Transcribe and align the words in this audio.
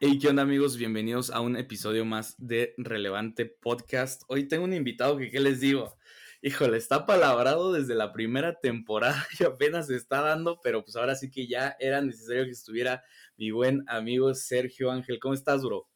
Hey, 0.00 0.20
¿qué 0.20 0.28
onda 0.28 0.42
amigos? 0.42 0.76
Bienvenidos 0.76 1.28
a 1.30 1.40
un 1.40 1.56
episodio 1.56 2.04
más 2.04 2.36
de 2.38 2.72
Relevante 2.78 3.46
Podcast. 3.46 4.22
Hoy 4.28 4.46
tengo 4.46 4.62
un 4.62 4.72
invitado 4.72 5.18
que, 5.18 5.28
¿qué 5.28 5.40
les 5.40 5.58
digo? 5.58 5.98
Híjole, 6.40 6.76
está 6.76 7.04
palabrado 7.04 7.72
desde 7.72 7.96
la 7.96 8.12
primera 8.12 8.60
temporada 8.60 9.26
y 9.40 9.42
apenas 9.42 9.88
se 9.88 9.96
está 9.96 10.20
dando, 10.20 10.60
pero 10.62 10.84
pues 10.84 10.94
ahora 10.94 11.16
sí 11.16 11.32
que 11.32 11.48
ya 11.48 11.76
era 11.80 12.00
necesario 12.00 12.44
que 12.44 12.52
estuviera 12.52 13.02
mi 13.36 13.50
buen 13.50 13.82
amigo 13.88 14.32
Sergio 14.34 14.92
Ángel. 14.92 15.18
¿Cómo 15.18 15.34
estás, 15.34 15.64
bro? 15.64 15.88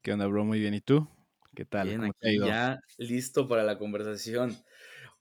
¿Qué 0.00 0.14
onda, 0.14 0.26
bro? 0.26 0.42
Muy 0.42 0.58
bien. 0.58 0.72
¿Y 0.72 0.80
tú? 0.80 1.06
¿Qué 1.54 1.66
tal? 1.66 1.86
Bien, 1.86 2.04
aquí 2.04 2.38
ya 2.38 2.80
listo 2.96 3.46
para 3.46 3.62
la 3.62 3.76
conversación. 3.76 4.56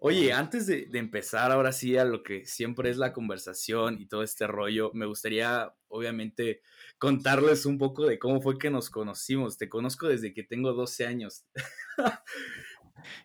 Oye, 0.01 0.31
antes 0.31 0.65
de, 0.65 0.87
empezar 0.93 1.51
ahora 1.51 1.73
sí 1.73 1.97
a 1.97 2.05
lo 2.05 2.23
que 2.23 2.45
siempre 2.45 2.89
es 2.89 2.95
la 2.95 3.11
conversación 3.11 3.99
y 3.99 4.05
todo 4.05 4.23
este 4.23 4.47
rollo, 4.47 4.91
me 4.93 5.05
gustaría 5.05 5.73
obviamente 5.89 6.61
contarles 6.97 7.65
un 7.65 7.77
poco 7.77 8.05
de 8.05 8.17
cómo 8.17 8.39
fue 8.39 8.57
que 8.57 8.69
nos 8.69 8.89
conocimos. 8.89 9.57
Te 9.57 9.67
conozco 9.67 10.07
desde 10.07 10.33
que 10.33 10.43
tengo 10.43 10.71
12 10.71 11.05
años. 11.05 11.45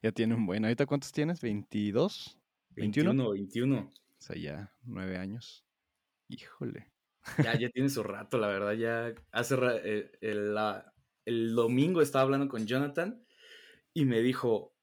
ya 0.02 0.10
tiene 0.10 0.34
un 0.34 0.46
buen. 0.46 0.64
¿Ahorita 0.64 0.84
cuántos 0.84 1.12
tienes? 1.12 1.40
¿22? 1.40 1.92
¿21? 1.92 2.38
21, 2.74 3.30
21. 3.30 3.78
O 3.78 3.92
sea, 4.18 4.34
ya 4.36 4.74
nueve 4.82 5.16
años. 5.16 5.64
Híjole. 6.28 6.90
Ya, 7.40 7.56
ya 7.56 7.68
tiene 7.70 7.88
su 7.88 8.02
rato, 8.02 8.36
la 8.36 8.48
verdad. 8.48 8.72
Ya 8.72 9.14
hace 9.30 9.54
eh, 9.84 10.10
el, 10.20 10.56
el 11.24 11.54
domingo 11.54 12.02
estaba 12.02 12.24
hablando 12.24 12.48
con 12.48 12.66
Jonathan 12.66 13.24
y 13.92 14.06
me 14.06 14.22
dijo, 14.22 14.73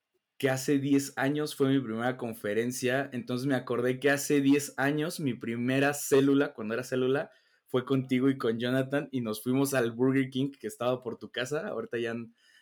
que 0.41 0.49
hace 0.49 0.79
10 0.79 1.19
años 1.19 1.55
fue 1.55 1.69
mi 1.69 1.79
primera 1.79 2.17
conferencia, 2.17 3.11
entonces 3.13 3.45
me 3.45 3.53
acordé 3.53 3.99
que 3.99 4.09
hace 4.09 4.41
10 4.41 4.73
años 4.77 5.19
mi 5.19 5.35
primera 5.35 5.93
célula, 5.93 6.55
cuando 6.55 6.73
era 6.73 6.83
célula, 6.83 7.29
fue 7.67 7.85
contigo 7.85 8.27
y 8.27 8.39
con 8.39 8.57
Jonathan 8.57 9.07
y 9.11 9.21
nos 9.21 9.43
fuimos 9.43 9.75
al 9.75 9.91
Burger 9.91 10.31
King 10.31 10.49
que 10.59 10.65
estaba 10.65 11.03
por 11.03 11.19
tu 11.19 11.29
casa, 11.29 11.67
ahorita 11.67 11.99
ya, 11.99 12.15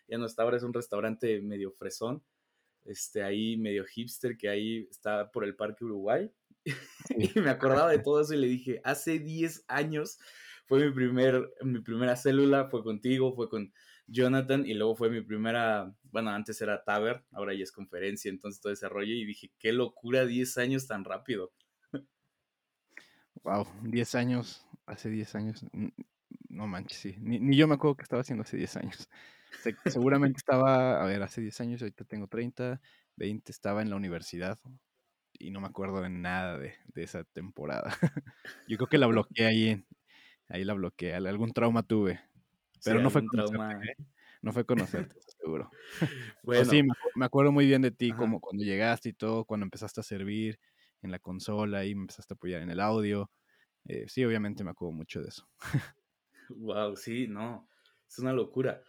ya 0.10 0.18
no 0.18 0.26
está, 0.26 0.44
ahora 0.44 0.58
es 0.58 0.64
un 0.64 0.74
restaurante 0.74 1.42
medio 1.42 1.72
fresón, 1.72 2.22
este, 2.84 3.24
ahí 3.24 3.56
medio 3.56 3.86
hipster 3.86 4.36
que 4.36 4.50
ahí 4.50 4.86
está 4.92 5.32
por 5.32 5.46
el 5.46 5.56
Parque 5.56 5.86
Uruguay. 5.86 6.30
y 7.18 7.40
me 7.40 7.50
acordaba 7.50 7.90
de 7.92 8.00
todo 8.04 8.20
eso 8.20 8.34
y 8.34 8.40
le 8.40 8.48
dije, 8.48 8.82
hace 8.84 9.20
10 9.20 9.64
años 9.70 10.18
fue 10.66 10.86
mi, 10.86 10.92
primer, 10.92 11.50
mi 11.62 11.80
primera 11.80 12.18
célula, 12.18 12.68
fue 12.70 12.84
contigo, 12.84 13.34
fue 13.34 13.48
con 13.48 13.72
Jonathan 14.12 14.66
y 14.66 14.74
luego 14.74 14.96
fue 14.96 15.10
mi 15.10 15.22
primera, 15.22 15.94
bueno, 16.12 16.32
antes 16.32 16.62
era 16.62 16.84
Taber, 16.84 17.24
ahora 17.32 17.54
ya 17.54 17.64
es 17.64 17.72
conferencia, 17.72 18.30
entonces 18.30 18.62
todo 18.62 18.74
ese 18.74 18.90
rollo 18.90 19.14
y 19.14 19.26
dije, 19.26 19.52
qué 19.60 19.72
locura, 19.72 20.26
10 20.26 20.58
años 20.58 20.88
tan 20.88 21.04
rápido. 21.04 21.52
Wow, 23.44 23.68
10 23.84 24.16
años, 24.16 24.66
hace 24.86 25.10
10 25.10 25.36
años, 25.36 25.66
no 26.50 26.68
manches, 26.68 26.98
sí, 26.98 27.16
ni, 27.20 27.56
yo 27.56 27.68
me 27.68 27.76
acuerdo 27.76 27.96
que 27.96 28.04
estaba 28.04 28.22
haciendo 28.22 28.44
hace 28.44 28.58
10 28.58 28.76
años. 28.78 29.10
seguramente 29.86 30.38
estaba, 30.38 31.02
a 31.02 31.06
ver, 31.06 31.22
hace 31.24 31.42
10 31.42 31.62
años, 31.62 31.82
ahorita 31.82 32.04
tengo 32.06 32.28
30, 32.28 32.82
20, 33.16 33.52
estaba 33.52 33.82
en 33.82 33.90
la 33.90 33.96
universidad 33.96 34.60
y 35.34 35.52
no 35.52 35.62
me 35.62 35.68
acuerdo 35.68 36.02
de 36.02 36.10
nada 36.10 36.58
de, 36.58 36.74
esa 36.96 37.24
temporada. 37.24 37.96
yo 38.68 38.78
creo 38.78 38.90
que 38.90 38.98
la 38.98 39.08
bloqueé 39.08 39.46
ahí, 39.46 39.86
ahí 40.50 40.64
la 40.66 40.74
bloqueé, 40.74 41.14
algún 41.16 41.54
trauma 41.54 41.84
tuve. 41.84 42.20
Pero 42.84 43.02
no 43.02 43.10
fue 43.10 43.24
trauma. 43.32 43.74
¿eh? 43.84 43.96
No 44.42 44.54
fue 44.54 44.66
conocerte, 44.66 45.16
seguro. 45.38 45.70
bueno. 46.44 46.66
sí, 46.66 46.82
me, 47.16 47.26
acuerdo 47.26 47.52
muy 47.52 47.66
bien 47.66 47.82
de 47.82 47.92
ti, 47.92 48.12
como 48.12 48.40
cuando 48.40 48.64
llegaste 48.64 49.10
y 49.10 49.14
todo, 49.14 49.44
cuando 49.44 49.66
empezaste 49.66 50.00
a 50.00 50.04
servir 50.04 50.60
en 51.02 51.12
la 51.12 51.20
consola 51.20 51.86
y 51.86 51.94
me 51.96 52.02
empezaste 52.02 52.34
a 52.34 52.36
apoyar 52.36 52.62
en 52.62 52.72
el 52.72 52.80
audio. 52.80 53.30
Eh, 53.86 54.06
sí, 54.08 54.24
obviamente 54.24 54.64
me 54.64 54.72
acuerdo 54.72 54.94
mucho 54.94 55.22
de 55.22 55.30
eso. 55.30 55.48
wow, 56.50 56.96
sí, 56.96 57.28
no, 57.28 57.68
es 58.08 58.20
una 58.20 58.34
locura. 58.34 58.82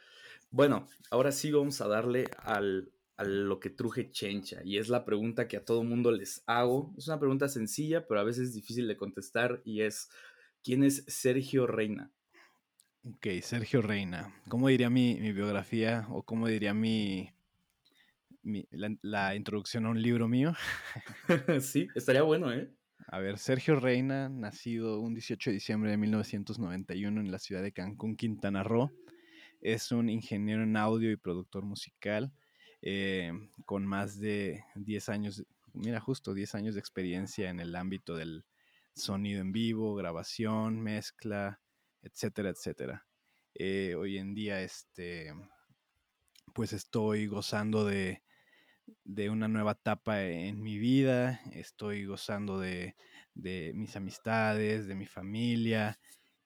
Bueno, 0.51 0.89
ahora 1.11 1.33
sí 1.33 1.51
vamos 1.51 1.81
a 1.81 1.89
darle 1.89 2.27
al, 2.39 2.93
a 3.17 3.25
lo 3.25 3.61
que 3.61 3.71
truje 3.71 4.11
chencha 4.11 4.63
y 4.65 4.79
es 4.79 4.89
la 4.89 5.05
pregunta 5.05 5.47
que 5.47 5.57
a 5.57 5.65
todo 5.65 5.85
mundo 5.85 6.11
les 6.11 6.43
hago. 6.47 6.95
Es 6.97 7.07
una 7.09 7.19
pregunta 7.19 7.49
sencilla, 7.49 8.07
pero 8.07 8.21
a 8.21 8.25
veces 8.25 8.55
difícil 8.55 8.89
de 8.89 8.97
contestar 8.97 9.63
y 9.65 9.83
es, 9.83 10.11
¿quién 10.63 10.85
es 10.85 11.05
Sergio 11.07 11.67
Reina? 11.67 12.13
Ok, 13.03 13.27
Sergio 13.41 13.81
Reina. 13.81 14.31
¿Cómo 14.49 14.69
diría 14.69 14.91
mi, 14.91 15.15
biografía 15.33 16.07
o 16.11 16.23
cómo 16.23 16.49
diría 16.49 16.75
mi, 16.75 17.31
la, 18.43 19.35
introducción 19.35 19.87
a 19.87 19.91
un 19.91 20.03
libro 20.03 20.29
mío? 20.29 20.53
sí, 21.61 21.89
estaría 21.95 22.23
bueno, 22.23 22.53
¿eh? 22.53 22.71
A 23.07 23.19
ver, 23.19 23.39
Sergio 23.39 23.81
Reina, 23.81 24.29
nacido 24.29 25.01
un 25.01 25.15
18 25.15 25.49
de 25.49 25.55
diciembre 25.55 25.91
de 25.91 25.97
1991 25.97 27.21
en 27.23 27.33
la 27.33 27.39
ciudad 27.39 27.63
de 27.63 27.73
Cancún, 27.73 28.17
Quintana 28.17 28.63
Roo, 28.63 28.93
es 29.63 29.93
un 29.93 30.11
ingeniero 30.11 30.63
en 30.63 30.77
audio 30.77 31.11
y 31.11 31.17
productor 31.17 31.65
musical 31.65 32.35
eh, 32.83 33.33
con 33.65 33.87
más 33.87 34.21
de 34.21 34.63
10 34.75 35.09
años, 35.09 35.47
mira, 35.73 36.01
justo 36.01 36.35
10 36.35 36.55
años 36.55 36.75
de 36.75 36.81
experiencia 36.81 37.49
en 37.49 37.61
el 37.61 37.75
ámbito 37.77 38.15
del 38.15 38.45
sonido 38.95 39.41
en 39.41 39.53
vivo, 39.53 39.95
grabación, 39.95 40.81
mezcla, 40.81 41.61
etcétera, 42.03 42.51
etcétera. 42.51 43.07
Eh, 43.55 43.95
hoy 43.97 44.19
en 44.19 44.35
día, 44.35 44.63
este, 44.63 45.33
pues 46.55 46.73
estoy 46.73 47.27
gozando 47.27 47.85
de, 47.85 48.23
una 49.31 49.49
nueva 49.49 49.73
etapa 49.73 50.23
en 50.23 50.63
mi 50.63 50.79
vida, 50.79 51.41
estoy 51.53 52.07
gozando 52.07 52.59
de, 52.59 52.97
mis 53.35 53.97
amistades, 53.97 54.87
de 54.87 54.95
mi 54.95 55.07
familia 55.07 55.99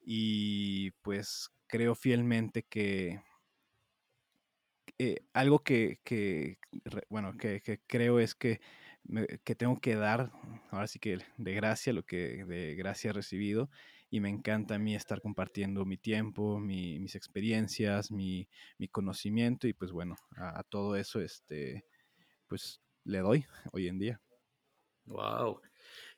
y 0.04 0.90
pues 1.02 1.50
creo 1.66 1.94
fielmente 1.94 2.62
que 2.64 3.22
eh, 4.98 5.16
algo 5.32 5.62
que, 5.62 5.98
bueno, 7.08 7.36
que, 7.36 7.80
creo 7.86 8.20
es 8.20 8.34
que, 8.34 8.60
que 9.44 9.54
tengo 9.54 9.80
que 9.80 9.96
dar, 9.96 10.30
ahora 10.70 10.86
sí 10.86 10.98
que 10.98 11.18
de 11.36 11.54
gracia, 11.54 11.92
lo 11.92 12.04
que 12.04 12.44
de 12.44 12.74
gracia 12.74 13.10
he 13.10 13.12
recibido, 13.12 13.70
y 14.14 14.20
me 14.20 14.28
encanta 14.28 14.76
a 14.76 14.78
mí 14.78 14.94
estar 14.94 15.20
compartiendo 15.20 15.84
mi 15.84 15.96
tiempo, 15.96 16.60
mis 16.60 17.16
experiencias, 17.16 18.12
mi, 18.12 18.46
conocimiento 18.92 19.66
y 19.66 19.72
pues 19.72 19.90
bueno, 19.90 20.14
a, 20.36 20.62
todo 20.62 20.94
eso 20.94 21.20
este, 21.20 21.84
pues 22.46 22.80
le 23.02 23.18
doy 23.18 23.44
hoy 23.72 23.88
en 23.88 23.98
día. 23.98 24.20
Wow. 25.06 25.60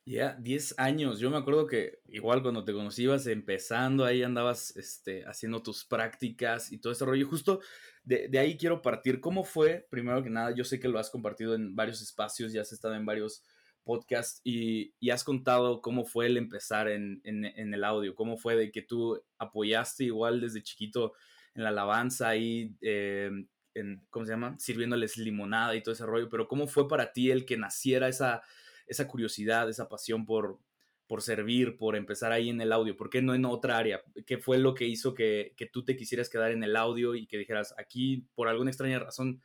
Ya, 0.05 0.35
10 0.35 0.75
años. 0.77 1.19
Yo 1.19 1.31
me 1.31 1.37
acuerdo 1.37 1.65
que 1.65 1.97
igual 2.05 2.43
cuando 2.43 2.63
te 2.63 2.71
conocías 2.71 3.25
empezando, 3.25 4.05
ahí 4.05 4.21
andabas 4.21 4.77
este, 4.77 5.25
haciendo 5.25 5.63
tus 5.63 5.83
prácticas 5.83 6.71
y 6.71 6.77
todo 6.77 6.93
ese 6.93 7.03
rollo. 7.03 7.27
Justo 7.27 7.61
de, 8.03 8.27
de, 8.27 8.37
ahí 8.37 8.57
quiero 8.57 8.79
partir. 8.83 9.19
¿Cómo 9.19 9.43
fue? 9.43 9.87
Primero 9.89 10.21
que 10.21 10.29
nada, 10.29 10.53
yo 10.53 10.63
sé 10.63 10.79
que 10.79 10.87
lo 10.87 10.99
has 10.99 11.09
compartido 11.09 11.55
en 11.55 11.75
varios 11.75 12.03
espacios, 12.03 12.53
ya 12.53 12.61
has 12.61 12.71
estado 12.71 12.93
en 12.93 13.07
varios 13.07 13.43
podcast 13.87 14.41
y, 14.43 14.93
has 15.09 15.23
contado 15.23 15.81
cómo 15.81 16.03
fue 16.03 16.27
el 16.27 16.37
empezar 16.37 16.89
en, 16.89 17.21
el 17.23 17.83
audio, 17.83 18.13
cómo 18.13 18.37
fue 18.37 18.55
de 18.55 18.71
que 18.71 18.81
tú 18.81 19.19
apoyaste 19.39 20.03
igual 20.03 20.41
desde 20.41 20.61
chiquito 20.61 21.13
en 21.55 21.63
la 21.63 21.69
alabanza 21.69 22.35
y, 22.35 22.75
eh, 22.81 23.31
en, 23.73 24.05
¿cómo 24.09 24.25
se 24.25 24.33
llama? 24.33 24.55
Sirviéndoles 24.59 25.17
limonada 25.17 25.73
y 25.75 25.81
todo 25.81 25.93
ese 25.93 26.05
rollo, 26.05 26.29
pero 26.29 26.47
cómo 26.47 26.67
fue 26.67 26.87
para 26.87 27.13
ti 27.13 27.31
el 27.31 27.45
que 27.45 27.57
naciera 27.57 28.09
esa, 28.09 28.43
curiosidad, 29.07 29.69
esa 29.69 29.87
pasión 29.87 30.25
por, 30.25 30.59
servir, 31.19 31.77
por 31.77 31.95
empezar 31.95 32.33
ahí 32.33 32.49
en 32.49 32.59
el 32.59 32.73
audio? 32.73 32.97
¿Por 32.97 33.09
qué 33.09 33.21
no 33.21 33.33
en 33.33 33.45
otra 33.45 33.77
área? 33.77 34.01
¿Qué 34.25 34.37
fue 34.37 34.57
lo 34.57 34.73
que 34.73 34.85
hizo 34.85 35.13
que, 35.13 35.55
tú 35.71 35.85
te 35.85 35.95
quisieras 35.95 36.29
quedar 36.29 36.51
en 36.51 36.63
el 36.63 36.75
audio 36.75 37.15
y 37.15 37.25
que 37.25 37.37
dijeras, 37.37 37.73
aquí 37.77 38.27
por 38.35 38.49
alguna 38.49 38.69
extraña 38.69 38.99
razón 38.99 39.41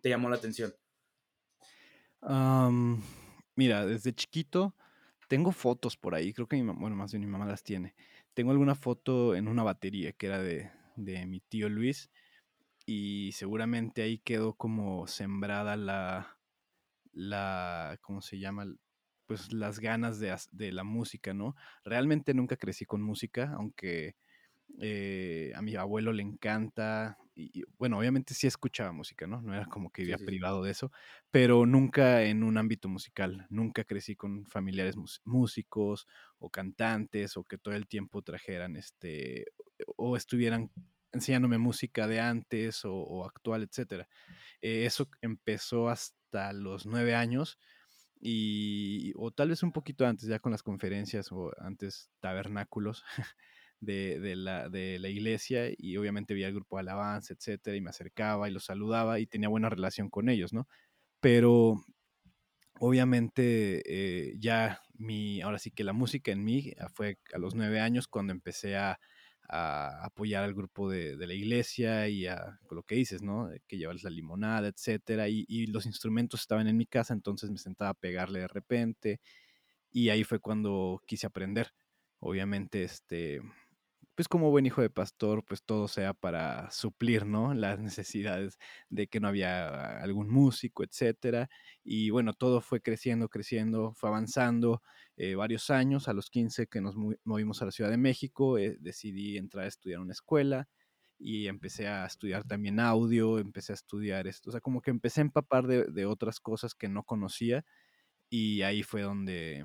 te 0.00 0.08
llamó 0.08 0.30
la 0.30 0.36
atención? 0.36 0.72
Mira, 3.56 3.84
desde 3.86 4.12
chiquito 4.14 4.74
tengo 5.28 5.52
fotos 5.52 5.96
por 5.96 6.14
ahí, 6.14 6.32
creo 6.32 6.48
que 6.48 6.56
mi 6.56 6.62
mamá, 6.62 6.80
bueno, 6.80 6.96
más 6.96 7.12
bien 7.12 7.20
mi 7.22 7.28
mamá 7.28 7.46
las 7.46 7.62
tiene. 7.62 7.94
Tengo 8.34 8.50
alguna 8.52 8.74
foto 8.74 9.34
en 9.36 9.48
una 9.48 9.62
batería 9.62 10.12
que 10.12 10.26
era 10.26 10.38
de, 10.42 10.70
de 10.96 11.26
mi 11.26 11.40
tío 11.40 11.68
Luis 11.68 12.10
y 12.86 13.32
seguramente 13.34 14.02
ahí 14.02 14.18
quedó 14.18 14.54
como 14.54 15.06
sembrada 15.08 15.76
la, 15.76 16.38
la, 17.12 17.98
¿cómo 18.02 18.22
se 18.22 18.38
llama? 18.40 18.66
Pues 19.26 19.52
las 19.52 19.80
ganas 19.80 20.20
de, 20.20 20.36
de 20.52 20.72
la 20.72 20.84
música, 20.84 21.34
¿no? 21.34 21.56
Realmente 21.84 22.34
nunca 22.34 22.56
crecí 22.56 22.84
con 22.86 23.02
música, 23.02 23.52
aunque 23.56 24.16
eh, 24.80 25.52
a 25.54 25.62
mi 25.62 25.74
abuelo 25.76 26.12
le 26.12 26.22
encanta, 26.22 27.18
y, 27.40 27.64
bueno, 27.78 27.98
obviamente 27.98 28.34
sí 28.34 28.46
escuchaba 28.46 28.92
música, 28.92 29.26
¿no? 29.26 29.40
No 29.40 29.54
era 29.54 29.66
como 29.66 29.90
que 29.90 30.02
vivía 30.02 30.18
privado 30.18 30.62
de 30.62 30.70
eso, 30.70 30.92
pero 31.30 31.66
nunca 31.66 32.22
en 32.24 32.42
un 32.42 32.58
ámbito 32.58 32.88
musical, 32.88 33.46
nunca 33.50 33.84
crecí 33.84 34.16
con 34.16 34.46
familiares 34.46 34.96
músicos 35.24 36.06
o 36.38 36.50
cantantes 36.50 37.36
o 37.36 37.44
que 37.44 37.58
todo 37.58 37.74
el 37.74 37.86
tiempo 37.86 38.22
trajeran 38.22 38.76
este, 38.76 39.46
o 39.96 40.16
estuvieran 40.16 40.70
enseñándome 41.12 41.58
música 41.58 42.06
de 42.06 42.20
antes 42.20 42.82
o, 42.84 43.24
actual, 43.24 43.62
etcétera. 43.62 44.08
Eh, 44.60 44.84
eso 44.86 45.08
empezó 45.22 45.88
hasta 45.88 46.52
los 46.52 46.86
nueve 46.86 47.14
años 47.14 47.58
y 48.20 49.12
o 49.16 49.30
tal 49.30 49.48
vez 49.48 49.62
un 49.62 49.72
poquito 49.72 50.06
antes 50.06 50.28
ya 50.28 50.38
con 50.38 50.52
las 50.52 50.62
conferencias 50.62 51.32
o 51.32 51.52
antes 51.58 52.10
tabernáculos 52.20 53.02
de, 53.80 54.34
la, 54.36 54.68
de 54.68 54.98
la 54.98 55.08
iglesia 55.08 55.70
y 55.76 55.96
obviamente 55.96 56.34
veía 56.34 56.48
el 56.48 56.54
grupo 56.54 56.76
de 56.76 56.80
alabanza, 56.80 57.34
etcétera, 57.34 57.76
y 57.76 57.80
me 57.80 57.90
acercaba 57.90 58.48
y 58.48 58.52
los 58.52 58.64
saludaba 58.64 59.18
y 59.20 59.26
tenía 59.26 59.48
buena 59.48 59.70
relación 59.70 60.10
con 60.10 60.28
ellos, 60.28 60.52
¿no? 60.52 60.68
Pero 61.20 61.84
obviamente 62.78 63.82
eh, 63.86 64.34
ya 64.38 64.80
mi, 64.94 65.40
ahora 65.40 65.58
sí 65.58 65.70
que 65.70 65.84
la 65.84 65.92
música 65.92 66.32
en 66.32 66.44
mí 66.44 66.72
ah, 66.78 66.88
fue 66.94 67.18
a 67.34 67.38
los 67.38 67.54
nueve 67.54 67.80
años 67.80 68.08
cuando 68.08 68.32
empecé 68.32 68.76
a, 68.76 68.98
apoyar 69.52 70.44
al 70.44 70.54
grupo 70.54 70.88
de, 70.88 71.16
la 71.16 71.34
iglesia 71.34 72.08
y 72.08 72.24
a 72.28 72.60
lo 72.70 72.84
que 72.84 72.94
dices, 72.94 73.20
¿no? 73.20 73.50
Que 73.66 73.78
llevarles 73.78 74.04
la 74.04 74.10
limonada, 74.10 74.68
etcétera, 74.68 75.28
y, 75.28 75.44
y, 75.48 75.66
los 75.66 75.86
instrumentos 75.86 76.42
estaban 76.42 76.68
en 76.68 76.76
mi 76.76 76.86
casa, 76.86 77.14
entonces 77.14 77.50
me 77.50 77.58
sentaba 77.58 77.90
a 77.90 77.94
pegarle 77.94 78.40
de 78.40 78.46
repente 78.46 79.20
y 79.90 80.10
ahí 80.10 80.24
fue 80.24 80.38
cuando 80.38 81.02
quise 81.06 81.26
aprender. 81.26 81.72
Obviamente, 82.20 82.84
este, 82.84 83.40
pues 84.20 84.28
como 84.28 84.50
buen 84.50 84.66
hijo 84.66 84.82
de 84.82 84.90
pastor, 84.90 85.42
pues 85.46 85.62
todo 85.64 85.88
sea 85.88 86.12
para 86.12 86.70
suplir, 86.70 87.24
¿no? 87.24 87.54
Las 87.54 87.78
necesidades 87.80 88.58
de 88.90 89.06
que 89.06 89.18
no 89.18 89.28
había 89.28 89.98
algún 90.02 90.28
músico, 90.28 90.84
etcétera. 90.84 91.48
Y 91.82 92.10
bueno, 92.10 92.34
todo 92.34 92.60
fue 92.60 92.82
creciendo, 92.82 93.30
creciendo, 93.30 93.94
fue 93.94 94.10
avanzando 94.10 94.82
eh, 95.16 95.36
varios 95.36 95.70
años. 95.70 96.06
A 96.06 96.12
los 96.12 96.28
15 96.28 96.66
que 96.66 96.82
nos 96.82 96.96
movimos 97.24 97.62
a 97.62 97.64
la 97.64 97.70
Ciudad 97.70 97.88
de 97.88 97.96
México, 97.96 98.58
eh, 98.58 98.76
decidí 98.78 99.38
entrar 99.38 99.64
a 99.64 99.68
estudiar 99.68 100.00
una 100.00 100.12
escuela 100.12 100.68
y 101.18 101.46
empecé 101.46 101.88
a 101.88 102.04
estudiar 102.04 102.44
también 102.44 102.78
audio, 102.78 103.38
empecé 103.38 103.72
a 103.72 103.76
estudiar 103.76 104.26
esto, 104.26 104.50
o 104.50 104.52
sea, 104.52 104.60
como 104.60 104.82
que 104.82 104.90
empecé 104.90 105.22
a 105.22 105.24
empapar 105.24 105.66
de, 105.66 105.84
de 105.84 106.04
otras 106.04 106.40
cosas 106.40 106.74
que 106.74 106.90
no 106.90 107.04
conocía 107.04 107.64
y 108.28 108.60
ahí 108.60 108.82
fue 108.82 109.00
donde 109.00 109.64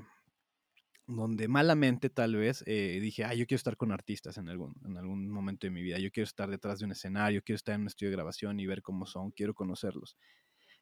donde 1.08 1.48
malamente 1.48 2.10
tal 2.10 2.36
vez 2.36 2.64
eh, 2.66 3.00
dije, 3.02 3.24
ah, 3.24 3.34
yo 3.34 3.46
quiero 3.46 3.58
estar 3.58 3.78
con 3.78 3.92
artistas 3.92 4.38
en 4.38 4.50
algún, 4.50 4.76
en 4.86 4.98
algún 4.98 5.30
momento 5.30 5.68
de 5.68 5.72
mi 5.72 5.82
vida, 5.82 6.00
yo 6.00 6.12
quiero 6.12 6.26
estar 6.26 6.50
detrás 6.50 6.80
de 6.80 6.86
un 6.86 6.92
escenario, 6.92 7.42
quiero 7.44 7.58
estar 7.58 7.76
en 7.76 7.82
un 7.82 7.88
estudio 7.88 8.10
de 8.10 8.16
grabación 8.16 8.60
y 8.60 8.66
ver 8.66 8.82
cómo 8.82 9.06
son, 9.06 9.32
quiero 9.32 9.54
conocerlos. 9.54 10.18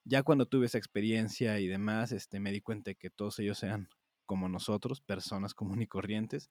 Ya 0.05 0.23
cuando 0.23 0.45
tuve 0.45 0.65
esa 0.65 0.77
experiencia 0.77 1.59
y 1.59 1.67
demás, 1.67 2.11
este, 2.11 2.39
me 2.39 2.51
di 2.51 2.61
cuenta 2.61 2.91
de 2.91 2.95
que 2.95 3.09
todos 3.09 3.39
ellos 3.39 3.57
sean 3.57 3.89
como 4.25 4.49
nosotros, 4.49 5.01
personas 5.01 5.53
comunes 5.53 5.85
y 5.85 5.87
corrientes, 5.87 6.49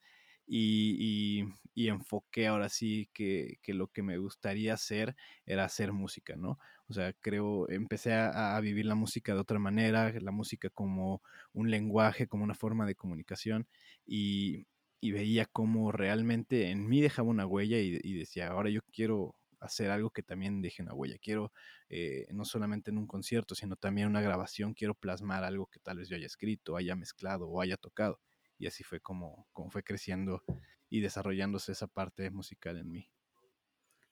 y, 0.55 1.47
y, 1.75 1.89
enfoqué 1.89 2.47
ahora 2.47 2.69
sí 2.69 3.09
que, 3.15 3.59
que, 3.63 3.73
lo 3.73 3.89
que 3.89 4.03
me 4.03 4.19
gustaría 4.19 4.75
hacer 4.75 5.17
era 5.47 5.65
hacer 5.65 5.93
música, 5.93 6.37
¿no? 6.37 6.59
O 6.89 6.93
sea, 6.93 7.15
creo, 7.15 7.71
empecé 7.71 8.13
a, 8.13 8.61
vivir 8.61 8.85
la 8.85 8.95
música 8.95 9.33
de 9.33 9.41
otra 9.41 9.59
manera, 9.59 10.13
la 10.21 10.31
música 10.31 10.69
como 10.69 11.23
un 11.55 11.71
lenguaje, 11.71 12.27
como 12.29 12.45
una 12.45 12.55
forma 12.55 12.85
de 12.87 12.95
comunicación, 12.95 13.67
y, 14.05 14.67
y 15.01 15.13
veía 15.13 15.47
cómo 15.47 15.91
realmente 15.91 16.71
en 16.71 16.87
mí 16.87 17.01
dejaba 17.01 17.31
una 17.31 17.47
huella 17.47 17.79
y, 17.79 18.13
decía, 18.13 18.49
ahora 18.49 18.69
yo 18.69 18.81
quiero 18.93 19.35
hacer 19.59 19.91
algo 19.91 20.11
que 20.11 20.23
también 20.23 20.61
deje 20.61 20.83
una 20.83 20.93
huella, 20.93 21.17
quiero 21.19 21.51
eh, 21.89 22.27
no 22.31 22.45
solamente 22.45 22.91
en 22.91 22.99
un 22.99 23.07
concierto, 23.07 23.55
sino 23.55 23.77
también 23.77 24.09
una 24.09 24.21
grabación, 24.21 24.75
quiero 24.75 24.95
plasmar 24.95 25.45
algo 25.45 25.67
que 25.69 25.81
tal 25.81 25.99
vez 25.99 26.09
yo 26.11 26.17
haya 26.17 26.27
escrito, 26.27 26.77
haya 26.77 26.95
mezclado 26.95 27.49
o 27.49 27.63
haya 27.63 27.79
tocado 27.79 28.21
y 28.63 28.69
así 28.69 28.85
fue 28.85 29.01
como, 29.01 29.49
como 29.53 29.73
fue 29.73 29.83
creciendo 29.83 30.45
y 30.89 31.01
desarrollándose 31.01 31.73
esa 31.73 31.89
parte 31.89 32.31
musical 32.31 32.79
en 32.79 32.93
mí. 32.93 33.11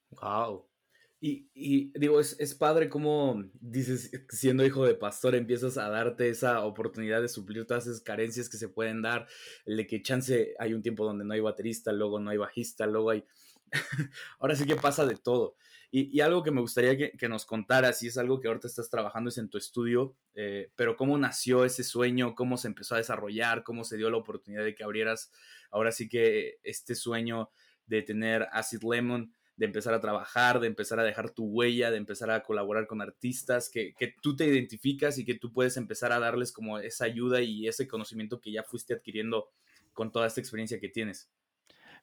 Wow. 0.09 0.67
Y, 1.21 1.49
y 1.53 1.97
digo, 1.97 2.19
es, 2.19 2.37
es, 2.37 2.53
padre 2.53 2.89
como 2.89 3.45
dices, 3.61 4.11
siendo 4.27 4.65
hijo 4.65 4.85
de 4.85 4.95
pastor, 4.95 5.35
empiezas 5.35 5.77
a 5.77 5.87
darte 5.87 6.27
esa 6.27 6.65
oportunidad 6.65 7.21
de 7.21 7.29
suplir 7.29 7.65
todas 7.65 7.87
esas 7.87 8.01
carencias 8.01 8.49
que 8.49 8.57
se 8.57 8.67
pueden 8.67 9.01
dar, 9.01 9.25
de 9.65 9.87
que 9.87 10.01
chance 10.01 10.53
hay 10.59 10.73
un 10.73 10.81
tiempo 10.81 11.05
donde 11.05 11.23
no 11.23 11.33
hay 11.33 11.39
baterista, 11.39 11.93
luego 11.93 12.19
no 12.19 12.31
hay 12.31 12.37
bajista, 12.37 12.85
luego 12.87 13.11
hay... 13.11 13.23
Ahora 14.39 14.55
sí 14.57 14.65
que 14.65 14.75
pasa 14.75 15.05
de 15.05 15.15
todo. 15.15 15.55
Y, 15.93 16.21
algo 16.21 16.41
que 16.41 16.51
me 16.51 16.61
gustaría 16.61 16.97
que, 16.97 17.27
nos 17.27 17.45
contaras, 17.45 18.01
y 18.01 18.07
es 18.07 18.17
algo 18.17 18.39
que 18.39 18.47
ahorita 18.47 18.67
estás 18.67 18.89
trabajando, 18.89 19.29
es 19.29 19.37
en 19.37 19.49
tu 19.49 19.57
estudio, 19.57 20.15
eh, 20.35 20.71
pero 20.77 20.95
cómo 20.95 21.17
nació 21.17 21.65
ese 21.65 21.83
sueño, 21.83 22.33
cómo 22.33 22.55
se 22.55 22.69
empezó 22.69 22.95
a 22.95 22.99
desarrollar, 22.99 23.63
cómo 23.63 23.83
se 23.83 23.97
dio 23.97 24.09
la 24.09 24.15
oportunidad 24.15 24.63
de 24.63 24.73
que 24.73 24.85
abrieras 24.85 25.33
ahora 25.69 25.91
sí 25.91 26.07
que 26.07 26.59
este 26.63 26.95
sueño 26.95 27.51
de 27.87 28.03
tener 28.03 28.47
Acid 28.53 28.83
Lemon, 28.89 29.33
de 29.57 29.65
empezar 29.65 29.93
a 29.93 29.99
trabajar, 29.99 30.61
de 30.61 30.67
empezar 30.67 30.97
a 30.97 31.03
dejar 31.03 31.31
tu 31.31 31.43
huella, 31.43 31.91
de 31.91 31.97
empezar 31.97 32.31
a 32.31 32.41
colaborar 32.41 32.87
con 32.87 33.01
artistas, 33.01 33.69
que, 33.69 33.93
que 33.93 34.15
tú 34.21 34.33
te 34.37 34.47
identificas 34.47 35.17
y 35.17 35.25
que 35.25 35.35
tú 35.35 35.51
puedes 35.51 35.75
empezar 35.75 36.13
a 36.13 36.19
darles 36.19 36.53
como 36.53 36.79
esa 36.79 37.03
ayuda 37.03 37.41
y 37.41 37.67
ese 37.67 37.85
conocimiento 37.85 38.39
que 38.39 38.53
ya 38.53 38.63
fuiste 38.63 38.93
adquiriendo 38.93 39.49
con 39.91 40.09
toda 40.09 40.27
esta 40.27 40.39
experiencia 40.39 40.79
que 40.79 40.87
tienes. 40.87 41.29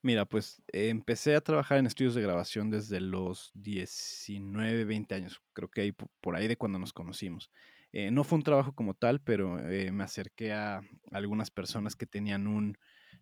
Mira, 0.01 0.27
pues 0.27 0.63
empecé 0.69 1.35
a 1.35 1.41
trabajar 1.41 1.79
en 1.79 1.87
estudios 1.87 2.15
de 2.15 2.23
grabación 2.23 2.71
desde 2.71 3.01
los 3.01 3.51
19, 3.55 4.85
20 4.85 5.15
años, 5.17 5.43
creo 5.53 5.69
que 5.69 5.81
ahí 5.81 5.93
por 6.21 6.37
ahí 6.37 6.47
de 6.47 6.57
cuando 6.57 6.79
nos 6.79 6.93
conocimos. 6.93 7.51
Eh, 7.93 8.11
no 8.13 8.23
fue 8.23 8.37
un 8.37 8.45
trabajo 8.45 8.75
como 8.75 8.95
tal, 8.95 9.21
pero 9.21 9.59
eh, 9.69 9.91
me 9.91 10.05
acerqué 10.05 10.53
a 10.53 10.83
algunas 11.11 11.51
personas 11.51 11.97
que 11.97 12.07
tenían 12.07 12.47
un, 12.47 12.77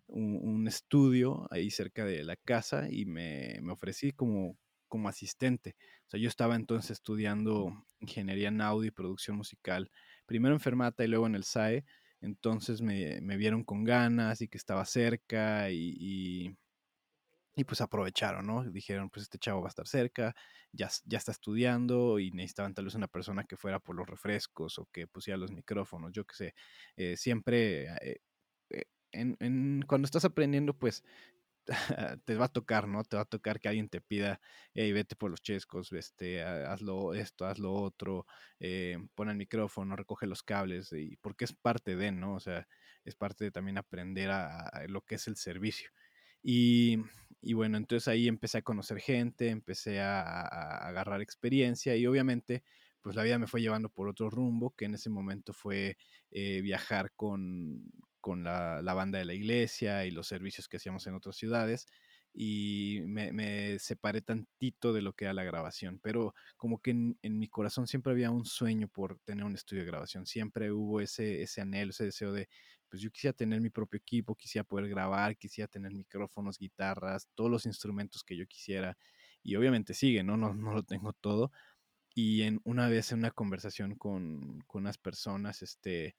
un, 0.07 0.67
estudio 0.67 1.47
ahí 1.51 1.71
cerca 1.71 2.05
de 2.05 2.23
la 2.23 2.35
casa 2.35 2.87
y 2.91 3.05
me, 3.05 3.59
me, 3.61 3.73
ofrecí 3.73 4.11
como, 4.11 4.57
como 4.87 5.09
asistente. 5.09 5.75
O 6.05 6.09
sea, 6.09 6.19
yo 6.19 6.27
estaba 6.29 6.55
entonces 6.55 6.91
estudiando 6.91 7.85
ingeniería 7.99 8.49
en 8.49 8.61
audio 8.61 8.87
y 8.89 8.91
producción 8.91 9.37
musical, 9.37 9.89
primero 10.25 10.53
en 10.53 10.59
Fermata 10.59 11.03
y 11.03 11.07
luego 11.07 11.27
en 11.27 11.35
el 11.35 11.43
SAE. 11.43 11.85
Entonces 12.21 12.81
me, 12.81 13.21
me 13.21 13.37
vieron 13.37 13.63
con 13.63 13.83
ganas 13.83 14.41
y 14.41 14.47
que 14.47 14.57
estaba 14.57 14.85
cerca 14.85 15.69
y 15.71 15.95
y 15.99 16.57
pues 17.63 17.81
aprovecharon, 17.81 18.45
¿no? 18.45 18.63
Dijeron, 18.63 19.09
pues 19.09 19.23
este 19.23 19.39
chavo 19.39 19.61
va 19.61 19.67
a 19.67 19.69
estar 19.69 19.87
cerca, 19.87 20.35
ya, 20.71 20.89
ya 21.05 21.17
está 21.17 21.31
estudiando 21.31 22.19
y 22.19 22.31
necesitaban 22.31 22.73
tal 22.73 22.85
vez 22.85 22.95
una 22.95 23.07
persona 23.07 23.43
que 23.45 23.57
fuera 23.57 23.79
por 23.79 23.95
los 23.95 24.07
refrescos 24.07 24.77
o 24.79 24.87
que 24.91 25.07
pusiera 25.07 25.37
los 25.37 25.51
micrófonos, 25.51 26.11
yo 26.11 26.25
qué 26.25 26.35
sé. 26.35 26.55
Eh, 26.95 27.17
siempre, 27.17 27.85
eh, 28.01 28.21
eh, 28.69 28.83
cuando 29.87 30.05
estás 30.05 30.25
aprendiendo, 30.25 30.73
pues 30.77 31.03
te 32.25 32.35
va 32.35 32.45
a 32.45 32.49
tocar, 32.53 32.87
¿no? 32.87 33.03
Te 33.03 33.15
va 33.17 33.23
a 33.23 33.25
tocar 33.25 33.59
que 33.59 33.69
alguien 33.69 33.89
te 33.89 34.01
pida, 34.01 34.39
hey, 34.73 34.91
vete 34.91 35.15
por 35.15 35.31
los 35.31 35.41
chescos, 35.41 35.91
este, 35.93 36.43
hazlo 36.43 37.13
esto, 37.13 37.45
hazlo 37.45 37.73
otro, 37.73 38.25
pon 39.15 39.29
el 39.29 39.37
micrófono, 39.37 39.95
recoge 39.95 40.27
los 40.27 40.43
cables, 40.43 40.93
y 40.93 41.17
porque 41.17 41.45
es 41.45 41.53
parte 41.53 41.95
de, 41.95 42.11
¿no? 42.11 42.35
O 42.35 42.39
sea, 42.39 42.67
es 43.03 43.15
parte 43.15 43.45
de 43.45 43.51
también 43.51 43.77
aprender 43.77 44.29
a 44.31 44.85
lo 44.87 45.01
que 45.01 45.15
es 45.15 45.27
el 45.27 45.37
servicio. 45.37 45.89
Y, 46.49 46.97
y 47.41 47.53
bueno, 47.53 47.77
entonces 47.77 48.07
ahí 48.07 48.27
empecé 48.27 48.59
a 48.59 48.61
conocer 48.61 48.99
gente, 48.99 49.49
empecé 49.49 50.01
a, 50.01 50.41
agarrar 50.87 51.21
experiencia 51.21 51.95
y 51.95 52.07
obviamente 52.07 52.63
pues 53.01 53.15
la 53.15 53.23
vida 53.23 53.39
me 53.39 53.47
fue 53.47 53.61
llevando 53.61 53.89
por 53.89 54.09
otro 54.09 54.29
rumbo, 54.29 54.75
que 54.75 54.85
en 54.85 54.95
ese 54.95 55.09
momento 55.09 55.53
fue 55.53 55.97
eh, 56.31 56.61
viajar 56.61 57.11
con, 57.15 57.83
con 58.19 58.43
la, 58.43 58.81
la, 58.81 58.93
banda 58.93 59.19
de 59.19 59.25
la 59.25 59.33
iglesia 59.33 60.05
y 60.05 60.11
los 60.11 60.27
servicios 60.27 60.67
que 60.67 60.77
hacíamos 60.77 61.07
en 61.07 61.15
otras 61.15 61.37
ciudades 61.37 61.87
y 62.39 63.01
me, 63.07 63.79
separé 63.79 64.21
tantito 64.21 64.93
de 64.93 65.01
lo 65.01 65.13
que 65.13 65.25
era 65.25 65.33
la 65.33 65.43
grabación, 65.43 65.99
pero 66.03 66.35
como 66.55 66.79
que 66.79 66.91
en, 66.91 67.17
mi 67.39 67.47
corazón 67.47 67.87
siempre 67.87 68.11
había 68.11 68.29
un 68.29 68.45
sueño 68.45 68.87
por 68.87 69.19
tener 69.21 69.43
un 69.43 69.55
estudio 69.55 69.81
de 69.81 69.87
grabación, 69.87 70.27
siempre 70.27 70.71
hubo 70.71 71.01
ese, 71.01 71.41
ese 71.41 71.61
anhelo, 71.61 71.89
ese 71.89 72.05
deseo 72.05 72.31
de, 72.31 72.47
pues 72.89 73.01
yo 73.01 73.11
quisiera 73.11 73.33
tener 73.33 73.61
mi 73.61 73.69
propio 73.69 73.97
equipo, 73.97 74.35
quisiera 74.35 74.63
poder 74.63 74.89
grabar, 74.89 75.37
quisiera 75.37 75.67
tener 75.67 75.93
micrófonos, 75.93 76.57
guitarras, 76.57 77.27
todos 77.35 77.51
los 77.51 77.65
instrumentos 77.65 78.23
que 78.23 78.37
yo 78.37 78.47
quisiera, 78.47 78.97
y 79.43 79.55
obviamente 79.55 79.93
sigue, 79.93 80.23
¿no? 80.23 80.37
No, 80.37 80.53
no 80.53 80.73
lo 80.73 80.83
tengo 80.83 81.13
todo. 81.13 81.51
Y 82.13 82.43
en 82.43 82.59
una 82.63 82.89
vez 82.89 83.11
en 83.11 83.19
una 83.19 83.31
conversación 83.31 83.95
con, 83.95 84.59
con 84.67 84.83
unas 84.83 84.97
personas, 84.97 85.61
este, 85.61 86.15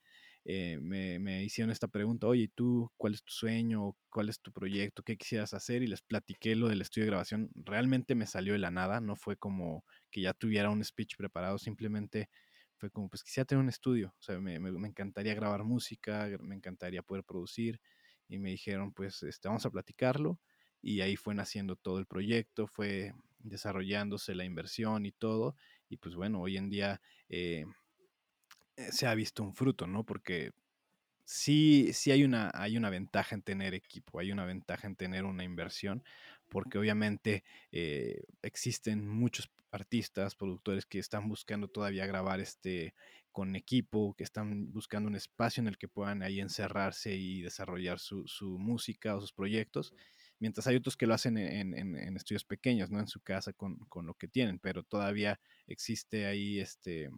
eh, 0.51 0.79
me, 0.81 1.45
hicieron 1.45 1.71
esta 1.71 1.89
pregunta, 1.89 2.27
oye, 2.27 2.49
¿tú 2.55 2.91
cuál 2.97 3.13
es 3.15 3.23
tu 3.23 3.33
sueño? 3.33 3.97
¿Cuál 4.09 4.31
es 4.31 4.41
tu 4.41 4.51
proyecto? 4.51 5.03
¿Qué 5.03 5.19
quisieras 5.19 5.53
hacer? 5.55 5.83
Y 5.83 5.87
les 5.87 6.01
platiqué 6.01 6.57
lo 6.57 6.69
del 6.69 6.81
estudio 6.81 7.05
de 7.05 7.11
grabación. 7.11 7.51
Realmente 7.55 8.15
me 8.15 8.27
salió 8.27 8.55
de 8.55 8.59
la 8.59 8.71
nada, 8.71 9.01
no 9.01 9.15
fue 9.15 9.37
como 9.37 9.85
que 10.11 10.23
ya 10.23 10.33
tuviera 10.33 10.71
un 10.71 10.83
speech 10.83 11.17
preparado, 11.17 11.59
simplemente 11.59 12.31
fue 12.79 12.91
como, 12.91 13.09
pues 13.09 13.23
quisiera 13.23 13.45
tener 13.45 13.63
un 13.63 13.69
estudio, 13.69 14.15
o 14.19 14.23
sea, 14.23 14.39
me, 14.41 14.55
encantaría 14.55 15.35
grabar 15.35 15.65
música, 15.65 16.29
me 16.41 16.55
encantaría 16.55 17.03
poder 17.03 17.25
producir. 17.25 17.81
Y 18.31 18.39
me 18.39 18.51
dijeron, 18.51 18.93
pues 18.93 19.23
este, 19.23 19.49
vamos 19.49 19.65
a 19.65 19.71
platicarlo. 19.71 20.39
Y 20.83 21.01
ahí 21.01 21.17
fue 21.17 21.35
naciendo 21.35 21.77
todo 21.77 21.99
el 21.99 22.07
proyecto, 22.07 22.67
fue 22.67 23.15
desarrollándose 23.39 24.35
la 24.35 24.45
inversión 24.45 25.07
y 25.07 25.13
todo. 25.13 25.57
Y 25.89 25.97
pues 25.97 26.15
bueno, 26.15 26.41
hoy 26.41 26.57
en 26.57 26.69
día... 26.69 27.01
Eh, 27.29 27.65
eh, 28.79 28.93
se 28.93 29.09
ha 29.09 29.15
visto 29.15 29.43
un 29.43 29.55
fruto, 29.55 29.89
¿no? 29.89 30.05
Porque 30.05 30.53
sí, 31.29 31.93
sí 31.93 32.11
hay 32.11 32.25
una, 32.25 32.51
hay 32.55 32.79
una 32.79 32.89
ventaja 32.89 33.35
en 33.35 33.43
tener 33.43 33.75
equipo, 33.75 34.19
hay 34.19 34.33
una 34.33 34.47
ventaja 34.47 34.87
en 34.87 34.97
tener 34.97 35.27
una 35.27 35.45
inversión, 35.45 36.03
porque 36.49 36.79
obviamente 36.79 37.45
eh, 37.71 38.23
existen 38.41 39.07
muchos 39.07 39.51
artistas, 39.71 40.35
productores 40.35 40.87
que 40.87 40.99
están 40.99 41.29
buscando 41.29 41.69
todavía 41.69 42.07
grabar 42.07 42.41
este 42.41 42.95
con 43.31 43.57
equipo, 43.57 44.15
que 44.17 44.25
están 44.25 44.73
buscando 44.73 45.07
un 45.07 45.17
espacio 45.17 45.61
en 45.61 45.69
el 45.69 45.77
que 45.77 45.87
puedan 45.87 46.23
ahí 46.23 46.41
encerrarse 46.41 47.15
y 47.15 47.43
desarrollar 47.43 47.99
su, 47.99 48.27
su 48.27 48.59
música 48.59 49.15
o 49.15 49.21
sus 49.21 49.33
proyectos. 49.35 49.93
mientras 50.39 50.67
hay 50.67 50.77
otros 50.77 50.97
que 50.97 51.07
lo 51.07 51.15
hacen 51.15 51.37
en, 51.37 52.17
estudios 52.17 52.45
pequeños, 52.45 52.91
¿no? 52.91 53.01
En 53.01 53.09
su 53.09 53.21
casa 53.21 53.53
con, 53.53 53.77
con, 53.91 54.07
lo 54.07 54.15
que 54.15 54.29
tienen, 54.29 54.59
pero 54.59 54.83
todavía 54.83 55.39
existe 55.67 56.27
ahí 56.27 56.59
este 56.59 57.11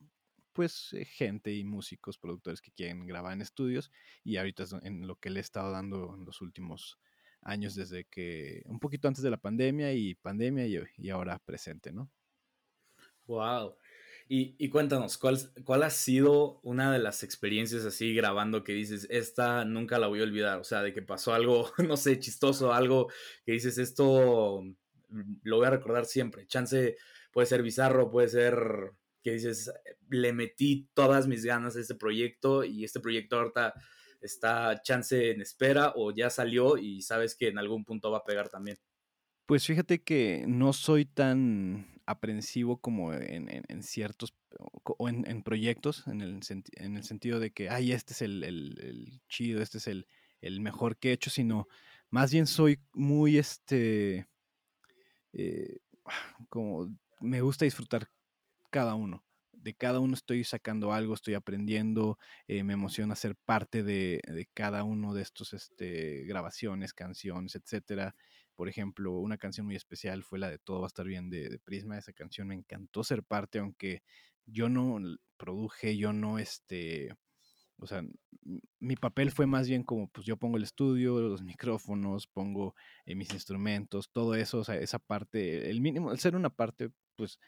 pues 0.53 0.93
eh, 0.93 1.05
gente 1.05 1.53
y 1.53 1.65
músicos, 1.65 2.19
productores 2.19 2.61
que 2.61 2.73
quieren 2.73 3.07
grabar 3.07 3.33
en 3.33 3.43
estudios 3.43 3.91
y 4.25 4.37
ahorita 4.37 4.65
es 4.65 4.75
en 4.83 5.07
lo 5.07 5.17
que 5.17 5.31
le 5.31 5.41
he 5.41 5.43
estado 5.43 5.73
dando 5.73 6.15
en 6.17 6.25
los 6.25 6.41
últimos 6.41 6.99
años 7.43 7.75
desde 7.75 8.05
que, 8.05 8.63
un 8.67 8.79
poquito 8.81 9.09
antes 9.09 9.23
de 9.23 9.31
la 9.31 9.39
pandemia 9.39 9.93
y 9.93 10.15
pandemia 10.15 10.67
y, 10.67 11.11
ahora 11.11 11.39
presente, 11.39 11.93
¿no? 11.93 12.11
Wow. 13.27 13.77
Y, 14.33 14.69
cuéntanos, 14.69 15.19
¿cuál, 15.19 15.39
¿cuál 15.65 15.83
ha 15.83 15.91
sido 15.91 16.61
una 16.63 16.93
de 16.93 17.01
las 17.01 17.25
experiencias 17.25 17.85
así 17.85 18.15
grabando 18.15 18.63
que 18.63 18.73
dices, 18.73 19.09
esta 19.11 19.65
nunca 19.65 19.99
la 19.99 20.07
voy 20.07 20.21
a 20.21 20.23
olvidar? 20.23 20.61
O 20.61 20.65
sea, 20.65 20.83
de 20.83 20.93
que 20.95 21.03
pasó 21.03 21.35
algo, 21.35 21.73
no 21.79 21.97
sé, 21.97 22.21
chistoso, 22.21 22.73
algo 22.73 23.11
que 23.45 23.53
dices, 23.53 23.77
esto 23.79 24.63
lo 25.43 25.57
voy 25.57 25.67
a 25.67 25.71
recordar 25.71 26.05
siempre. 26.05 26.47
Chance 26.47 26.97
puede 27.33 27.47
ser 27.47 27.63
bizarro, 27.63 28.11
puede 28.11 28.29
ser 28.29 28.93
que 29.23 29.33
dices, 29.33 29.73
le 30.09 30.33
metí 30.33 30.89
todas 30.95 31.27
mis 31.27 31.45
ganas 31.45 31.77
a 31.77 31.81
este 31.81 31.95
proyecto 31.95 32.65
y 32.65 32.85
este 32.85 33.01
proyecto 33.01 33.37
ahorita 33.37 33.75
está 34.21 34.81
chance 34.83 35.31
en 35.31 35.41
espera 35.41 35.93
o 35.97 36.13
ya 36.13 36.31
salió 36.31 36.77
y 36.77 37.03
sabes 37.03 37.35
que 37.35 37.49
en 37.49 37.59
algún 37.59 37.85
punto 37.85 38.11
va 38.11 38.19
a 38.19 38.25
pegar 38.25 38.49
también. 38.49 38.79
Pues 39.47 39.67
fíjate 39.67 40.03
que 40.03 40.45
no 40.47 40.73
soy 40.73 41.07
tan 41.07 42.01
aprensivo 42.07 42.81
como 42.81 43.13
en, 43.13 43.83
ciertos 43.83 44.35
o 44.85 45.09
en, 45.09 45.43
proyectos, 45.43 46.07
en 46.07 46.21
el, 46.21 46.41
en 46.77 46.97
el, 46.97 47.05
sentido 47.05 47.41
de 47.41 47.53
que, 47.53 47.69
ay, 47.69 47.93
este 47.93 48.13
es 48.13 48.23
el, 48.23 49.21
chido, 49.29 49.63
este 49.63 49.79
es 49.79 49.87
el, 49.87 50.07
mejor 50.61 50.99
que 50.99 51.11
he 51.11 51.13
hecho, 51.13 51.31
sino 51.31 51.67
más 52.11 52.33
bien 52.33 52.47
soy 52.47 52.81
muy, 52.93 53.39
este, 53.39 54.29
eh, 55.33 55.79
como 56.49 56.89
me 57.21 57.41
gusta 57.41 57.65
disfrutar 57.65 58.09
cada 58.71 58.95
uno. 58.95 59.25
De 59.53 59.75
cada 59.75 60.01
uno 60.01 60.15
estoy 60.15 60.45
sacando 60.45 60.93
algo, 60.93 61.13
estoy 61.13 61.35
aprendiendo, 61.35 62.19
eh, 62.49 62.65
me 62.65 62.73
emociona 62.73 63.15
ser 63.15 63.37
parte 63.37 63.83
de, 63.83 64.21
cada 64.55 64.85
uno 64.85 65.13
de 65.13 65.23
estos 65.23 65.53
este, 65.53 66.25
grabaciones, 66.25 66.95
canciones, 66.95 67.57
etcétera. 67.57 68.15
Por 68.55 68.69
ejemplo, 68.69 69.19
una 69.19 69.37
canción 69.37 69.67
muy 69.67 69.77
especial 69.77 70.23
fue 70.23 70.39
la 70.39 70.49
de 70.49 70.59
Todo 70.59 70.81
va 70.81 70.87
a 70.87 70.89
estar 70.89 71.07
bien 71.07 71.29
de, 71.29 71.59
Prisma. 71.65 71.99
Esa 71.99 72.13
canción 72.13 72.49
me 72.49 72.55
encantó 72.55 73.05
ser 73.05 73.23
parte, 73.23 73.59
aunque 73.59 74.03
yo 74.47 74.69
no 74.71 74.99
produje, 75.37 75.97
yo 75.97 76.13
no 76.13 76.39
este, 76.39 77.11
o 77.81 77.87
sea, 77.87 78.03
mi 78.79 78.97
papel 78.97 79.31
fue 79.31 79.47
más 79.47 79.69
bien 79.69 79.83
como, 79.83 80.09
pues 80.09 80.27
yo 80.27 80.37
pongo 80.37 80.57
el 80.57 80.63
estudio, 80.63 81.21
los 81.21 81.43
micrófonos, 81.43 82.27
pongo 82.27 82.75
eh, 83.07 83.15
mis 83.15 83.33
instrumentos, 83.33 84.11
todo 84.11 84.35
eso, 84.35 84.59
o 84.59 84.65
sea, 84.65 84.77
esa 84.77 84.99
parte, 84.99 85.71
el 85.71 85.81
mínimo, 85.81 86.13
el 86.13 86.19
ser 86.19 86.37
una 86.37 86.51
parte, 86.51 86.91
pues 87.17 87.39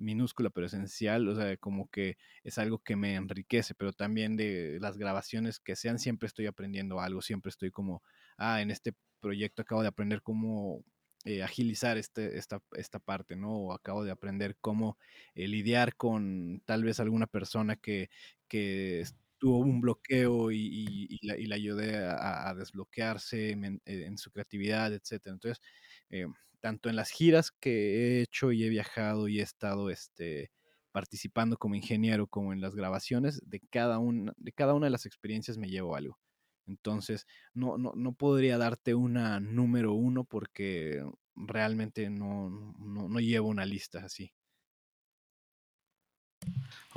minúscula 0.00 0.50
pero 0.50 0.66
esencial, 0.66 1.28
o 1.28 1.36
sea, 1.36 1.56
como 1.58 1.88
que 1.90 2.16
es 2.42 2.58
algo 2.58 2.78
que 2.80 2.96
me 2.96 3.14
enriquece, 3.14 3.74
pero 3.74 3.92
también 3.92 4.36
de 4.36 4.78
las 4.80 4.98
grabaciones 4.98 5.60
que 5.60 5.76
sean, 5.76 5.98
siempre 5.98 6.26
estoy 6.26 6.46
aprendiendo 6.46 7.00
algo, 7.00 7.22
siempre 7.22 7.50
estoy 7.50 7.70
como, 7.70 8.02
ah, 8.38 8.62
en 8.62 8.70
este 8.70 8.94
proyecto 9.20 9.62
acabo 9.62 9.82
de 9.82 9.88
aprender 9.88 10.22
cómo 10.22 10.84
eh, 11.26 11.42
agilizar 11.42 11.98
este, 11.98 12.38
esta, 12.38 12.62
esta 12.72 12.98
parte, 12.98 13.36
¿no? 13.36 13.52
O 13.52 13.72
acabo 13.74 14.04
de 14.04 14.10
aprender 14.10 14.56
cómo 14.60 14.98
eh, 15.34 15.48
lidiar 15.48 15.94
con 15.96 16.62
tal 16.64 16.82
vez 16.82 16.98
alguna 16.98 17.26
persona 17.26 17.76
que, 17.76 18.08
que 18.48 19.04
tuvo 19.38 19.58
un 19.58 19.80
bloqueo 19.80 20.50
y, 20.50 21.08
y, 21.10 21.26
la, 21.26 21.54
ayudé 21.54 21.96
a, 21.96 22.54
desbloquearse 22.56 23.50
en, 23.50 23.80
en, 23.84 24.18
su 24.18 24.30
creatividad, 24.30 24.92
etcétera. 24.94 25.34
Entonces, 25.34 25.62
eh, 26.10 26.26
tanto 26.60 26.88
en 26.90 26.96
las 26.96 27.10
giras 27.10 27.50
que 27.52 28.18
he 28.18 28.22
hecho 28.22 28.52
y 28.52 28.64
he 28.64 28.68
viajado 28.68 29.28
y 29.28 29.40
he 29.40 29.42
estado 29.42 29.90
este, 29.90 30.50
participando 30.92 31.56
como 31.56 31.74
ingeniero, 31.74 32.26
como 32.26 32.52
en 32.52 32.60
las 32.60 32.74
grabaciones, 32.74 33.40
de 33.46 33.60
cada, 33.70 33.98
una, 33.98 34.32
de 34.36 34.52
cada 34.52 34.74
una 34.74 34.86
de 34.86 34.90
las 34.90 35.06
experiencias 35.06 35.58
me 35.58 35.68
llevo 35.68 35.96
algo. 35.96 36.18
Entonces, 36.66 37.26
no, 37.54 37.78
no, 37.78 37.92
no 37.96 38.12
podría 38.14 38.58
darte 38.58 38.94
una 38.94 39.40
número 39.40 39.92
uno 39.94 40.24
porque 40.24 41.02
realmente 41.34 42.10
no, 42.10 42.50
no, 42.78 43.08
no 43.08 43.20
llevo 43.20 43.48
una 43.48 43.64
lista 43.66 44.00
así. 44.04 44.32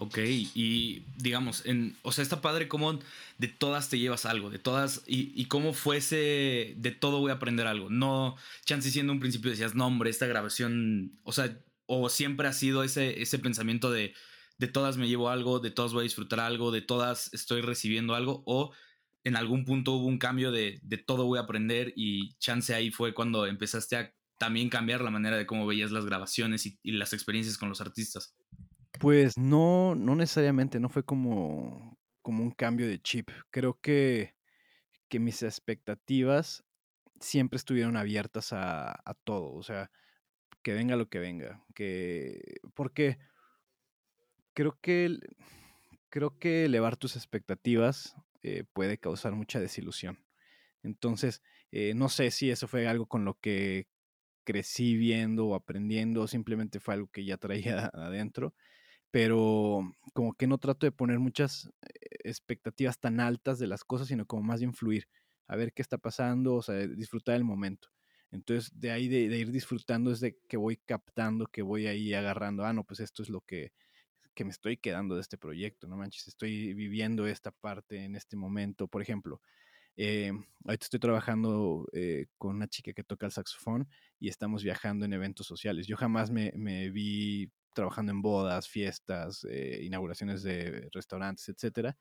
Ok, 0.03 0.17
y 0.17 1.05
digamos, 1.15 1.65
en, 1.65 1.95
o 2.01 2.11
sea, 2.11 2.23
está 2.23 2.41
padre 2.41 2.67
cómo 2.67 2.99
de 3.37 3.47
todas 3.47 3.89
te 3.89 3.97
llevas 3.97 4.25
algo, 4.25 4.49
de 4.49 4.59
todas, 4.59 5.01
y, 5.07 5.31
y 5.33 5.45
cómo 5.45 5.71
fuese, 5.71 6.73
de 6.75 6.91
todo 6.91 7.21
voy 7.21 7.31
a 7.31 7.35
aprender 7.35 7.67
algo. 7.67 7.89
No, 7.89 8.35
chance 8.65 8.91
siendo 8.91 9.13
un 9.13 9.21
principio 9.21 9.49
decías, 9.49 9.75
no, 9.75 9.87
hombre, 9.87 10.09
esta 10.09 10.25
grabación, 10.27 11.17
o 11.23 11.31
sea, 11.31 11.57
o 11.85 12.09
siempre 12.09 12.49
ha 12.49 12.53
sido 12.53 12.83
ese, 12.83 13.21
ese 13.21 13.39
pensamiento 13.39 13.91
de, 13.91 14.13
de 14.57 14.67
todas 14.67 14.97
me 14.97 15.07
llevo 15.07 15.29
algo, 15.29 15.59
de 15.61 15.71
todas 15.71 15.93
voy 15.93 16.01
a 16.01 16.03
disfrutar 16.03 16.41
algo, 16.41 16.71
de 16.71 16.81
todas 16.81 17.33
estoy 17.33 17.61
recibiendo 17.61 18.13
algo, 18.13 18.43
o 18.45 18.73
en 19.23 19.37
algún 19.37 19.63
punto 19.63 19.93
hubo 19.93 20.07
un 20.07 20.17
cambio 20.17 20.51
de, 20.51 20.81
de 20.83 20.97
todo 20.97 21.25
voy 21.27 21.39
a 21.39 21.43
aprender 21.43 21.93
y 21.95 22.35
chance 22.39 22.75
ahí 22.75 22.91
fue 22.91 23.13
cuando 23.13 23.45
empezaste 23.45 23.95
a 23.95 24.13
también 24.37 24.67
cambiar 24.67 24.99
la 24.99 25.11
manera 25.11 25.37
de 25.37 25.45
cómo 25.45 25.65
veías 25.65 25.91
las 25.91 26.05
grabaciones 26.05 26.65
y 26.65 26.91
las 26.91 27.13
experiencias 27.13 27.57
con 27.57 27.69
los 27.69 27.79
artistas. 27.79 28.35
Pues 28.99 29.37
no, 29.37 29.95
no 29.95 30.15
necesariamente, 30.15 30.79
no 30.79 30.89
fue 30.89 31.03
como, 31.03 31.97
como 32.21 32.43
un 32.43 32.51
cambio 32.51 32.87
de 32.87 33.01
chip. 33.01 33.29
Creo 33.49 33.79
que, 33.81 34.35
que 35.09 35.19
mis 35.19 35.43
expectativas 35.43 36.63
siempre 37.19 37.57
estuvieron 37.57 37.97
abiertas 37.97 38.53
a, 38.53 38.91
a 38.93 39.13
todo, 39.23 39.53
o 39.53 39.63
sea, 39.63 39.91
que 40.63 40.73
venga 40.73 40.95
lo 40.97 41.09
que 41.09 41.19
venga, 41.19 41.63
que 41.75 42.57
porque 42.75 43.19
creo 44.53 44.77
que 44.81 45.17
creo 46.09 46.37
que 46.39 46.65
elevar 46.65 46.97
tus 46.97 47.15
expectativas 47.15 48.15
eh, 48.43 48.65
puede 48.73 48.97
causar 48.99 49.33
mucha 49.33 49.59
desilusión. 49.59 50.25
Entonces, 50.83 51.41
eh, 51.71 51.93
no 51.95 52.09
sé 52.09 52.31
si 52.31 52.51
eso 52.51 52.67
fue 52.67 52.87
algo 52.87 53.07
con 53.07 53.25
lo 53.25 53.39
que 53.39 53.87
crecí 54.45 54.97
viendo 54.97 55.47
o 55.47 55.55
aprendiendo, 55.55 56.23
o 56.23 56.27
simplemente 56.27 56.79
fue 56.79 56.95
algo 56.95 57.07
que 57.09 57.25
ya 57.25 57.37
traía 57.37 57.87
adentro 57.93 58.55
pero 59.13 59.95
como 60.13 60.33
que 60.33 60.47
no 60.47 60.57
trato 60.57 60.87
de 60.87 60.91
poner 60.91 61.19
muchas 61.19 61.69
eh, 61.83 62.17
expectativas 62.23 62.99
tan 62.99 63.19
altas 63.19 63.59
de 63.59 63.67
las 63.67 63.83
cosas, 63.83 64.07
sino 64.07 64.25
como 64.25 64.41
más 64.41 64.59
de 64.59 64.65
influir, 64.65 65.07
a 65.47 65.55
ver 65.55 65.71
qué 65.71 65.83
está 65.83 65.99
pasando, 65.99 66.55
o 66.55 66.63
sea, 66.63 66.87
disfrutar 66.87 67.35
el 67.35 67.43
momento. 67.43 67.89
Entonces, 68.31 68.71
de 68.73 68.89
ahí 68.89 69.07
de, 69.07 69.37
ir 69.37 69.51
disfrutando 69.51 70.11
es 70.11 70.19
de 70.19 70.39
que 70.49 70.57
voy 70.57 70.77
captando, 70.77 71.45
que 71.45 71.61
voy 71.61 71.85
ahí 71.85 72.11
agarrando, 72.15 72.65
ah, 72.65 72.73
no, 72.73 72.85
pues 72.85 73.01
esto 73.01 73.21
es 73.21 73.29
lo 73.29 73.41
que, 73.41 73.71
que 74.33 74.45
me 74.45 74.49
estoy 74.49 74.77
quedando 74.77 75.13
de 75.13 75.21
este 75.21 75.37
proyecto, 75.37 75.87
no 75.87 75.95
manches, 75.95 76.27
estoy 76.27 76.73
viviendo 76.73 77.27
esta 77.27 77.51
parte 77.51 78.03
en 78.05 78.15
este 78.15 78.35
momento. 78.35 78.87
Por 78.87 79.03
ejemplo, 79.03 79.41
eh, 79.95 80.31
ahorita 80.65 80.85
estoy 80.85 80.99
trabajando 80.99 81.87
eh, 81.93 82.25
con 82.39 82.55
una 82.55 82.67
chica 82.67 82.93
que 82.93 83.03
toca 83.03 83.27
el 83.27 83.31
saxofón 83.31 83.87
y 84.19 84.29
estamos 84.29 84.63
viajando 84.63 85.05
en 85.05 85.13
eventos 85.13 85.45
sociales. 85.45 85.85
Yo 85.85 85.97
jamás 85.97 86.31
me, 86.31 86.51
me 86.55 86.89
vi 86.89 87.51
trabajando 87.73 88.11
en 88.11 88.21
bodas, 88.21 88.67
fiestas, 88.67 89.45
eh, 89.49 89.79
inauguraciones 89.83 90.43
de 90.43 90.89
restaurantes, 90.91 91.49
etcétera. 91.49 91.97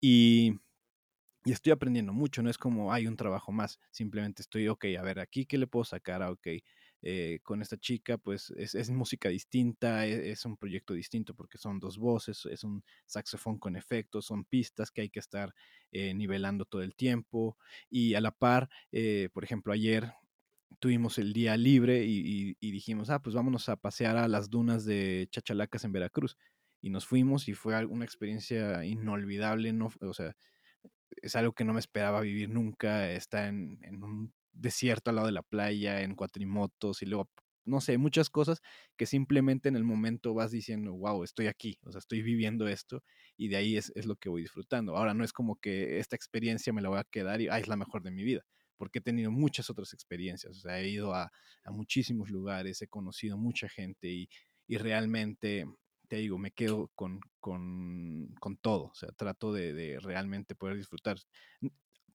Y, 0.00 0.54
estoy 1.44 1.72
aprendiendo 1.72 2.12
mucho, 2.12 2.42
no 2.42 2.50
es 2.50 2.58
como 2.58 2.92
hay 2.92 3.06
un 3.06 3.16
trabajo 3.16 3.52
más, 3.52 3.80
simplemente 3.90 4.42
estoy, 4.42 4.68
ok, 4.68 4.86
a 4.98 5.02
ver, 5.02 5.18
aquí 5.20 5.46
qué 5.46 5.56
le 5.58 5.66
puedo 5.66 5.84
sacar, 5.84 6.22
ah, 6.22 6.30
ok, 6.30 6.46
eh, 7.02 7.40
con 7.42 7.62
esta 7.62 7.78
chica, 7.78 8.18
pues 8.18 8.50
es, 8.56 8.90
música 8.90 9.30
distinta, 9.30 10.06
e, 10.06 10.30
es, 10.30 10.44
un 10.44 10.56
proyecto 10.58 10.94
distinto 10.94 11.34
porque 11.34 11.56
son 11.58 11.80
dos 11.80 11.96
voces, 11.98 12.44
es 12.46 12.64
un 12.64 12.84
saxofón 13.06 13.58
con 13.58 13.76
efectos, 13.76 14.26
son 14.26 14.44
pistas 14.44 14.90
que 14.90 15.02
hay 15.02 15.10
que 15.10 15.20
estar 15.20 15.54
eh, 15.92 16.12
nivelando 16.14 16.64
todo 16.66 16.82
el 16.82 16.94
tiempo 16.94 17.56
y 17.88 18.14
a 18.14 18.20
la 18.20 18.32
par, 18.32 18.68
por 19.32 19.44
ejemplo, 19.44 19.72
ayer 19.72 20.12
tuvimos 20.78 21.18
el 21.18 21.32
día 21.32 21.56
libre 21.56 22.04
y, 22.04 22.54
dijimos, 22.60 23.10
ah, 23.10 23.20
pues 23.20 23.34
vámonos 23.34 23.68
a 23.68 23.76
pasear 23.76 24.16
a 24.16 24.28
las 24.28 24.50
dunas 24.50 24.84
de 24.84 25.28
Chachalacas 25.30 25.84
en 25.84 25.92
Veracruz. 25.92 26.36
Y 26.80 26.90
nos 26.90 27.06
fuimos 27.06 27.48
y 27.48 27.54
fue 27.54 27.84
una 27.86 28.04
experiencia 28.04 28.84
inolvidable, 28.84 29.72
no, 29.72 29.90
o 30.00 30.14
sea, 30.14 30.36
es 31.10 31.36
algo 31.36 31.52
que 31.52 31.64
no 31.64 31.72
me 31.72 31.80
esperaba 31.80 32.20
vivir 32.20 32.50
nunca, 32.50 33.10
está 33.10 33.48
en, 33.48 33.78
un 34.02 34.32
desierto 34.52 35.10
al 35.10 35.16
lado 35.16 35.26
de 35.26 35.32
la 35.32 35.42
playa, 35.42 36.02
en 36.02 36.14
cuatrimotos 36.14 37.02
y 37.02 37.06
luego, 37.06 37.30
no 37.64 37.80
sé, 37.80 37.98
muchas 37.98 38.30
cosas 38.30 38.60
que 38.96 39.06
simplemente 39.06 39.68
en 39.68 39.76
el 39.76 39.84
momento 39.84 40.34
vas 40.34 40.52
diciendo, 40.52 40.94
wow, 40.94 41.24
estoy 41.24 41.48
aquí, 41.48 41.78
o 41.84 41.90
sea, 41.92 41.98
estoy 41.98 42.22
viviendo 42.22 42.68
esto 42.68 43.02
y 43.36 43.48
de 43.48 43.56
ahí 43.56 43.76
es, 43.76 43.92
lo 44.06 44.16
que 44.16 44.28
voy 44.28 44.42
disfrutando. 44.42 44.96
Ahora 44.96 45.14
no 45.14 45.24
es 45.24 45.32
como 45.32 45.56
que 45.56 45.98
esta 45.98 46.16
experiencia 46.16 46.72
me 46.72 46.82
la 46.82 46.90
voy 46.90 46.98
a 46.98 47.04
quedar 47.04 47.40
y, 47.40 47.48
ah, 47.48 47.58
es 47.58 47.68
la 47.68 47.76
mejor 47.76 48.02
de 48.02 48.12
mi 48.12 48.22
vida 48.22 48.44
porque 48.78 49.00
he 49.00 49.02
tenido 49.02 49.30
muchas 49.30 49.68
otras 49.68 49.92
experiencias, 49.92 50.56
o 50.56 50.60
sea, 50.60 50.80
he 50.80 50.88
ido 50.88 51.14
a, 51.14 51.30
muchísimos 51.66 52.30
lugares, 52.30 52.80
he 52.80 52.88
conocido 52.88 53.36
mucha 53.36 53.68
gente 53.68 54.08
y, 54.08 54.28
realmente, 54.78 55.66
te 56.08 56.16
digo, 56.16 56.38
me 56.38 56.52
quedo 56.52 56.90
con, 56.94 57.20
con, 57.40 58.56
todo, 58.62 58.84
o 58.84 58.94
sea, 58.94 59.10
trato 59.10 59.52
de, 59.52 59.98
realmente 60.00 60.54
poder 60.54 60.76
disfrutar. 60.76 61.18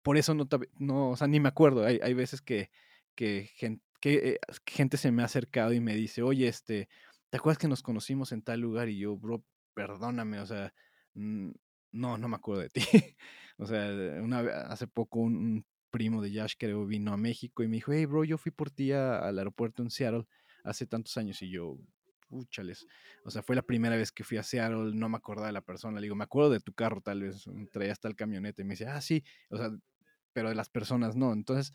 Por 0.01 0.17
eso 0.17 0.33
no, 0.33 0.47
no, 0.79 1.11
o 1.11 1.15
sea, 1.15 1.27
ni 1.27 1.39
me 1.39 1.49
acuerdo, 1.49 1.85
hay, 1.85 1.99
hay 2.01 2.13
veces 2.15 2.41
que, 2.41 2.71
que 3.15 3.49
gente, 3.55 3.83
que, 3.99 4.39
gente 4.65 4.97
se 4.97 5.11
me 5.11 5.21
ha 5.21 5.25
acercado 5.25 5.71
y 5.73 5.79
me 5.79 5.95
dice, 5.95 6.23
oye, 6.23 6.47
este, 6.47 6.89
¿te 7.29 7.37
acuerdas 7.37 7.57
que 7.57 7.67
nos 7.67 7.83
conocimos 7.83 8.31
en 8.31 8.41
tal 8.41 8.59
lugar? 8.59 8.89
Y 8.89 8.97
yo, 8.97 9.15
bro, 9.17 9.45
perdóname, 9.73 10.39
o 10.39 10.45
sea, 10.45 10.73
no, 11.13 12.17
no 12.17 12.27
me 12.27 12.35
acuerdo 12.35 12.63
de 12.63 12.69
ti. 12.69 12.81
o 13.57 13.65
sea, 13.65 13.87
una, 14.21 14.39
hace 14.67 14.87
poco 14.87 15.19
un, 15.19 15.65
primo 15.93 16.23
de 16.23 16.31
Yash, 16.31 16.55
creo, 16.57 16.87
vino 16.87 17.13
a 17.13 17.17
México 17.17 17.61
y 17.61 17.67
me 17.67 17.75
dijo, 17.75 17.93
hey, 17.93 18.07
bro, 18.07 18.23
yo 18.23 18.39
fui 18.39 18.51
por 18.51 18.71
ti 18.71 18.91
al 18.91 19.37
aeropuerto 19.37 19.83
en 19.83 19.91
Seattle 19.91 20.25
hace 20.63 20.87
tantos 20.87 21.15
años 21.17 21.39
y 21.43 21.51
yo, 21.51 21.77
púchales. 22.27 22.87
O 23.23 23.29
sea, 23.29 23.43
fue 23.43 23.55
la 23.55 23.61
primera 23.61 23.95
vez 23.95 24.11
que 24.11 24.23
fui 24.23 24.37
a 24.37 24.43
Seattle, 24.43 24.91
no 24.95 25.07
me 25.07 25.17
acordaba 25.17 25.47
de 25.47 25.53
la 25.53 25.61
persona. 25.61 25.99
Le 25.99 26.05
digo, 26.05 26.15
me 26.15 26.23
acuerdo 26.23 26.49
de 26.49 26.59
tu 26.61 26.73
carro, 26.73 26.99
tal 26.99 27.21
vez, 27.21 27.45
traía 27.71 27.91
hasta 27.91 28.07
el 28.07 28.15
camioneta. 28.15 28.63
Y 28.63 28.65
me 28.65 28.71
dice, 28.71 28.87
ah, 28.87 29.01
sí, 29.01 29.23
o 29.51 29.57
sea, 29.57 29.69
pero 30.33 30.49
de 30.49 30.55
las 30.55 30.69
personas 30.69 31.15
no. 31.15 31.31
Entonces, 31.31 31.73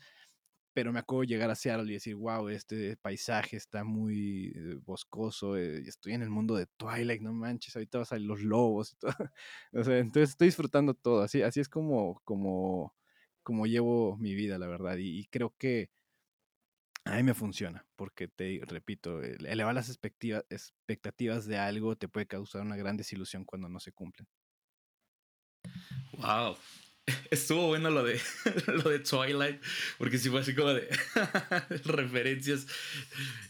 pero 0.73 0.91
me 0.91 0.99
acuerdo 0.99 1.23
llegar 1.23 1.49
a 1.49 1.55
Seattle 1.55 1.89
y 1.89 1.93
decir, 1.93 2.15
wow, 2.15 2.49
este 2.49 2.97
paisaje 2.97 3.55
está 3.55 3.85
muy 3.85 4.51
eh, 4.53 4.75
boscoso, 4.83 5.55
eh, 5.55 5.81
estoy 5.87 6.13
en 6.13 6.23
el 6.23 6.29
mundo 6.29 6.55
de 6.55 6.67
Twilight, 6.77 7.21
no 7.21 7.33
manches, 7.33 7.75
ahorita 7.75 7.99
van 7.99 8.07
a 8.11 8.17
los 8.19 8.41
lobos 8.41 8.97
entonces 9.73 10.31
estoy 10.31 10.47
disfrutando 10.47 10.93
todo, 10.93 11.23
así, 11.23 11.41
así 11.41 11.59
es 11.59 11.69
como, 11.69 12.21
como, 12.23 12.93
como 13.49 13.65
llevo 13.65 14.15
mi 14.17 14.35
vida, 14.35 14.59
la 14.59 14.67
verdad, 14.67 14.97
y 14.99 15.25
creo 15.31 15.55
que 15.57 15.89
a 17.09 17.15
mí 17.15 17.23
me 17.23 17.33
funciona, 17.33 17.87
porque 17.95 18.27
te 18.27 18.61
repito, 18.67 19.23
elevar 19.23 19.73
las 19.73 19.89
expectativas 19.89 21.47
de 21.47 21.57
algo 21.57 21.95
te 21.95 22.07
puede 22.07 22.27
causar 22.27 22.61
una 22.61 22.75
gran 22.75 22.97
desilusión 22.97 23.45
cuando 23.45 23.67
no 23.67 23.79
se 23.79 23.91
cumplen. 23.91 24.27
Wow. 26.19 26.55
Estuvo 27.31 27.65
bueno 27.65 27.89
lo 27.89 28.03
de, 28.03 28.21
lo 28.67 28.91
de 28.91 28.99
Twilight, 28.99 29.59
porque 29.97 30.19
sí 30.19 30.29
fue 30.29 30.41
así 30.41 30.53
como 30.53 30.69
de 30.71 30.87
referencias. 31.85 32.67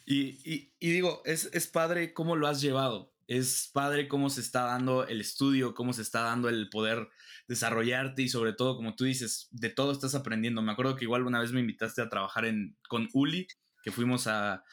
Y, 0.05 0.71
digo, 0.79 1.21
es, 1.25 1.49
es 1.51 1.67
padre 1.67 2.13
cómo 2.13 2.37
lo 2.37 2.47
has 2.47 2.61
llevado. 2.61 3.13
Es 3.29 3.69
padre 3.71 4.07
cómo 4.07 4.31
se 4.31 4.41
está 4.41 4.63
dando 4.63 5.05
el 5.05 5.21
estudio, 5.21 5.75
cómo 5.75 5.93
se 5.93 6.01
está 6.01 6.21
dando 6.21 6.49
el 6.49 6.67
poder 6.67 7.09
desarrollarte 7.47 8.23
y 8.23 8.27
sobre 8.27 8.53
todo, 8.53 8.75
como 8.75 8.95
tú 8.95 9.03
dices, 9.03 9.47
de 9.51 9.69
todo 9.69 9.91
estás 9.91 10.15
aprendiendo. 10.15 10.63
Me 10.63 10.71
acuerdo 10.71 10.95
que 10.95 11.05
igual 11.05 11.27
una 11.27 11.39
vez 11.39 11.51
me 11.51 11.59
invitaste 11.59 12.01
a 12.01 12.09
trabajar 12.09 12.45
en, 12.45 12.75
con 12.87 13.07
Uli, 13.13 13.45
que 13.83 13.91
fuimos 13.91 14.25
a, 14.25 14.63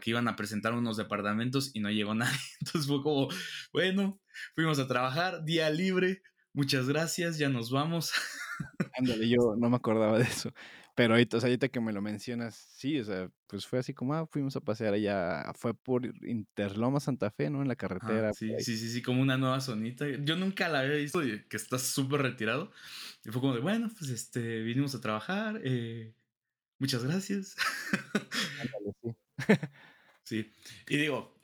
que 0.00 0.10
iban 0.10 0.28
a 0.28 0.36
presentar 0.36 0.72
unos 0.72 0.98
departamentos 0.98 1.72
y 1.74 1.80
no 1.80 1.90
llegó 1.90 2.14
nadie. 2.14 2.38
Entonces 2.60 2.86
fue 2.88 3.02
como, 3.02 3.26
bueno, 3.72 4.20
fuimos 4.54 4.78
a 4.78 4.86
trabajar, 4.86 5.44
día 5.44 5.68
libre, 5.68 6.22
muchas 6.52 6.88
gracias, 6.88 7.38
ya 7.38 7.48
nos 7.48 7.72
vamos. 7.72 8.12
Ándale, 8.96 9.28
yo 9.28 9.56
no 9.58 9.68
me 9.68 9.76
acordaba 9.76 10.16
de 10.16 10.24
eso. 10.24 10.54
Pero 11.00 11.14
ahorita, 11.14 11.38
o 11.38 11.40
sea, 11.40 11.48
ahorita 11.48 11.70
que 11.70 11.80
me 11.80 11.94
lo 11.94 12.02
mencionas, 12.02 12.54
sí, 12.76 13.00
o 13.00 13.04
sea, 13.06 13.30
pues 13.46 13.66
fue 13.66 13.78
así 13.78 13.94
como, 13.94 14.12
ah, 14.12 14.26
fuimos 14.26 14.54
a 14.56 14.60
pasear 14.60 14.92
allá, 14.92 15.50
fue 15.54 15.72
por 15.72 16.04
Interloma 16.26 17.00
Santa 17.00 17.30
Fe, 17.30 17.48
¿no? 17.48 17.62
En 17.62 17.68
la 17.68 17.74
carretera. 17.74 18.34
sí, 18.34 18.52
sí, 18.58 18.76
sí, 18.76 18.90
sí, 18.90 19.00
como 19.00 19.22
una 19.22 19.38
nueva 19.38 19.62
zonita. 19.62 20.04
Yo 20.06 20.36
nunca 20.36 20.68
la 20.68 20.80
había 20.80 20.96
visto, 20.96 21.20
que 21.22 21.56
está 21.56 21.78
súper 21.78 22.20
retirado. 22.20 22.70
Y 23.24 23.30
fue 23.30 23.40
como 23.40 23.54
de, 23.54 23.60
bueno, 23.60 23.90
pues 23.98 24.10
este, 24.10 24.60
vinimos 24.60 24.94
a 24.94 25.00
trabajar, 25.00 25.62
eh, 25.64 26.12
muchas 26.78 27.02
gracias. 27.02 27.56
sí. 29.02 29.16
sí. 30.22 30.52
Y 30.86 30.98
digo, 30.98 31.34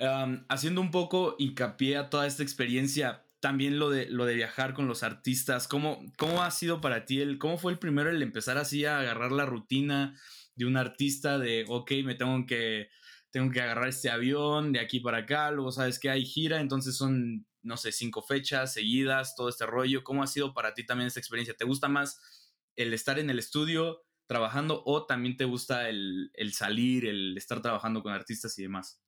haciendo 0.51 0.83
un 0.83 0.91
poco 0.91 1.35
hincapié 1.39 1.97
a 1.97 2.11
toda 2.11 2.27
esta 2.27 2.43
experiencia, 2.43 3.26
también 3.47 3.79
lo 3.79 3.91
de, 3.91 4.11
lo 4.11 4.25
de 4.25 4.35
viajar 4.35 4.75
con 4.75 4.89
los 4.89 5.05
artistas, 5.05 5.69
¿cómo, 5.69 6.05
¿cómo 6.19 6.43
ha 6.43 6.51
sido 6.51 6.81
para 6.81 7.05
ti? 7.05 7.21
El, 7.21 7.39
¿Cómo 7.39 7.59
fue 7.59 7.71
el 7.71 7.79
primero 7.79 8.11
el 8.11 8.21
empezar 8.21 8.59
así 8.59 8.85
a 8.85 8.99
agarrar 8.99 9.31
la 9.31 9.47
rutina 9.47 10.21
de 10.57 10.67
un 10.67 10.77
artista 10.77 11.39
de, 11.39 11.65
ok, 11.69 11.93
me 12.03 12.17
tengo 12.17 12.45
que, 12.45 12.89
tengo 13.31 13.53
que 13.53 13.61
agarrar 13.61 13.87
este 13.87 14.11
avión 14.11 14.73
de 14.73 14.81
aquí 14.81 14.99
para 14.99 15.19
acá, 15.19 15.53
luego 15.53 15.71
sabes 15.71 16.01
que 16.01 16.11
hay 16.11 16.25
gira, 16.27 16.59
entonces 16.59 16.97
son, 16.97 17.47
no 17.63 17.77
sé, 17.77 17.93
cinco 17.93 18.21
fechas 18.21 18.73
seguidas, 18.73 19.37
todo 19.37 19.49
este 19.49 19.65
rollo. 19.65 20.03
¿Cómo 20.03 20.25
ha 20.25 20.27
sido 20.27 20.53
para 20.53 20.75
ti 20.75 20.85
también 20.85 21.07
esta 21.07 21.21
experiencia? 21.21 21.55
¿Te 21.55 21.65
gusta 21.65 21.87
más 21.87 22.21
el 22.75 22.93
estar 22.95 23.21
en 23.21 23.31
el 23.31 23.39
estudio 23.39 24.03
trabajando 24.27 24.83
o 24.85 25.07
también 25.07 25.37
te 25.37 25.45
gusta 25.45 25.89
el, 25.89 26.33
el 26.35 26.53
salir, 26.53 27.07
el 27.07 27.37
estar 27.37 27.63
trabajando 27.63 28.03
con 28.03 28.13
artistas 28.13 28.59
y 28.59 28.63
demás? 28.63 29.06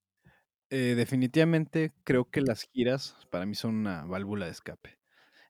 Eh, 0.70 0.94
definitivamente 0.96 1.92
creo 2.04 2.26
que 2.31 2.42
las 2.42 2.68
giras 2.72 3.16
para 3.31 3.46
mí 3.46 3.54
son 3.54 3.74
una 3.76 4.04
válvula 4.04 4.46
de 4.46 4.52
escape. 4.52 4.98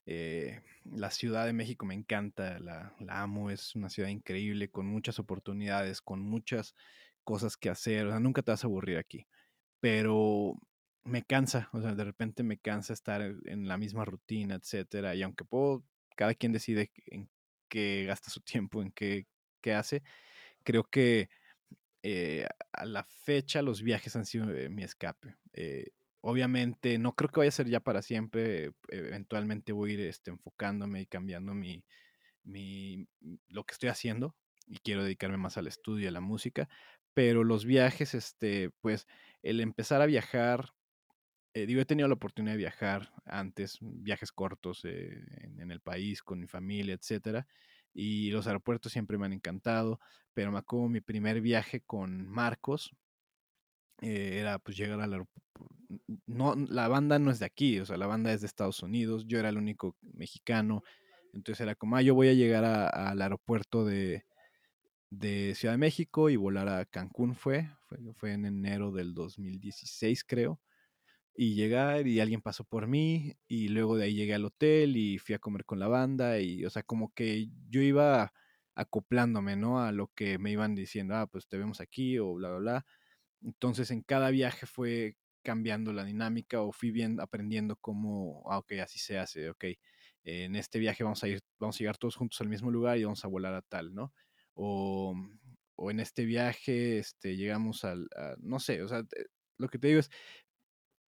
Eh, 0.05 0.61
la 0.85 1.11
Ciudad 1.11 1.45
de 1.45 1.53
México 1.53 1.85
me 1.85 1.95
encanta, 1.95 2.59
la, 2.59 2.95
amo, 3.09 3.51
es 3.51 3.75
una 3.75 3.89
ciudad 3.89 4.09
increíble, 4.09 4.69
con 4.69 4.87
muchas 4.87 5.19
oportunidades, 5.19 6.01
con 6.01 6.21
muchas 6.21 6.75
cosas 7.23 7.57
que 7.57 7.69
hacer, 7.69 8.07
o 8.07 8.11
sea, 8.11 8.19
nunca 8.19 8.41
te 8.43 8.51
vas 8.51 8.63
a 8.63 8.67
aburrir 8.67 8.97
aquí, 8.97 9.27
pero 9.81 10.55
me 11.03 11.23
cansa, 11.23 11.69
o 11.73 11.81
sea, 11.81 11.95
de 11.95 12.03
repente 12.05 12.43
me 12.43 12.57
cansa 12.59 12.93
estar 12.93 13.21
en 13.45 13.67
la 13.67 13.77
misma 13.77 14.05
rutina, 14.05 14.55
etcétera, 14.55 15.15
y 15.15 15.23
aunque 15.23 15.45
puedo, 15.45 15.83
cada 16.15 16.33
quien 16.35 16.53
decide 16.53 16.91
en 17.07 17.29
qué 17.69 18.05
gasta 18.07 18.29
su 18.31 18.41
tiempo, 18.43 18.81
en 18.83 18.91
qué, 18.91 19.27
qué 19.61 19.73
hace, 19.75 20.03
creo 20.63 20.83
que 20.85 21.29
eh, 22.01 22.47
a 22.71 22.85
la 22.85 23.03
fecha 23.03 23.61
los 23.61 23.81
viajes 23.81 24.15
han 24.15 24.25
sido 24.25 24.49
eh, 24.51 24.69
mi 24.69 24.83
escape. 24.83 25.35
Eh, 25.53 25.91
obviamente 26.21 26.97
no 26.97 27.15
creo 27.15 27.29
que 27.29 27.41
vaya 27.41 27.49
a 27.49 27.51
ser 27.51 27.67
ya 27.67 27.79
para 27.81 28.01
siempre. 28.01 28.71
Eventualmente 28.89 29.71
voy 29.73 29.91
a 29.91 29.93
ir 29.95 29.99
este, 30.01 30.31
enfocándome 30.31 31.01
y 31.01 31.05
cambiando 31.07 31.53
mi, 31.53 31.83
mi, 32.43 33.07
lo 33.47 33.65
que 33.65 33.73
estoy 33.73 33.89
haciendo 33.89 34.35
y 34.67 34.77
quiero 34.77 35.03
dedicarme 35.03 35.37
más 35.37 35.57
al 35.57 35.67
estudio 35.67 36.09
a 36.09 36.11
la 36.11 36.21
música. 36.21 36.69
Pero 37.13 37.43
los 37.43 37.65
viajes, 37.65 38.13
este, 38.13 38.69
pues 38.81 39.07
el 39.41 39.59
empezar 39.59 40.01
a 40.01 40.05
viajar, 40.05 40.73
digo, 41.53 41.81
he 41.81 41.85
tenido 41.85 42.07
la 42.07 42.13
oportunidad 42.13 42.53
de 42.53 42.59
viajar 42.59 43.11
antes, 43.25 43.79
viajes 43.81 44.31
cortos 44.31 44.85
en, 44.85 45.59
en, 45.59 45.71
el 45.71 45.81
país 45.81 46.23
con 46.23 46.39
mi 46.39 46.47
familia, 46.47 46.93
etcétera 46.93 47.47
y 47.93 48.31
los 48.31 48.47
aeropuertos 48.47 48.91
siempre 48.91 49.17
me 49.17 49.25
han 49.25 49.33
encantado, 49.33 49.99
pero 50.33 50.51
me 50.51 50.59
acuerdo 50.59 50.87
mi 50.89 51.01
primer 51.01 51.41
viaje 51.41 51.81
con 51.81 52.27
Marcos, 52.27 52.91
eh, 54.01 54.39
era 54.39 54.59
pues 54.59 54.77
llegar 54.77 55.01
al 55.01 55.11
aeropuerto. 55.11 55.49
No, 56.27 56.55
la 56.55 56.87
banda 56.87 57.19
no 57.19 57.31
es 57.31 57.39
de 57.39 57.45
aquí, 57.45 57.79
o 57.79 57.85
sea, 57.85 57.97
la 57.97 58.07
banda 58.07 58.31
es 58.31 58.41
de 58.41 58.47
Estados 58.47 58.81
Unidos, 58.83 59.25
yo 59.27 59.39
era 59.39 59.49
el 59.49 59.57
único 59.57 59.95
mexicano, 60.01 60.83
entonces 61.33 61.61
era 61.61 61.75
como, 61.75 61.95
ah, 61.95 62.01
yo 62.01 62.15
voy 62.15 62.29
a 62.29 62.33
llegar 62.33 62.63
al 62.63 63.21
aeropuerto 63.21 63.85
de, 63.85 64.25
de, 65.09 65.55
Ciudad 65.55 65.73
de 65.73 65.79
México 65.79 66.29
y 66.29 66.35
volar 66.35 66.69
a 66.69 66.85
Cancún 66.85 67.35
fue, 67.35 67.69
fue, 67.87 67.97
fue 68.15 68.33
en 68.33 68.45
enero 68.45 68.91
del 68.91 69.13
2016 69.13 70.23
creo, 70.23 70.59
y 71.41 71.55
llegar 71.55 72.05
y 72.05 72.19
alguien 72.19 72.41
pasó 72.41 72.65
por 72.65 72.87
mí 72.87 73.33
y 73.47 73.69
luego 73.69 73.95
de 73.95 74.03
ahí 74.05 74.13
llegué 74.13 74.33
al 74.33 74.43
hotel 74.43 74.97
y 74.97 75.19
fui 75.19 75.35
a 75.35 75.39
comer 75.39 75.63
con 75.63 75.79
la 75.79 75.87
banda 75.87 76.37
y, 76.41 76.65
o 76.65 76.69
sea, 76.69 76.83
como 76.83 77.13
que 77.13 77.47
yo 77.69 77.81
iba 77.81 78.33
acoplándome, 78.75 79.55
¿no? 79.55 79.81
A 79.81 79.93
lo 79.93 80.09
que 80.09 80.37
me 80.37 80.51
iban 80.51 80.75
diciendo, 80.75 81.15
ah, 81.15 81.27
pues 81.27 81.47
te 81.47 81.57
vemos 81.57 81.79
aquí 81.79 82.19
o 82.19 82.33
bla, 82.33 82.49
bla, 82.49 82.59
bla. 82.59 82.85
Entonces 83.41 83.91
en 83.91 84.01
cada 84.03 84.31
viaje 84.31 84.65
fue 84.65 85.15
cambiando 85.43 85.93
la 85.93 86.03
dinámica 86.03 86.61
o 86.61 86.73
fui 86.73 86.91
bien 86.91 87.21
aprendiendo 87.21 87.77
cómo, 87.77 88.43
ah, 88.51 88.57
ok, 88.59 88.73
así 88.83 88.99
se 88.99 89.17
hace, 89.17 89.49
ok, 89.49 89.65
en 90.23 90.55
este 90.57 90.79
viaje 90.79 91.05
vamos 91.05 91.23
a 91.23 91.29
ir, 91.29 91.39
vamos 91.59 91.77
a 91.77 91.79
llegar 91.79 91.97
todos 91.97 92.17
juntos 92.17 92.41
al 92.41 92.49
mismo 92.49 92.69
lugar 92.69 92.97
y 92.97 93.05
vamos 93.05 93.23
a 93.23 93.29
volar 93.29 93.53
a 93.53 93.61
tal, 93.61 93.93
¿no? 93.95 94.13
O, 94.55 95.15
o 95.75 95.91
en 95.91 96.01
este 96.01 96.25
viaje, 96.25 96.99
este, 96.99 97.37
llegamos 97.37 97.85
al, 97.85 98.09
no 98.39 98.59
sé, 98.59 98.83
o 98.83 98.89
sea, 98.89 99.03
lo 99.57 99.67
que 99.69 99.79
te 99.79 99.87
digo 99.89 99.99
es, 99.99 100.09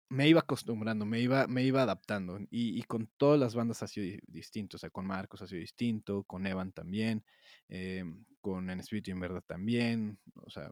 me 0.08 0.28
iba 0.28 0.40
acostumbrando, 0.40 1.04
me 1.04 1.20
iba, 1.20 1.46
me 1.46 1.62
iba 1.64 1.82
adaptando. 1.82 2.38
Y, 2.50 2.82
con 2.84 3.08
todas 3.16 3.38
las 3.38 3.54
bandas 3.54 3.82
ha 3.82 3.88
sido 3.88 4.18
distinto. 4.26 4.76
O 4.76 4.80
sea, 4.80 4.90
con 4.90 5.06
Marcos 5.06 5.42
ha 5.42 5.46
sido 5.46 5.60
distinto, 5.60 6.24
con 6.24 6.46
Evan 6.46 6.72
también, 6.72 7.24
eh, 7.68 8.04
con 8.40 8.70
En 8.70 8.80
Espíritu 8.80 9.10
y 9.10 9.12
en 9.12 9.20
Verdad 9.20 9.44
también. 9.46 10.18
O 10.34 10.50
sea, 10.50 10.70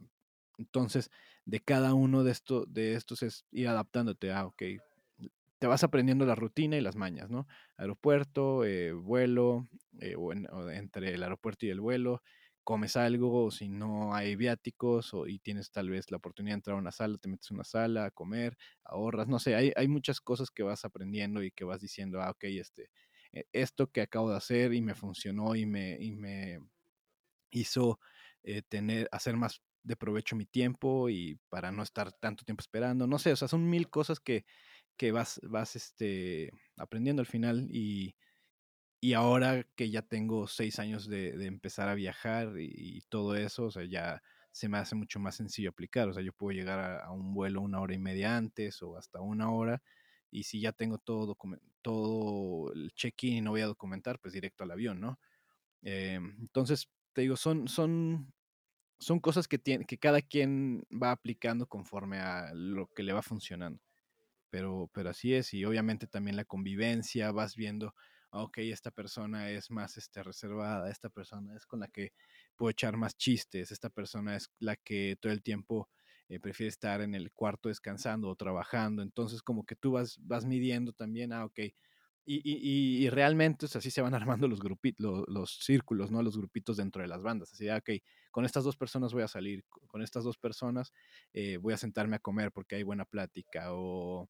entonces, 0.58 1.10
de 1.44 1.60
cada 1.60 1.94
uno 1.94 2.24
de, 2.24 2.32
esto, 2.32 2.64
de 2.66 2.94
estos 2.94 3.22
es 3.22 3.44
ir 3.50 3.68
adaptándote 3.68 4.32
a, 4.32 4.46
ok, 4.46 4.62
te 5.58 5.66
vas 5.66 5.84
aprendiendo 5.84 6.26
la 6.26 6.34
rutina 6.34 6.76
y 6.76 6.80
las 6.80 6.96
mañas, 6.96 7.30
¿no? 7.30 7.46
Aeropuerto, 7.76 8.64
eh, 8.64 8.92
vuelo, 8.92 9.66
eh, 10.00 10.14
o, 10.16 10.32
entre 10.32 11.14
el 11.14 11.22
aeropuerto 11.22 11.66
y 11.66 11.70
el 11.70 11.80
vuelo, 11.80 12.22
comes 12.66 12.96
algo, 12.96 13.46
o 13.46 13.52
si 13.52 13.68
no 13.68 14.14
hay 14.14 14.36
viáticos, 14.36 15.14
o, 15.14 15.28
y 15.28 15.38
tienes 15.38 15.70
tal 15.70 15.88
vez 15.90 16.10
la 16.10 16.18
oportunidad 16.18 16.54
de 16.54 16.58
entrar 16.58 16.76
a 16.76 16.80
una 16.80 16.92
sala, 16.92 17.16
te 17.18 17.28
metes 17.28 17.50
a 17.52 17.54
una 17.54 17.64
sala 17.64 18.06
a 18.06 18.10
comer, 18.10 18.58
ahorras, 18.84 19.28
no 19.28 19.38
sé, 19.38 19.54
hay, 19.54 19.72
hay 19.76 19.88
muchas 19.88 20.20
cosas 20.20 20.50
que 20.50 20.64
vas 20.64 20.84
aprendiendo 20.84 21.42
y 21.44 21.52
que 21.52 21.64
vas 21.64 21.80
diciendo, 21.80 22.20
ah, 22.20 22.30
ok, 22.32 22.44
este, 22.44 22.90
e, 23.32 23.46
esto 23.52 23.92
que 23.92 24.02
acabo 24.02 24.30
de 24.30 24.36
hacer 24.38 24.74
y 24.74 24.82
me 24.82 24.96
funcionó 24.96 25.54
y 25.54 25.64
me, 25.66 25.96
y 26.00 26.16
me 26.16 26.60
hizo 27.50 28.00
eh, 28.42 28.62
tener, 28.62 29.08
hacer 29.12 29.36
más 29.36 29.62
de 29.82 29.96
provecho 29.96 30.36
mi 30.36 30.46
tiempo 30.46 31.08
y 31.08 31.38
para 31.48 31.70
no 31.72 31.82
estar 31.84 32.12
tanto 32.12 32.44
tiempo 32.44 32.62
esperando, 32.62 33.06
no 33.06 33.18
sé, 33.18 33.32
o 33.32 33.36
sea, 33.36 33.48
son 33.48 33.68
mil 33.70 33.88
cosas 33.88 34.20
que, 34.20 34.44
que 34.96 35.12
vas, 35.12 35.40
vas 35.44 35.76
este, 35.76 36.50
aprendiendo 36.76 37.20
al 37.20 37.26
final 37.26 37.68
y 37.70 38.16
y 39.00 39.12
ahora 39.12 39.64
que 39.76 39.90
ya 39.90 40.02
tengo 40.02 40.46
seis 40.46 40.78
años 40.78 41.08
de, 41.08 41.46
empezar 41.46 41.88
a 41.88 41.94
viajar 41.94 42.54
y, 42.58 43.00
todo 43.08 43.36
eso, 43.36 43.64
o 43.66 43.70
sea, 43.70 43.84
ya 43.84 44.22
se 44.52 44.68
me 44.68 44.78
hace 44.78 44.94
mucho 44.94 45.20
más 45.20 45.36
sencillo 45.36 45.70
aplicar. 45.70 46.08
O 46.08 46.14
sea, 46.14 46.22
yo 46.22 46.32
puedo 46.32 46.56
llegar 46.56 47.02
a, 47.02 47.10
un 47.12 47.34
vuelo 47.34 47.60
una 47.60 47.80
hora 47.80 47.94
y 47.94 47.98
media 47.98 48.36
antes 48.36 48.82
o 48.82 48.96
hasta 48.96 49.20
una 49.20 49.50
hora 49.50 49.82
y 50.30 50.44
si 50.44 50.60
ya 50.60 50.72
tengo 50.72 50.98
todo, 50.98 51.36
todo 51.82 52.72
el 52.72 52.92
check-in 52.92 53.34
y 53.34 53.40
no 53.40 53.52
voy 53.52 53.60
a 53.60 53.66
documentar, 53.66 54.18
pues 54.18 54.34
directo 54.34 54.64
al 54.64 54.70
avión, 54.70 55.00
¿no? 55.00 55.18
Em, 55.82 56.36
entonces, 56.40 56.88
te 57.12 57.22
digo, 57.22 57.36
son, 57.36 57.68
son, 57.68 58.32
son 58.98 59.20
cosas 59.20 59.46
que, 59.48 59.58
tiene, 59.58 59.84
que 59.84 59.98
cada 59.98 60.20
quien 60.20 60.84
va 60.90 61.12
aplicando 61.12 61.66
conforme 61.66 62.18
a 62.18 62.52
lo 62.54 62.88
que 62.88 63.02
le 63.02 63.12
va 63.12 63.22
funcionando. 63.22 63.80
Pero, 64.50 64.90
pero 64.92 65.10
así 65.10 65.34
es, 65.34 65.54
y 65.54 65.64
obviamente 65.64 66.06
también 66.06 66.36
la 66.36 66.44
convivencia, 66.44 67.30
vas 67.32 67.56
viendo, 67.56 67.94
ok, 68.42 68.58
esta 68.58 68.90
persona 68.90 69.50
es 69.50 69.70
más 69.70 69.96
este, 69.96 70.22
reservada, 70.22 70.90
esta 70.90 71.08
persona 71.08 71.56
es 71.56 71.66
con 71.66 71.80
la 71.80 71.88
que 71.88 72.12
puedo 72.56 72.70
echar 72.70 72.96
más 72.96 73.16
chistes, 73.16 73.70
esta 73.70 73.90
persona 73.90 74.36
es 74.36 74.50
la 74.58 74.76
que 74.76 75.16
todo 75.20 75.32
el 75.32 75.42
tiempo 75.42 75.88
eh, 76.28 76.40
prefiere 76.40 76.68
estar 76.68 77.00
en 77.00 77.14
el 77.14 77.32
cuarto 77.32 77.68
descansando 77.68 78.28
o 78.28 78.36
trabajando, 78.36 79.02
entonces 79.02 79.42
como 79.42 79.64
que 79.64 79.76
tú 79.76 79.92
vas, 79.92 80.18
vas 80.20 80.44
midiendo 80.44 80.92
también, 80.92 81.32
ah, 81.32 81.44
ok, 81.44 81.60
y, 82.28 82.42
y, 82.44 83.04
y, 83.04 83.08
realmente 83.10 83.66
así 83.66 83.90
se 83.90 84.02
van 84.02 84.14
armando 84.42 84.48
los 84.48 84.60
grupitos, 84.60 85.24
los, 85.28 85.58
círculos, 85.60 86.10
¿no? 86.10 86.22
Los 86.22 86.36
grupitos 86.36 86.76
dentro 86.76 87.00
de 87.00 87.08
las 87.08 87.22
bandas. 87.22 87.52
Así 87.52 87.68
ah, 87.68 87.76
ok, 87.76 88.02
con 88.32 88.44
estas 88.44 88.64
dos 88.64 88.76
personas 88.76 89.12
voy 89.12 89.22
a 89.22 89.28
salir, 89.28 89.64
con 89.86 90.02
estas 90.02 90.24
dos 90.24 90.36
personas 90.36 90.92
eh, 91.32 91.56
voy 91.58 91.72
a 91.72 91.76
sentarme 91.76 92.16
a 92.16 92.18
comer 92.18 92.50
porque 92.50 92.74
hay 92.74 92.82
buena 92.82 93.04
plática. 93.04 93.72
O, 93.72 94.28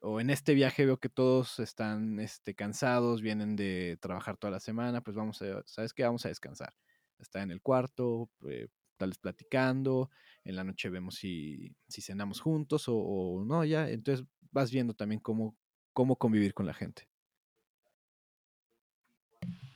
o, 0.00 0.20
en 0.20 0.30
este 0.30 0.54
viaje 0.54 0.86
veo 0.86 0.98
que 0.98 1.08
todos 1.08 1.58
están 1.58 2.20
este, 2.20 2.54
cansados, 2.54 3.22
vienen 3.22 3.56
de 3.56 3.98
trabajar 4.00 4.36
toda 4.36 4.50
la 4.52 4.60
semana, 4.60 5.00
pues 5.00 5.16
vamos 5.16 5.40
a, 5.42 5.62
¿sabes 5.66 5.92
qué? 5.92 6.04
Vamos 6.04 6.24
a 6.24 6.28
descansar. 6.28 6.74
Está 7.18 7.42
en 7.42 7.50
el 7.50 7.60
cuarto, 7.60 8.30
eh, 8.48 8.68
tal 8.96 9.10
vez 9.10 9.18
platicando, 9.18 10.10
en 10.44 10.56
la 10.56 10.64
noche 10.64 10.88
vemos 10.88 11.16
si, 11.16 11.74
si 11.88 12.00
cenamos 12.00 12.40
juntos 12.40 12.84
o, 12.88 13.44
no, 13.46 13.64
ya. 13.64 13.88
Entonces 13.88 14.26
vas 14.50 14.70
viendo 14.70 14.94
también 14.94 15.20
cómo, 15.20 15.56
cómo 15.92 16.16
convivir 16.16 16.54
con 16.54 16.66
la 16.66 16.74
gente. 16.74 17.08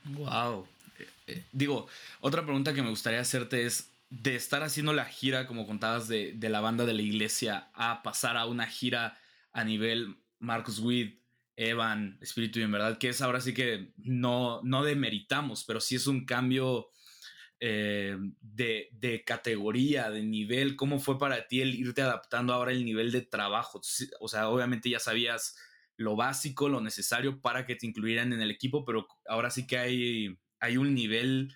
Wow. 0.05 0.67
Eh, 0.99 1.07
eh, 1.27 1.43
digo, 1.51 1.87
otra 2.21 2.43
pregunta 2.43 2.73
que 2.73 2.81
me 2.81 2.89
gustaría 2.89 3.19
hacerte 3.19 3.65
es, 3.65 3.93
de 4.21 4.35
estar 4.35 4.61
haciendo 4.61 4.93
la 4.93 5.05
gira, 5.05 5.47
como 5.47 5.65
contabas, 5.65 6.07
de, 6.07 6.37
la 6.39 6.61
banda 6.61 6.85
de 6.85 6.93
la 6.93 7.01
iglesia, 7.01 7.69
a 7.73 8.03
pasar 8.03 8.37
a 8.37 8.45
una 8.45 8.67
gira 8.67 9.17
a 9.53 9.63
nivel 9.63 10.17
Marcus 10.39 10.79
Witt, 10.79 11.21
Evan, 11.55 12.17
Espíritu 12.21 12.59
y 12.59 12.63
en 12.63 12.71
verdad, 12.71 12.97
que 12.97 13.09
es 13.09 13.21
ahora 13.21 13.39
sí 13.39 13.53
que 13.53 13.93
no, 13.97 14.61
no 14.63 14.83
demeritamos, 14.83 15.63
pero 15.63 15.79
sí 15.79 15.95
es 15.95 16.07
un 16.07 16.25
cambio 16.25 16.89
eh, 17.59 18.17
de, 18.41 18.89
de, 18.91 19.23
categoría, 19.23 20.09
de 20.09 20.23
nivel. 20.23 20.75
¿Cómo 20.75 20.99
fue 20.99 21.17
para 21.17 21.47
ti 21.47 21.61
el 21.61 21.75
irte 21.75 22.01
adaptando 22.01 22.53
ahora 22.53 22.71
el 22.71 22.83
nivel 22.83 23.11
de 23.11 23.21
trabajo? 23.21 23.81
O 24.19 24.27
sea, 24.27 24.49
obviamente 24.49 24.89
ya 24.89 24.99
sabías 24.99 25.55
lo 25.95 26.15
básico, 26.15 26.69
lo 26.69 26.81
necesario 26.81 27.39
para 27.39 27.65
que 27.65 27.75
te 27.75 27.85
incluyeran 27.85 28.33
en 28.33 28.41
el 28.41 28.51
equipo, 28.51 28.83
pero 28.83 29.07
ahora 29.27 29.51
sí 29.51 29.67
que 29.67 29.77
hay, 29.77 30.37
hay 30.59 30.77
un 30.77 30.93
nivel 30.93 31.55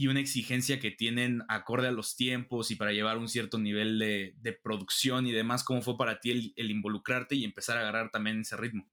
y 0.00 0.06
una 0.06 0.20
exigencia 0.20 0.80
que 0.80 0.90
tienen 0.90 1.42
acorde 1.46 1.88
a 1.88 1.92
los 1.92 2.16
tiempos 2.16 2.70
y 2.70 2.76
para 2.76 2.92
llevar 2.92 3.18
un 3.18 3.28
cierto 3.28 3.58
nivel 3.58 3.98
de, 3.98 4.58
producción 4.62 5.26
y 5.26 5.32
demás. 5.32 5.62
¿Cómo 5.62 5.82
fue 5.82 5.98
para 5.98 6.20
ti 6.20 6.54
el, 6.56 6.70
involucrarte 6.70 7.34
y 7.34 7.44
empezar 7.44 7.76
a 7.76 7.80
agarrar 7.80 8.10
también 8.10 8.40
ese 8.40 8.56
ritmo? 8.56 8.88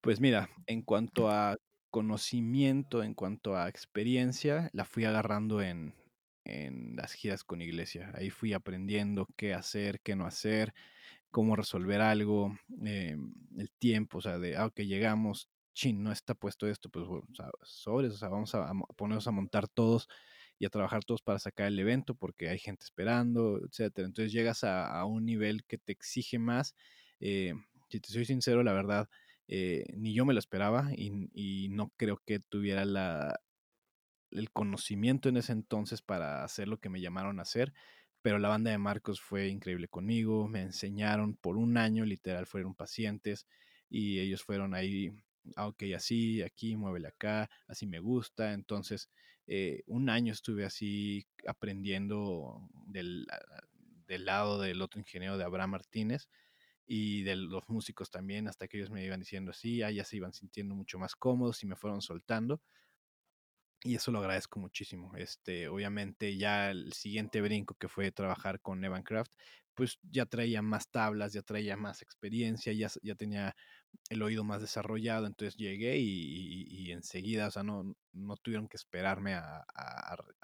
Pues 0.00 0.18
mira, 0.18 0.48
en 0.66 0.80
cuanto 0.80 1.28
a 1.28 1.58
conocimiento, 1.90 3.02
en 3.02 3.12
cuanto 3.12 3.54
a 3.54 3.68
experiencia, 3.68 4.70
la 4.72 4.86
fui 4.86 5.04
agarrando 5.04 5.60
en, 5.60 5.94
en 6.46 6.96
las 6.96 7.12
giras 7.12 7.44
con 7.44 7.60
iglesia. 7.60 8.10
Ahí 8.14 8.30
fui 8.30 8.54
aprendiendo 8.54 9.26
qué 9.36 9.52
hacer, 9.52 10.00
qué 10.00 10.16
no 10.16 10.24
hacer, 10.24 10.72
cómo 11.30 11.54
resolver 11.54 12.00
algo, 12.00 12.58
eh, 12.82 13.18
el 13.58 13.70
tiempo, 13.72 14.18
o 14.18 14.20
sea, 14.22 14.38
de, 14.38 14.56
ah, 14.56 14.72
llegamos, 14.74 15.50
chin, 15.78 16.02
no 16.02 16.12
está 16.12 16.34
puesto 16.34 16.66
esto, 16.68 16.88
pues 16.90 17.06
o 17.06 17.22
sea, 17.34 17.50
sobres, 17.62 18.12
o 18.12 18.16
sea, 18.16 18.28
vamos 18.28 18.54
a, 18.54 18.72
ponernos 18.96 19.26
a 19.28 19.30
montar 19.30 19.68
todos 19.68 20.08
y 20.58 20.66
a 20.66 20.70
trabajar 20.70 21.04
todos 21.04 21.22
para 21.22 21.38
sacar 21.38 21.68
el 21.68 21.78
evento 21.78 22.14
porque 22.14 22.48
hay 22.48 22.58
gente 22.58 22.84
esperando, 22.84 23.60
etcétera. 23.64 24.06
Entonces 24.06 24.32
llegas 24.32 24.64
a, 24.64 25.04
un 25.04 25.24
nivel 25.24 25.64
que 25.64 25.78
te 25.78 25.92
exige 25.92 26.38
más. 26.38 26.74
Eh, 27.20 27.54
si 27.90 28.00
te 28.00 28.08
soy 28.08 28.24
sincero, 28.24 28.62
la 28.64 28.72
verdad, 28.72 29.08
eh, 29.46 29.84
ni 29.96 30.14
yo 30.14 30.26
me 30.26 30.34
lo 30.34 30.40
esperaba 30.40 30.90
y, 30.96 31.30
y 31.32 31.68
no 31.70 31.92
creo 31.96 32.20
que 32.26 32.40
tuviera 32.40 32.84
la, 32.84 33.40
el 34.32 34.50
conocimiento 34.50 35.28
en 35.28 35.36
ese 35.36 35.52
entonces 35.52 36.02
para 36.02 36.44
hacer 36.44 36.68
lo 36.68 36.78
que 36.78 36.90
me 36.90 37.00
llamaron 37.00 37.38
a 37.38 37.42
hacer 37.42 37.72
pero 38.22 38.38
la 38.38 38.48
banda 38.48 38.70
de 38.70 38.78
Marcos 38.78 39.20
fue 39.20 39.48
increíble 39.48 39.88
conmigo, 39.88 40.48
me 40.48 40.62
enseñaron 40.62 41.36
por 41.36 41.56
un 41.56 41.76
año, 41.76 42.04
literal, 42.04 42.46
fueron 42.46 42.74
pacientes 42.74 43.46
y 43.88 44.18
ellos 44.20 44.42
fueron 44.42 44.74
ahí, 44.74 45.12
ah, 45.56 45.68
ok, 45.68 45.82
así, 45.96 46.42
aquí, 46.42 46.76
muévele 46.76 47.08
acá, 47.08 47.50
así 47.66 47.86
me 47.86 48.00
gusta. 48.00 48.52
Entonces, 48.52 49.10
eh, 49.46 49.82
un 49.86 50.10
año 50.10 50.32
estuve 50.32 50.64
así 50.64 51.26
aprendiendo 51.46 52.68
del, 52.86 53.26
del 54.06 54.24
lado 54.24 54.60
del 54.60 54.82
otro 54.82 55.00
ingeniero 55.00 55.38
de 55.38 55.44
Abraham 55.44 55.70
Martínez 55.70 56.28
y 56.86 57.22
de 57.22 57.36
los 57.36 57.68
músicos 57.68 58.10
también, 58.10 58.48
hasta 58.48 58.68
que 58.68 58.78
ellos 58.78 58.90
me 58.90 59.04
iban 59.04 59.20
diciendo 59.20 59.50
así, 59.52 59.82
ah, 59.82 59.90
ya 59.90 60.04
se 60.04 60.16
iban 60.16 60.32
sintiendo 60.32 60.74
mucho 60.74 60.98
más 60.98 61.14
cómodos 61.16 61.62
y 61.62 61.66
me 61.66 61.76
fueron 61.76 62.02
soltando. 62.02 62.62
Y 63.84 63.94
eso 63.94 64.10
lo 64.10 64.18
agradezco 64.18 64.58
muchísimo. 64.58 65.14
Este, 65.16 65.68
obviamente 65.68 66.36
ya 66.36 66.70
el 66.70 66.92
siguiente 66.92 67.40
brinco 67.40 67.74
que 67.74 67.88
fue 67.88 68.10
trabajar 68.10 68.60
con 68.60 68.84
Evan 68.84 69.02
Craft, 69.04 69.32
pues 69.74 69.98
ya 70.02 70.26
traía 70.26 70.60
más 70.60 70.90
tablas, 70.90 71.32
ya 71.32 71.42
traía 71.42 71.76
más 71.76 72.02
experiencia, 72.02 72.72
ya, 72.72 72.88
ya 73.00 73.14
tenía 73.14 73.54
el 74.10 74.22
oído 74.22 74.42
más 74.42 74.60
desarrollado, 74.60 75.26
entonces 75.26 75.56
llegué 75.56 75.98
y, 75.98 76.90
enseguida, 76.90 77.46
o 77.46 77.50
sea, 77.52 77.62
no, 77.62 77.94
no 78.12 78.36
tuvieron 78.36 78.66
que 78.68 78.76
esperarme 78.76 79.34
a, 79.34 79.64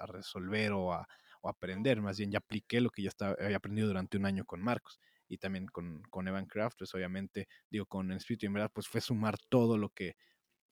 resolver 0.06 0.72
o 0.72 0.92
a, 0.92 1.08
aprender, 1.42 2.00
más 2.00 2.16
bien 2.16 2.30
ya 2.30 2.38
apliqué 2.38 2.80
lo 2.80 2.90
que 2.90 3.02
ya 3.02 3.08
estaba, 3.08 3.36
había 3.40 3.56
aprendido 3.56 3.88
durante 3.88 4.16
un 4.16 4.24
año 4.24 4.44
con 4.46 4.62
Marcos 4.62 4.98
y 5.28 5.38
también 5.38 5.66
con, 5.66 6.02
con 6.10 6.28
Evan 6.28 6.46
Craft, 6.46 6.78
pues 6.78 6.94
obviamente, 6.94 7.48
digo, 7.68 7.86
con 7.86 8.10
el 8.12 8.18
espíritu 8.18 8.46
y 8.46 8.48
en 8.48 8.54
verdad, 8.54 8.70
pues 8.72 8.88
fue 8.88 9.00
sumar 9.00 9.36
todo 9.48 9.76
lo 9.76 9.90
que, 9.90 10.16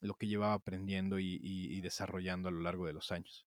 lo 0.03 0.15
que 0.15 0.27
llevaba 0.27 0.55
aprendiendo 0.55 1.19
y, 1.19 1.81
desarrollando 1.81 2.49
a 2.49 2.53
lo 2.53 2.61
largo 2.61 2.87
de 2.87 2.93
los 2.93 3.11
años. 3.13 3.47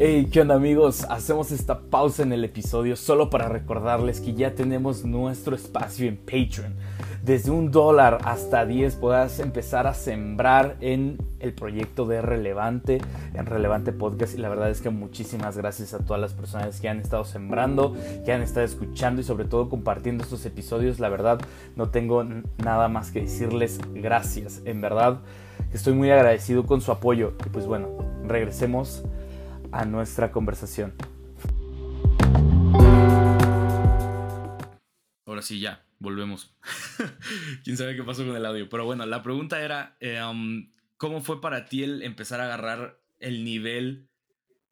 Hey, 0.00 0.28
¿qué 0.30 0.42
onda 0.42 0.54
amigos? 0.54 1.04
Hacemos 1.10 1.50
esta 1.50 1.80
pausa 1.80 2.22
en 2.22 2.32
el 2.32 2.44
episodio 2.44 2.94
solo 2.94 3.30
para 3.30 3.48
recordarles 3.48 4.20
que 4.20 4.32
ya 4.32 4.54
tenemos 4.54 5.04
nuestro 5.04 5.56
espacio 5.56 6.06
en 6.06 6.16
Patreon 6.18 6.76
desde 7.28 7.50
un 7.50 7.70
dólar 7.70 8.20
hasta 8.24 8.64
10 8.64 8.96
puedas 8.96 9.38
empezar 9.38 9.86
a 9.86 9.92
sembrar 9.92 10.76
en 10.80 11.18
el 11.40 11.52
proyecto 11.52 12.06
de 12.06 12.22
Relevante, 12.22 13.02
en 13.34 13.44
Relevante 13.44 13.92
Podcast. 13.92 14.34
Y 14.34 14.38
la 14.38 14.48
verdad 14.48 14.70
es 14.70 14.80
que 14.80 14.88
muchísimas 14.88 15.56
gracias 15.56 15.92
a 15.92 15.98
todas 15.98 16.20
las 16.22 16.32
personas 16.32 16.80
que 16.80 16.88
han 16.88 17.00
estado 17.00 17.24
sembrando, 17.24 17.94
que 18.24 18.32
han 18.32 18.40
estado 18.40 18.64
escuchando 18.64 19.20
y 19.20 19.24
sobre 19.24 19.44
todo 19.44 19.68
compartiendo 19.68 20.24
estos 20.24 20.46
episodios. 20.46 21.00
La 21.00 21.10
verdad 21.10 21.38
no 21.76 21.90
tengo 21.90 22.24
nada 22.64 22.88
más 22.88 23.10
que 23.10 23.20
decirles 23.20 23.78
gracias. 23.92 24.62
En 24.64 24.80
verdad 24.80 25.18
estoy 25.72 25.92
muy 25.92 26.10
agradecido 26.10 26.64
con 26.64 26.80
su 26.80 26.92
apoyo. 26.92 27.34
Y 27.44 27.50
pues 27.50 27.66
bueno, 27.66 27.88
regresemos 28.26 29.02
a 29.72 29.84
nuestra 29.84 30.32
conversación. 30.32 30.94
Ahora 35.26 35.42
sí, 35.42 35.60
ya 35.60 35.84
volvemos. 35.98 36.54
Quién 37.64 37.76
sabe 37.76 37.96
qué 37.96 38.02
pasó 38.02 38.24
con 38.24 38.36
el 38.36 38.46
audio. 38.46 38.68
Pero 38.68 38.84
bueno, 38.84 39.04
la 39.06 39.22
pregunta 39.22 39.62
era, 39.62 39.96
eh, 40.00 40.22
um, 40.22 40.70
¿cómo 40.96 41.20
fue 41.20 41.40
para 41.40 41.66
ti 41.66 41.82
el 41.82 42.02
empezar 42.02 42.40
a 42.40 42.44
agarrar 42.44 43.00
el 43.18 43.44
nivel 43.44 44.08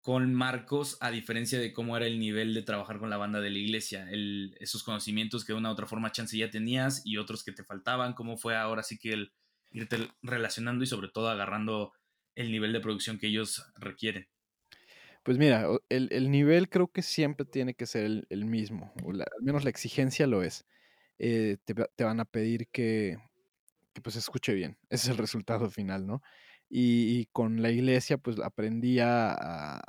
con 0.00 0.32
Marcos 0.34 0.98
a 1.00 1.10
diferencia 1.10 1.58
de 1.58 1.72
cómo 1.72 1.96
era 1.96 2.06
el 2.06 2.20
nivel 2.20 2.54
de 2.54 2.62
trabajar 2.62 2.98
con 2.98 3.10
la 3.10 3.16
banda 3.16 3.40
de 3.40 3.50
la 3.50 3.58
iglesia? 3.58 4.08
esos 4.60 4.82
conocimientos 4.84 5.44
que 5.44 5.52
de 5.52 5.58
una 5.58 5.70
u 5.70 5.72
otra 5.72 5.86
forma 5.86 6.12
chance 6.12 6.38
ya 6.38 6.50
tenías 6.50 7.02
y 7.04 7.16
otros 7.16 7.42
que 7.44 7.52
te 7.52 7.64
faltaban. 7.64 8.14
¿Cómo 8.14 8.36
fue 8.36 8.56
ahora 8.56 8.82
sí 8.82 8.98
que 8.98 9.12
el 9.12 9.32
irte 9.72 10.08
relacionando 10.22 10.84
y 10.84 10.86
sobre 10.86 11.08
todo 11.08 11.28
agarrando 11.28 11.92
el 12.34 12.52
nivel 12.52 12.72
de 12.72 12.80
producción 12.80 13.18
que 13.18 13.26
ellos 13.26 13.64
requieren? 13.74 14.28
Pues 15.26 15.38
mira, 15.38 15.66
el, 15.88 16.30
nivel 16.30 16.68
creo 16.68 16.86
que 16.86 17.02
siempre 17.02 17.44
tiene 17.44 17.74
que 17.74 17.86
ser 17.86 18.24
el, 18.30 18.44
mismo, 18.44 18.92
o 19.02 19.10
al 19.10 19.42
menos 19.42 19.64
la 19.64 19.70
exigencia 19.70 20.24
lo 20.28 20.44
es. 20.44 20.64
Eh, 21.18 21.56
te, 21.64 22.04
van 22.04 22.20
a 22.20 22.24
pedir 22.24 22.68
que, 22.68 23.18
que, 23.92 24.00
pues 24.02 24.14
escuche 24.14 24.54
bien. 24.54 24.78
Ese 24.88 25.06
es 25.06 25.08
el 25.10 25.18
resultado 25.18 25.68
final, 25.68 26.06
¿no? 26.06 26.22
Y, 26.70 27.26
con 27.32 27.60
la 27.60 27.70
iglesia 27.72 28.18
pues 28.18 28.38
aprendí 28.38 29.00
a, 29.00 29.82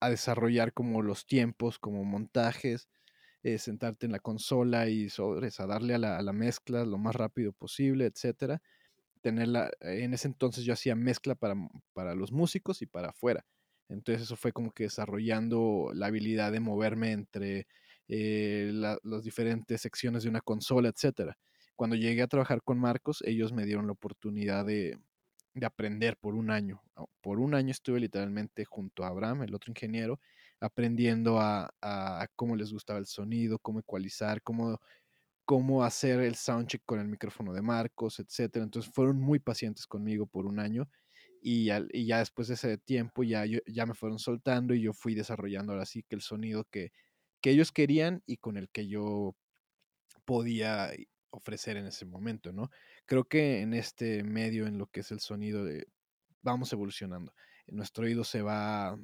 a, 0.00 0.10
desarrollar 0.10 0.72
como 0.72 1.02
los 1.02 1.26
tiempos, 1.26 1.80
como 1.80 2.04
montajes, 2.04 2.88
eh, 3.42 3.58
sentarte 3.58 4.06
en 4.06 4.12
la 4.12 4.20
consola 4.20 4.88
y 4.88 5.08
sobres, 5.08 5.58
a 5.58 5.66
darle 5.66 5.96
a 5.96 5.98
la, 5.98 6.18
a 6.18 6.22
la, 6.22 6.32
mezcla 6.32 6.84
lo 6.84 6.98
más 6.98 7.16
rápido 7.16 7.52
posible, 7.52 8.06
etcétera. 8.06 8.62
tenerla, 9.22 9.70
en 9.80 10.14
ese 10.14 10.28
entonces 10.28 10.64
yo 10.64 10.74
hacía 10.74 10.94
mezcla 10.96 11.34
para, 11.34 11.56
para 11.94 12.14
los 12.14 12.32
músicos 12.32 12.82
y 12.82 12.86
para 12.86 13.10
afuera. 13.10 13.44
Entonces 13.88 14.22
eso 14.24 14.36
fue 14.36 14.52
como 14.52 14.72
que 14.72 14.84
desarrollando 14.84 15.90
la 15.94 16.06
habilidad 16.06 16.52
de 16.52 16.60
moverme 16.60 17.12
entre 17.12 17.66
eh, 18.08 18.70
las 18.72 19.22
diferentes 19.22 19.80
secciones 19.80 20.22
de 20.22 20.28
una 20.30 20.40
consola, 20.40 20.88
etcétera. 20.88 21.36
Cuando 21.76 21.96
llegué 21.96 22.22
a 22.22 22.26
trabajar 22.28 22.62
con 22.62 22.78
Marcos, 22.78 23.22
ellos 23.26 23.52
me 23.52 23.64
dieron 23.66 23.86
la 23.86 23.92
oportunidad 23.92 24.64
de, 24.64 24.98
de 25.54 25.66
aprender 25.66 26.16
por 26.18 26.34
un 26.34 26.50
año. 26.50 26.82
Por 27.20 27.38
un 27.40 27.54
año 27.54 27.70
estuve 27.70 28.00
literalmente 28.00 28.64
junto 28.64 29.04
a 29.04 29.08
Abraham, 29.08 29.42
el 29.42 29.54
otro 29.54 29.70
ingeniero, 29.70 30.20
aprendiendo 30.60 31.38
a, 31.40 31.70
a 31.82 32.26
cómo 32.36 32.56
les 32.56 32.72
gustaba 32.72 32.98
el 32.98 33.06
sonido, 33.06 33.58
cómo 33.58 33.80
ecualizar, 33.80 34.42
cómo, 34.42 34.80
cómo 35.44 35.84
hacer 35.84 36.20
el 36.20 36.34
soundcheck 36.36 36.82
con 36.84 37.00
el 37.00 37.08
micrófono 37.08 37.52
de 37.52 37.62
Marcos, 37.62 38.20
etcétera. 38.20 38.64
Entonces 38.64 38.92
fueron 38.92 39.20
muy 39.20 39.38
pacientes 39.38 39.86
conmigo 39.86 40.26
por 40.26 40.46
un 40.46 40.58
año 40.60 40.88
y, 41.48 41.70
y 41.92 42.06
ya 42.06 42.18
después 42.18 42.48
de 42.48 42.54
ese 42.54 42.76
tiempo 42.76 43.22
ya, 43.22 43.44
ya 43.44 43.86
me 43.86 43.94
fueron 43.94 44.18
soltando 44.18 44.74
y 44.74 44.82
yo 44.82 44.92
fui 44.92 45.14
desarrollando 45.14 45.72
ahora 45.72 45.86
sí 45.86 46.02
que 46.02 46.16
el 46.16 46.20
sonido 46.20 46.64
que, 46.64 46.90
que 47.40 47.50
ellos 47.50 47.70
querían 47.70 48.24
y 48.26 48.38
con 48.38 48.56
el 48.56 48.68
que 48.68 48.88
yo 48.88 49.36
podía 50.24 50.90
ofrecer 51.30 51.76
en 51.76 51.86
ese 51.86 52.04
momento, 52.04 52.52
¿no? 52.52 52.68
Creo 53.04 53.28
que 53.28 53.60
en 53.60 53.74
este 53.74 54.24
medio, 54.24 54.66
en 54.66 54.76
lo 54.76 54.88
que 54.88 55.00
es 55.00 55.12
el 55.12 55.20
sonido, 55.20 55.64
vamos 56.42 56.72
evolucionando. 56.72 57.32
Nuestro 57.68 58.06
oído 58.06 58.24
se 58.24 58.42
va, 58.42 58.98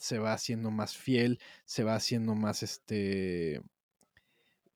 se 0.00 0.18
va 0.18 0.32
haciendo 0.32 0.72
más 0.72 0.96
fiel, 0.96 1.38
se 1.64 1.84
va 1.84 1.94
haciendo 1.94 2.34
más, 2.34 2.64
este, 2.64 3.62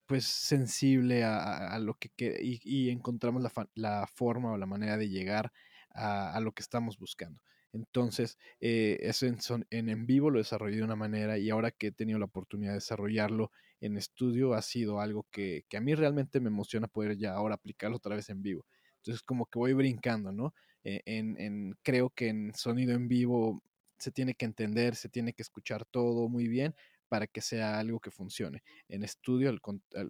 pues 0.06 0.24
sensible 0.24 1.24
a, 1.24 1.76
lo 1.80 1.94
que, 1.94 2.12
y, 2.40 2.60
y, 2.62 2.90
encontramos 2.90 3.42
la, 3.42 3.50
la, 3.74 4.06
forma 4.06 4.52
o 4.52 4.56
la 4.56 4.66
manera 4.66 4.96
de 4.96 5.08
llegar 5.08 5.52
a, 5.94 6.38
lo 6.40 6.52
que 6.52 6.62
estamos 6.62 6.98
buscando. 6.98 7.40
Entonces, 7.72 8.38
eh, 8.60 8.98
eso 9.00 9.26
en, 9.26 9.38
en, 9.70 9.88
en, 9.88 10.06
vivo 10.06 10.30
lo 10.30 10.38
desarrollé 10.38 10.76
de 10.76 10.82
una 10.84 10.96
manera 10.96 11.38
y 11.38 11.48
ahora 11.50 11.70
que 11.70 11.88
he 11.88 11.92
tenido 11.92 12.18
la 12.18 12.26
oportunidad 12.26 12.72
de 12.72 12.76
desarrollarlo 12.76 13.50
en 13.80 13.96
estudio 13.96 14.54
ha 14.54 14.62
sido 14.62 15.00
algo 15.00 15.26
que, 15.30 15.64
que, 15.68 15.78
a 15.78 15.80
mí 15.80 15.94
realmente 15.94 16.40
me 16.40 16.48
emociona 16.48 16.86
poder 16.86 17.16
ya 17.16 17.32
ahora 17.34 17.54
aplicarlo 17.54 17.96
otra 17.96 18.14
vez 18.14 18.28
en 18.28 18.42
vivo. 18.42 18.66
Entonces, 18.98 19.22
como 19.22 19.46
que 19.46 19.58
voy 19.58 19.72
brincando, 19.72 20.32
¿no? 20.32 20.54
Eh, 20.84 21.00
en, 21.06 21.40
en, 21.40 21.78
creo 21.82 22.10
que 22.10 22.28
en 22.28 22.52
sonido 22.54 22.94
en 22.94 23.08
vivo 23.08 23.62
se 23.98 24.10
tiene 24.10 24.34
que 24.34 24.44
entender, 24.44 24.96
se 24.96 25.08
tiene 25.08 25.32
que 25.32 25.42
escuchar 25.42 25.84
todo 25.84 26.28
muy 26.28 26.48
bien 26.48 26.74
para 27.12 27.26
que 27.26 27.42
sea 27.42 27.78
algo 27.78 28.00
que 28.00 28.10
funcione. 28.10 28.62
En 28.88 29.04
estudio, 29.04 29.54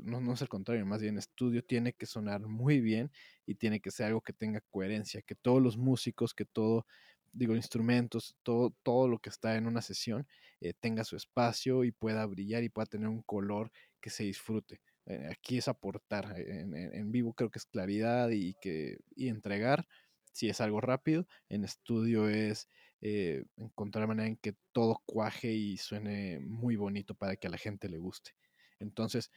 no, 0.05 0.21
no 0.21 0.35
es 0.35 0.41
el 0.41 0.49
contrario, 0.49 0.87
más 0.87 1.03
bien 1.03 1.15
en 1.15 1.19
estudio 1.19 1.65
tiene 1.65 1.95
que 1.95 2.07
sonar 2.07 2.47
muy 2.47 2.81
bien 2.81 3.11
y 3.45 3.57
tiene 3.57 3.81
que 3.81 3.91
ser 3.91 4.07
algo 4.07 4.21
que 4.21 4.33
tenga 4.33 4.61
coherencia, 4.71 5.21
que 5.21 5.35
todos 5.35 5.61
los 5.61 5.77
músicos, 5.77 6.33
que 6.33 6.45
todo 6.45 6.87
digo, 7.33 7.57
instrumentos, 7.57 8.37
todo, 8.45 8.73
todo 8.85 9.09
lo 9.09 9.19
que 9.19 9.31
está 9.31 9.57
en 9.57 9.67
una 9.67 9.83
sesión 9.83 10.29
eh, 10.61 10.75
tenga 10.79 11.03
su 11.03 11.17
espacio 11.17 11.83
y 11.83 11.91
pueda 11.91 12.25
brillar 12.25 12.63
y 12.63 12.69
pueda 12.69 12.87
tener 12.87 13.09
un 13.09 13.23
color 13.23 13.73
que 14.01 14.11
se 14.11 14.23
disfrute. 14.23 14.81
Eh, 15.07 15.27
aquí 15.29 15.59
es 15.59 15.67
aportar, 15.67 16.39
eh, 16.39 16.61
en, 16.61 16.77
en, 16.77 17.11
vivo 17.11 17.33
creo 17.35 17.51
que 17.51 17.59
es 17.59 17.67
claridad 17.67 18.31
y, 18.31 18.55
que, 18.61 18.99
y 19.17 19.27
entregar, 19.27 19.89
si 20.31 20.49
es 20.49 20.61
algo 20.61 20.81
rápido, 20.81 21.27
en 21.49 21.65
estudio 21.65 22.29
es 22.29 22.69
encontrar 23.03 24.07
manera 24.07 24.29
en 24.29 24.37
que 24.37 24.55
todo 24.71 25.03
cuaje 25.05 25.53
y 25.53 25.77
suene 25.77 26.39
muy 26.41 26.77
bonito 26.77 27.15
para 27.15 27.37
que 27.37 27.49
a 27.49 27.51
la 27.51 27.59
gente 27.59 27.89
le 27.89 27.99
guste. 27.99 28.33
Entonces, 28.79 29.31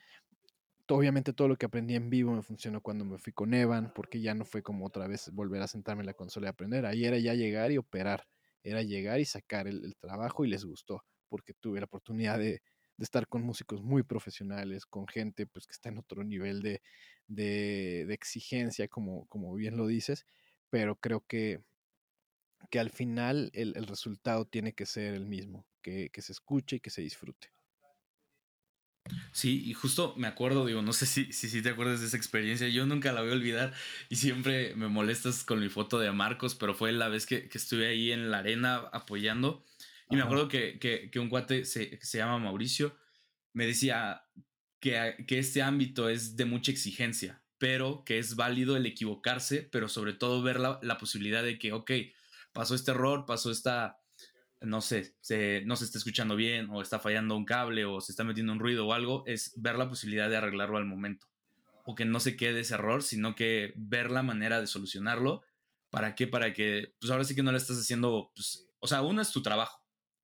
obviamente 0.88 1.34
todo 1.34 1.47
lo 1.47 1.58
que 1.58 1.65
aprendí 1.65 1.95
en 1.95 2.10
vivo 2.10 2.32
me 2.34 2.43
funcionó 2.43 2.82
cuando 2.82 3.06
me 3.06 3.17
fui 3.17 3.34
con 3.34 3.54
Evan, 3.54 3.91
porque 3.93 4.21
ya 4.21 4.36
no 4.36 4.45
fue 4.45 4.62
como 4.62 4.86
otra 4.86 5.08
vez 5.08 5.32
volver 5.32 5.62
a 5.62 5.67
sentarme 5.67 6.01
en 6.01 6.08
la 6.08 6.13
consola 6.13 6.47
y 6.47 6.49
aprender. 6.49 6.86
Ahí 6.86 7.06
era 7.06 7.17
ya 7.17 7.34
llegar 7.34 7.71
y 7.71 7.78
operar, 7.78 8.28
era 8.63 8.84
llegar 8.84 9.19
y 9.19 9.25
sacar 9.25 9.67
el, 9.67 9.95
trabajo 9.99 10.45
y 10.45 10.49
les 10.49 10.63
gustó, 10.63 11.04
porque 11.30 11.54
tuve 11.54 11.80
la 11.80 11.86
oportunidad 11.86 12.38
de, 12.38 12.62
estar 12.97 13.28
con 13.28 13.41
músicos 13.43 13.84
muy 13.84 14.04
profesionales, 14.04 14.86
con 14.86 15.06
gente 15.06 15.47
pues 15.47 15.65
que 15.67 15.73
está 15.73 15.89
en 15.89 15.97
otro 15.97 16.23
nivel 16.23 16.62
de, 16.62 16.82
de, 17.28 18.06
de 18.08 18.13
exigencia, 18.13 18.88
como, 18.88 19.25
como 19.28 19.54
bien 19.54 19.75
lo 19.75 19.86
dices, 19.88 20.25
pero 20.69 20.95
creo 20.95 21.25
que, 21.28 21.62
que 22.69 22.80
al 22.80 22.89
final 22.89 23.49
el, 23.54 23.73
el 23.75 23.88
resultado 23.88 24.45
tiene 24.45 24.73
que 24.73 24.86
ser 24.86 25.13
el 25.13 25.25
mismo, 25.25 25.65
que, 25.82 26.10
que 26.12 26.21
se 26.21 26.32
escuche 26.32 26.78
y 26.78 26.80
que 26.80 26.89
se 26.89 27.01
disfrute. 27.01 27.56
Sí, 29.32 29.63
y 29.65 29.73
justo 29.73 30.15
me 30.17 30.28
acuerdo, 30.28 30.65
digo, 30.65 30.82
no 30.82 30.93
sé 30.93 31.06
si, 31.06 31.32
si, 31.32 31.47
si, 31.47 31.62
te 31.62 31.69
acuerdas 31.69 31.99
de 32.01 32.08
esa 32.08 32.17
experiencia, 32.17 32.67
yo 32.69 32.86
nunca 32.86 33.12
la 33.13 33.21
voy 33.21 33.32
a 33.32 33.34
olvidar 33.34 33.73
y 34.10 34.15
siempre 34.15 34.75
me 34.75 34.88
molestas 34.88 35.43
con 35.43 35.60
mi 35.60 35.69
foto 35.69 35.99
de 35.99 36.12
Marcos, 36.12 36.56
pero 36.56 36.73
fue 36.73 36.91
la 36.91 37.08
vez 37.08 37.25
que, 37.28 37.47
que 37.47 37.58
estuve 37.58 37.88
ahí 37.88 38.12
en 38.12 38.32
la 38.32 38.39
arena 38.39 38.78
apoyando 38.91 39.63
y 40.10 40.15
Ajá. 40.15 40.15
me 40.15 40.21
acuerdo 40.23 40.47
que, 40.47 40.80
que, 40.80 41.12
que, 41.12 41.19
un 41.19 41.30
cuate 41.30 41.65
se, 41.65 41.99
se 42.01 42.17
llama 42.17 42.39
Mauricio 42.39 42.95
me 43.54 43.67
decía 43.67 44.23
que, 44.80 45.23
que 45.28 45.39
este 45.39 45.62
ámbito 45.62 46.10
es 46.10 46.36
de 46.36 46.45
mucha 46.45 46.71
exigencia, 46.71 47.43
pero 47.58 48.04
que 48.06 48.17
es 48.17 48.36
válido 48.36 48.75
el 48.75 48.86
equivocarse, 48.86 49.62
pero 49.71 49.88
sobre 49.88 50.13
todo 50.13 50.41
ver 50.41 50.60
la, 50.60 50.80
la 50.82 50.97
posibilidad 50.97 51.43
de 51.43 51.60
que, 51.60 51.73
ok, 51.73 51.91
pasó 52.56 52.74
este 52.74 52.91
error, 52.91 53.26
pasó 53.28 53.52
esta 53.52 54.00
no 54.62 54.82
sé, 54.82 55.15
se, 55.22 55.62
no 55.65 55.76
se 55.76 55.86
está 55.86 55.98
escuchando 55.98 56.36
bien 56.36 56.70
o 56.70 56.82
está 56.82 57.00
fallando 57.00 57.36
un 57.36 57.46
cable 57.46 57.86
o 57.86 58.02
se 58.02 58.12
está 58.12 58.24
metiendo 58.24 58.54
un 58.54 58.60
ruido 58.60 58.88
o 58.88 58.94
algo, 58.94 59.24
es 59.28 59.54
ver 59.58 59.78
la 59.78 59.89
posibilidad 59.89 60.30
de 60.30 60.38
arreglarlo 60.38 60.78
al 60.78 60.86
momento. 60.86 61.28
O 61.86 61.94
que 61.94 62.06
no 62.06 62.20
se 62.20 62.36
quede 62.36 62.62
ese 62.62 62.74
error, 62.74 63.04
sino 63.04 63.36
que 63.36 63.74
ver 63.76 64.10
la 64.10 64.24
manera 64.24 64.60
de 64.60 64.68
solucionarlo. 64.68 65.44
¿Para 65.91 66.15
qué? 66.15 66.26
Para 66.26 66.54
que, 66.54 66.96
pues 67.00 67.12
ahora 67.12 67.26
sí 67.26 67.36
que 67.36 67.44
no 67.44 67.52
le 67.52 67.58
estás 67.58 67.78
haciendo, 67.78 68.32
pues, 68.34 68.68
o 68.80 68.88
sea, 68.88 69.02
uno 69.02 69.22
es 69.22 69.32
tu 69.32 69.44
trabajo, 69.44 69.84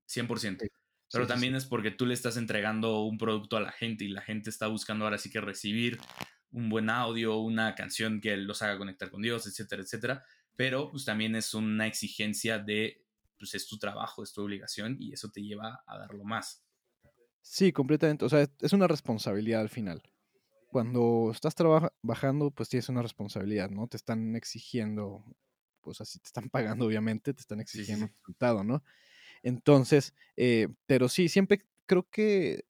100%. 0.10 0.60
Sí, 0.60 0.68
pero 1.12 1.26
sí, 1.26 1.28
también 1.28 1.54
sí. 1.54 1.58
es 1.58 1.66
porque 1.66 1.92
tú 1.92 2.06
le 2.06 2.14
estás 2.14 2.38
entregando 2.38 3.02
un 3.02 3.18
producto 3.18 3.58
a 3.58 3.62
la 3.62 3.72
gente 3.72 4.06
y 4.06 4.08
la 4.08 4.22
gente 4.22 4.50
está 4.50 4.68
buscando 4.68 5.06
ahora 5.06 5.18
sí 5.18 5.30
que 5.30 5.42
recibir 5.42 6.00
un 6.52 6.70
buen 6.70 6.90
audio, 6.90 7.38
una 7.38 7.76
canción 7.76 8.22
que 8.22 8.36
los 8.38 8.62
haga 8.62 8.78
conectar 8.78 9.12
con 9.12 9.22
Dios, 9.22 9.46
etcétera, 9.46 9.84
etcétera. 9.84 10.26
Pero 10.62 10.92
pues 10.92 11.06
también 11.06 11.36
es 11.36 11.56
una 11.56 11.88
exigencia 11.88 12.60
de 12.60 13.04
pues 13.40 13.56
es 13.56 13.66
tu 13.66 13.80
trabajo, 13.80 14.22
es 14.22 14.32
tu 14.32 14.44
obligación 14.44 14.96
y 15.00 15.12
eso 15.12 15.32
te 15.32 15.42
lleva 15.42 15.82
a 15.88 15.98
darlo 15.98 16.24
más. 16.24 16.64
Sí, 17.42 17.72
completamente. 17.72 18.26
O 18.26 18.30
sea, 18.30 18.48
es 18.60 18.72
una 18.72 18.88
responsabilidad 18.88 19.62
al 19.62 19.70
final. 19.70 20.04
Cuando 20.68 21.32
estás 21.34 21.56
trabajando, 21.56 22.52
pues 22.52 22.70
tienes 22.70 22.90
una 22.90 23.02
responsabilidad, 23.02 23.72
¿no? 23.72 23.88
Te 23.88 23.98
están 23.98 24.36
exigiendo, 24.36 25.26
pues 25.82 26.00
así 26.00 26.20
te 26.20 26.28
están 26.28 26.52
pagando, 26.52 26.86
obviamente, 26.86 27.34
te 27.34 27.42
están 27.42 27.60
exigiendo 27.60 28.06
sí, 28.06 28.12
sí. 28.12 28.14
un 28.14 28.20
resultado, 28.20 28.64
¿no? 28.64 28.84
Entonces, 29.42 30.14
eh, 30.38 30.68
pero 30.86 31.10
sí, 31.10 31.28
siempre 31.28 31.66
creo 31.88 32.08
que 32.08 32.66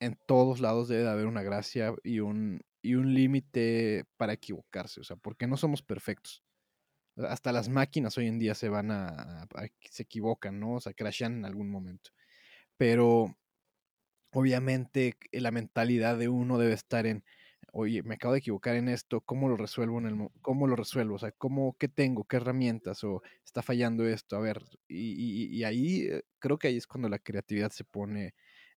en 0.00 0.18
todos 0.26 0.60
lados 0.60 0.88
debe 0.88 1.02
de 1.02 1.10
haber 1.10 1.26
una 1.26 1.42
gracia 1.42 1.94
y 2.02 2.20
un, 2.20 2.62
y 2.80 2.94
un 2.94 3.12
límite 3.12 4.06
para 4.16 4.32
equivocarse, 4.32 5.02
o 5.02 5.04
sea, 5.04 5.16
porque 5.16 5.46
no 5.46 5.58
somos 5.58 5.82
perfectos 5.82 6.47
hasta 7.28 7.52
las 7.52 7.68
máquinas 7.68 8.16
hoy 8.18 8.26
en 8.26 8.38
día 8.38 8.54
se 8.54 8.68
van 8.68 8.90
a, 8.90 9.46
se 9.90 10.02
equivocan, 10.04 10.60
¿no? 10.60 10.74
O 10.74 10.80
sea, 10.80 10.92
crashan 10.92 11.38
en 11.38 11.44
algún 11.44 11.70
momento. 11.70 12.10
Pero 12.76 13.36
obviamente 14.32 15.16
la 15.32 15.50
mentalidad 15.50 16.18
de 16.18 16.28
uno 16.28 16.58
debe 16.58 16.74
estar 16.74 17.06
en, 17.06 17.24
oye, 17.72 18.02
me 18.02 18.14
acabo 18.14 18.34
de 18.34 18.40
equivocar 18.40 18.76
en 18.76 18.88
esto, 18.88 19.20
¿cómo 19.22 19.48
lo 19.48 19.56
resuelvo 19.56 19.98
en 19.98 20.06
el 20.06 20.28
cómo 20.42 20.66
lo 20.66 20.76
resuelvo? 20.76 21.16
O 21.16 21.18
sea, 21.18 21.32
¿cómo, 21.32 21.76
qué 21.78 21.88
tengo? 21.88 22.24
¿Qué 22.24 22.36
herramientas? 22.36 23.04
O 23.04 23.22
está 23.44 23.62
fallando 23.62 24.06
esto, 24.06 24.36
a 24.36 24.40
ver, 24.40 24.62
y, 24.88 25.46
y, 25.46 25.56
y 25.56 25.64
ahí 25.64 26.02
eh, 26.06 26.22
creo 26.38 26.58
que 26.58 26.68
ahí 26.68 26.76
es 26.76 26.86
cuando 26.86 27.08
la 27.08 27.18
creatividad 27.18 27.70
se 27.70 27.84
pone 27.84 28.34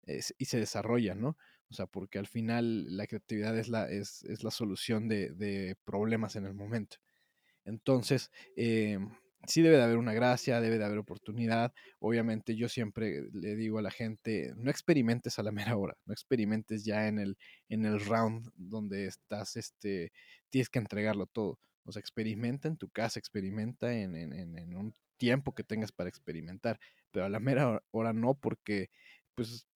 eh, 0.08 0.22
y 0.38 0.46
se 0.46 0.60
desarrolla, 0.60 1.16
¿no? 1.16 1.38
O 1.70 1.74
sea, 1.74 1.86
porque 1.88 2.20
al 2.20 2.28
final 2.28 2.98
la 2.98 3.08
creatividad 3.08 3.58
es 3.58 3.70
la, 3.70 3.90
es, 3.90 4.24
es 4.24 4.44
la 4.44 4.52
solución 4.52 5.08
de, 5.08 5.30
de 5.32 5.76
problemas 5.86 6.36
en 6.36 6.46
el 6.46 6.54
momento. 6.54 6.98
Entonces, 7.66 8.32
eh, 8.56 9.00
sí 9.48 9.62
debe 9.62 9.78
de 9.78 9.84
haber 9.84 9.98
una 9.98 10.14
gracia, 10.14 10.62
debe 10.62 10.78
de 10.78 10.86
haber 10.86 10.98
oportunidad. 11.00 11.74
Obviamente 12.00 12.56
yo 12.56 12.70
siempre 12.70 13.24
le 13.34 13.56
digo 13.56 13.80
a 13.80 13.82
la 13.82 13.92
gente, 13.92 14.54
no 14.58 14.70
experimentes 14.72 15.40
a 15.40 15.44
la 15.44 15.52
mera 15.74 15.78
hora, 15.78 15.98
no 16.06 16.14
experimentes 16.14 16.86
ya 16.86 17.08
en 17.08 17.20
el, 17.20 17.38
en 17.70 17.86
el 17.86 18.00
round 18.00 18.50
donde 18.56 19.06
estás, 19.08 19.56
este, 19.56 20.12
tienes 20.50 20.70
que 20.70 20.80
entregarlo 20.80 21.26
todo. 21.28 21.60
O 21.84 21.92
sea, 21.92 22.00
experimenta 22.00 22.68
en 22.68 22.78
tu 22.78 22.90
casa, 22.90 23.20
experimenta 23.20 23.94
en, 23.94 24.16
en, 24.16 24.34
en 24.58 24.76
un 24.76 24.94
tiempo 25.18 25.54
que 25.54 25.64
tengas 25.64 25.92
para 25.92 26.10
experimentar, 26.10 26.80
pero 27.12 27.26
a 27.26 27.30
la 27.30 27.40
mera 27.40 27.84
hora 27.92 28.14
no, 28.14 28.36
porque 28.36 28.90
pues 29.36 29.68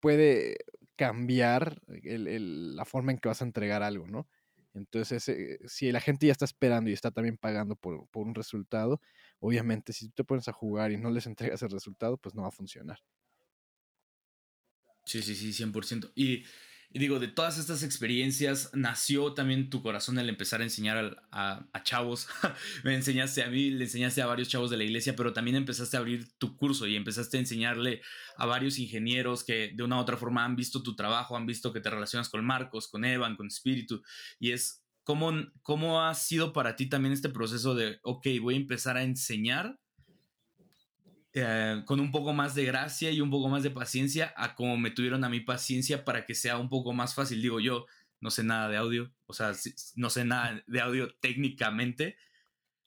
puede 0.00 0.56
cambiar 0.96 1.80
el, 2.02 2.26
el, 2.28 2.76
la 2.76 2.84
forma 2.84 3.12
en 3.12 3.18
que 3.18 3.28
vas 3.28 3.42
a 3.42 3.44
entregar 3.44 3.82
algo, 3.82 4.06
¿no? 4.06 4.28
Entonces, 4.74 5.28
eh, 5.28 5.58
si 5.66 5.90
la 5.92 6.00
gente 6.00 6.26
ya 6.26 6.32
está 6.32 6.44
esperando 6.44 6.90
y 6.90 6.92
está 6.92 7.10
también 7.10 7.36
pagando 7.36 7.76
por, 7.76 8.08
por, 8.08 8.26
un 8.26 8.34
resultado, 8.34 9.00
obviamente 9.40 9.92
si 9.92 10.08
tú 10.08 10.14
te 10.16 10.24
pones 10.24 10.48
a 10.48 10.52
jugar 10.52 10.92
y 10.92 10.96
no 10.96 11.10
les 11.10 11.26
entregas 11.26 11.62
el 11.62 11.70
resultado, 11.70 12.16
pues 12.18 12.34
no 12.34 12.42
va 12.42 12.48
a 12.48 12.52
funcionar. 12.52 12.98
Sí, 15.04 15.22
sí, 15.22 15.34
sí, 15.34 15.52
100%. 15.52 16.12
Y, 16.14 16.44
y 16.90 16.98
digo, 17.00 17.18
de 17.18 17.28
todas 17.28 17.58
estas 17.58 17.82
experiencias 17.82 18.70
nació 18.72 19.34
también 19.34 19.68
tu 19.68 19.82
corazón 19.82 20.18
el 20.18 20.30
empezar 20.30 20.62
a 20.62 20.64
enseñar 20.64 21.22
a, 21.30 21.66
a, 21.70 21.82
chavos. 21.82 22.28
Me 22.84 22.94
enseñaste 22.94 23.42
a 23.42 23.50
mí, 23.50 23.70
le 23.70 23.84
enseñaste 23.84 24.22
a 24.22 24.26
varios 24.26 24.48
chavos 24.48 24.70
de 24.70 24.78
la 24.78 24.84
iglesia, 24.84 25.14
pero 25.14 25.34
también 25.34 25.56
empezaste 25.56 25.98
a 25.98 26.00
abrir 26.00 26.32
tu 26.38 26.56
curso 26.56 26.86
y 26.86 26.96
empezaste 26.96 27.36
a 27.36 27.40
enseñarle 27.40 28.00
a 28.38 28.46
varios 28.46 28.78
ingenieros 28.78 29.44
que 29.44 29.72
de 29.74 29.82
una 29.82 29.96
u 29.96 30.00
otra 30.00 30.16
forma 30.16 30.46
han 30.46 30.56
visto 30.56 30.82
tu 30.82 30.96
trabajo, 30.96 31.36
han 31.36 31.44
visto 31.44 31.74
que 31.74 31.80
te 31.80 31.90
relacionas 31.90 32.30
con 32.30 32.42
Marcos, 32.42 32.88
con 32.88 33.04
Evan, 33.04 33.36
con 33.36 33.48
Espíritu. 33.48 34.02
Y 34.38 34.52
es 34.52 34.82
cómo, 35.04 35.30
cómo 35.62 36.02
ha 36.02 36.14
sido 36.14 36.54
para 36.54 36.74
ti 36.74 36.86
también 36.88 37.12
este 37.12 37.28
proceso 37.28 37.74
de, 37.74 37.98
ok, 38.02 38.26
voy 38.40 38.54
a 38.54 38.58
empezar 38.58 38.96
a 38.96 39.02
enseñar 39.02 39.78
eh, 41.34 41.82
con 41.84 42.00
un 42.00 42.10
poco 42.10 42.32
más 42.32 42.54
de 42.54 42.64
gracia 42.64 43.10
y 43.10 43.20
un 43.20 43.30
poco 43.30 43.48
más 43.48 43.62
de 43.62 43.70
paciencia 43.70 44.32
a 44.36 44.54
como 44.54 44.78
me 44.78 44.90
tuvieron 44.90 45.24
a 45.24 45.28
mi 45.28 45.40
paciencia 45.40 46.04
para 46.04 46.24
que 46.24 46.34
sea 46.34 46.58
un 46.58 46.68
poco 46.68 46.92
más 46.92 47.14
fácil. 47.14 47.42
Digo 47.42 47.60
yo, 47.60 47.86
no 48.20 48.30
sé 48.30 48.44
nada 48.44 48.68
de 48.68 48.76
audio, 48.76 49.12
o 49.26 49.34
sea, 49.34 49.52
no 49.94 50.10
sé 50.10 50.24
nada 50.24 50.62
de 50.66 50.80
audio 50.80 51.14
técnicamente, 51.20 52.16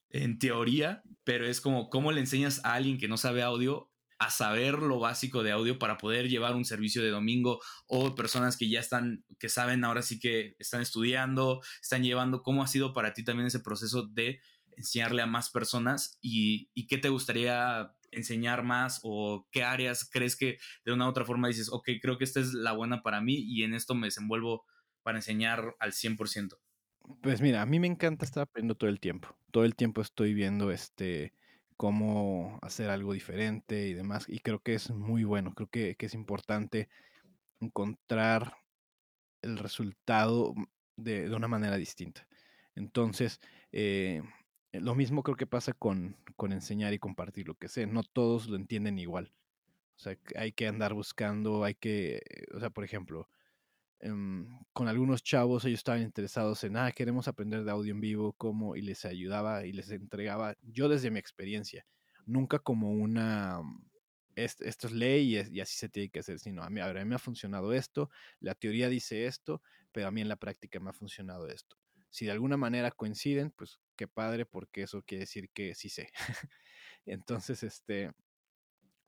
en 0.10 0.40
teoría, 0.40 1.04
pero 1.24 1.48
es 1.48 1.62
como 1.62 1.90
cómo 1.90 2.12
le 2.12 2.20
enseñas 2.20 2.60
a 2.66 2.74
alguien 2.74 2.98
que 2.98 3.08
no 3.08 3.16
sabe 3.18 3.44
audio 3.44 3.90
a 4.20 4.30
saber 4.30 4.80
lo 4.80 5.00
básico 5.00 5.42
de 5.42 5.52
audio 5.52 5.80
para 5.80 5.98
poder 5.98 6.28
llevar 6.28 6.56
un 6.56 6.66
servicio 6.66 7.02
de 7.02 7.10
domingo 7.10 7.60
o 7.88 8.14
personas 8.14 8.58
que 8.58 8.70
ya 8.70 8.80
están, 8.80 9.24
que 9.40 9.50
saben 9.50 9.84
ahora 9.84 10.02
sí 10.02 10.20
que 10.20 10.56
están 10.60 10.82
estudiando, 10.82 11.62
están 11.82 12.04
llevando, 12.04 12.44
¿cómo 12.44 12.62
ha 12.62 12.68
sido 12.68 12.94
para 12.94 13.14
ti 13.14 13.24
también 13.24 13.48
ese 13.48 13.62
proceso 13.62 14.08
de 14.08 14.42
enseñarle 14.76 15.22
a 15.22 15.28
más 15.28 15.50
personas 15.50 16.18
y 16.22 16.68
qué 16.88 16.98
te 16.98 17.10
gustaría 17.10 17.94
enseñar 18.12 18.64
más 18.64 19.00
o 19.04 19.48
qué 19.52 19.64
áreas 19.64 20.10
crees 20.10 20.36
que 20.36 20.58
de 20.86 20.94
una 20.94 21.06
u 21.06 21.10
otra 21.10 21.26
forma 21.26 21.48
dices, 21.48 21.70
ok, 21.72 21.90
creo 22.02 22.18
que 22.18 22.24
esta 22.24 22.40
es 22.40 22.54
la 22.54 22.74
buena 22.74 23.02
para 23.02 23.22
mí 23.22 23.36
y 23.36 23.64
en 23.64 23.74
esto 23.74 23.96
me 23.96 24.08
desenvuelvo 24.08 24.66
para 25.04 25.18
enseñar 25.18 25.76
al 25.80 25.94
100%? 25.94 26.60
Pues 27.22 27.42
mira, 27.42 27.62
a 27.62 27.66
mí 27.66 27.80
me 27.80 27.88
encanta 27.88 28.26
estar 28.26 28.44
aprendiendo 28.44 28.76
todo 28.76 28.90
el 28.90 29.00
tiempo. 29.00 29.36
Todo 29.52 29.66
el 29.66 29.76
tiempo 29.76 30.02
estoy 30.02 30.34
viendo 30.34 30.72
este 30.72 31.34
cómo 31.78 32.60
hacer 32.62 32.90
algo 32.90 33.14
diferente 33.14 33.88
y 33.88 33.94
demás. 33.94 34.26
Y 34.28 34.40
creo 34.40 34.60
que 34.60 34.76
es 34.76 34.92
muy 34.92 35.24
bueno. 35.24 35.54
Creo 35.56 35.68
que, 35.70 35.96
es 35.98 36.14
importante 36.14 36.90
encontrar 37.60 38.56
el 39.42 39.58
resultado 39.58 40.54
de, 40.96 41.28
de 41.28 41.36
una 41.36 41.48
manera 41.48 41.78
distinta. 41.78 42.28
Entonces, 42.76 43.40
eh, 43.72 44.22
lo 44.74 44.96
mismo 44.96 45.24
creo 45.24 45.36
que 45.36 45.48
pasa 45.48 45.74
con, 45.74 46.16
con 46.36 46.54
enseñar 46.54 46.94
y 46.94 47.00
compartir 47.00 47.48
lo 47.48 47.56
que 47.56 47.68
sé. 47.68 47.86
No 47.88 48.04
todos 48.04 48.48
lo 48.48 48.56
entienden 48.56 49.00
igual. 49.00 49.34
O 49.96 50.00
sea, 50.00 50.18
hay 50.36 50.52
que 50.52 50.68
andar 50.68 50.94
buscando, 50.94 51.64
hay 51.64 51.76
que, 51.76 52.24
o 52.56 52.60
sea, 52.60 52.70
por 52.72 52.84
ejemplo, 52.84 53.30
em, 54.00 54.48
con 54.74 54.88
algunos 54.88 55.24
chavos 55.24 55.64
ellos 55.66 55.80
estaban 55.80 56.02
interesados 56.02 56.64
en, 56.64 56.78
ah, 56.78 56.92
queremos 56.92 57.28
aprender 57.28 57.64
de 57.64 57.72
audio 57.72 57.94
en 57.94 58.02
vivo, 58.02 58.34
cómo, 58.34 58.76
y 58.76 58.82
les 58.82 59.06
ayudaba 59.06 59.66
y 59.66 59.74
les 59.74 59.92
entregaba, 59.92 60.56
yo 60.64 60.90
desde 60.90 61.12
mi 61.12 61.20
experiencia, 61.20 61.86
nunca 62.26 62.58
como 62.58 62.92
una, 62.92 63.62
esto, 64.36 64.66
es 64.88 64.92
ley 64.92 65.38
y, 65.38 65.60
así 65.62 65.78
se 65.78 65.90
tiene 65.90 66.10
que 66.10 66.22
hacer, 66.22 66.40
sino 66.40 66.64
a 66.64 66.70
mí, 66.72 66.82
a 66.82 66.92
mí 66.94 67.06
me 67.06 67.16
ha 67.16 67.20
funcionado 67.20 67.74
esto, 67.74 68.10
la 68.40 68.56
teoría 68.56 68.90
dice 68.90 69.28
esto, 69.28 69.62
pero 69.92 70.08
a 70.08 70.12
mí 70.12 70.22
en 70.22 70.30
la 70.30 70.38
práctica 70.38 70.80
me 70.80 70.90
ha 70.90 70.94
funcionado 70.94 71.48
esto. 71.48 71.78
Si 72.10 72.26
de 72.26 72.32
alguna 72.32 72.58
manera 72.58 72.90
coinciden, 72.92 73.52
pues 73.52 73.80
qué 74.02 74.08
padre, 74.08 74.48
porque 74.48 74.82
eso 74.82 75.04
quiere 75.04 75.26
decir 75.26 75.52
que 75.52 75.76
sí 75.76 75.88
sé. 75.88 76.10
Entonces, 77.06 77.62
este, 77.62 78.12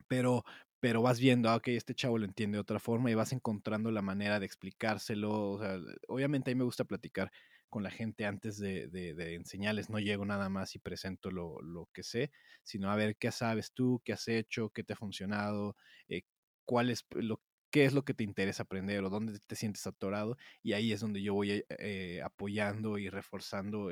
pero, 0.08 0.44
pero 0.80 1.02
vas 1.02 1.20
viendo, 1.20 1.50
ah, 1.50 1.56
ok, 1.56 1.70
este 1.70 1.96
chavo 1.96 2.20
lo 2.20 2.26
entiende 2.26 2.58
de 2.58 2.62
otra 2.62 2.80
forma 2.80 3.10
y 3.10 3.16
vas 3.16 3.34
encontrando 3.34 3.90
la 3.90 4.04
manera 4.04 4.40
de 4.40 4.46
explicárselo. 4.46 5.54
O 5.54 5.60
sea, 5.60 5.80
obviamente 6.08 6.52
a 6.52 6.56
me 6.56 6.64
gusta 6.64 6.84
platicar 6.84 7.32
con 7.70 7.82
la 7.82 7.90
gente 7.90 8.28
antes 8.28 8.60
de, 8.60 8.88
de, 8.88 9.34
enseñarles, 9.34 9.90
no 9.90 9.98
llego 9.98 10.26
nada 10.26 10.48
más 10.48 10.76
y 10.76 10.80
presento 10.80 11.32
lo, 11.32 11.60
lo, 11.64 11.90
que 11.92 12.04
sé, 12.04 12.30
sino 12.62 12.92
a 12.92 12.96
ver 12.96 13.16
qué 13.18 13.32
sabes 13.32 13.72
tú, 13.74 14.00
qué 14.06 14.14
has 14.14 14.28
hecho, 14.28 14.70
qué 14.70 14.84
te 14.84 14.94
ha 14.94 14.96
funcionado, 14.96 15.76
eh, 16.08 16.22
cuál 16.66 16.92
es 16.92 17.04
lo, 17.16 17.42
qué 17.74 17.86
es 17.86 17.94
lo 17.94 18.06
que 18.06 18.14
te 18.14 18.24
interesa 18.24 18.64
aprender 18.64 19.04
o 19.04 19.10
dónde 19.10 19.40
te 19.40 19.56
sientes 19.56 19.88
atorado 19.88 20.38
y 20.62 20.74
ahí 20.74 20.92
es 20.92 21.00
donde 21.00 21.24
yo 21.24 21.34
voy 21.34 21.52
eh, 21.54 21.66
eh, 21.80 22.22
apoyando 22.24 23.00
y 23.00 23.10
reforzando 23.10 23.90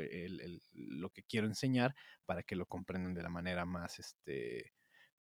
lo 0.76 1.10
que 1.10 1.24
quiero 1.24 1.48
enseñar 1.48 1.96
para 2.28 2.44
que 2.44 2.56
lo 2.56 2.67
comprendan 2.67 3.15
de 3.15 3.24
la 3.24 3.30
manera 3.30 3.65
más, 3.65 3.98
este, 3.98 4.72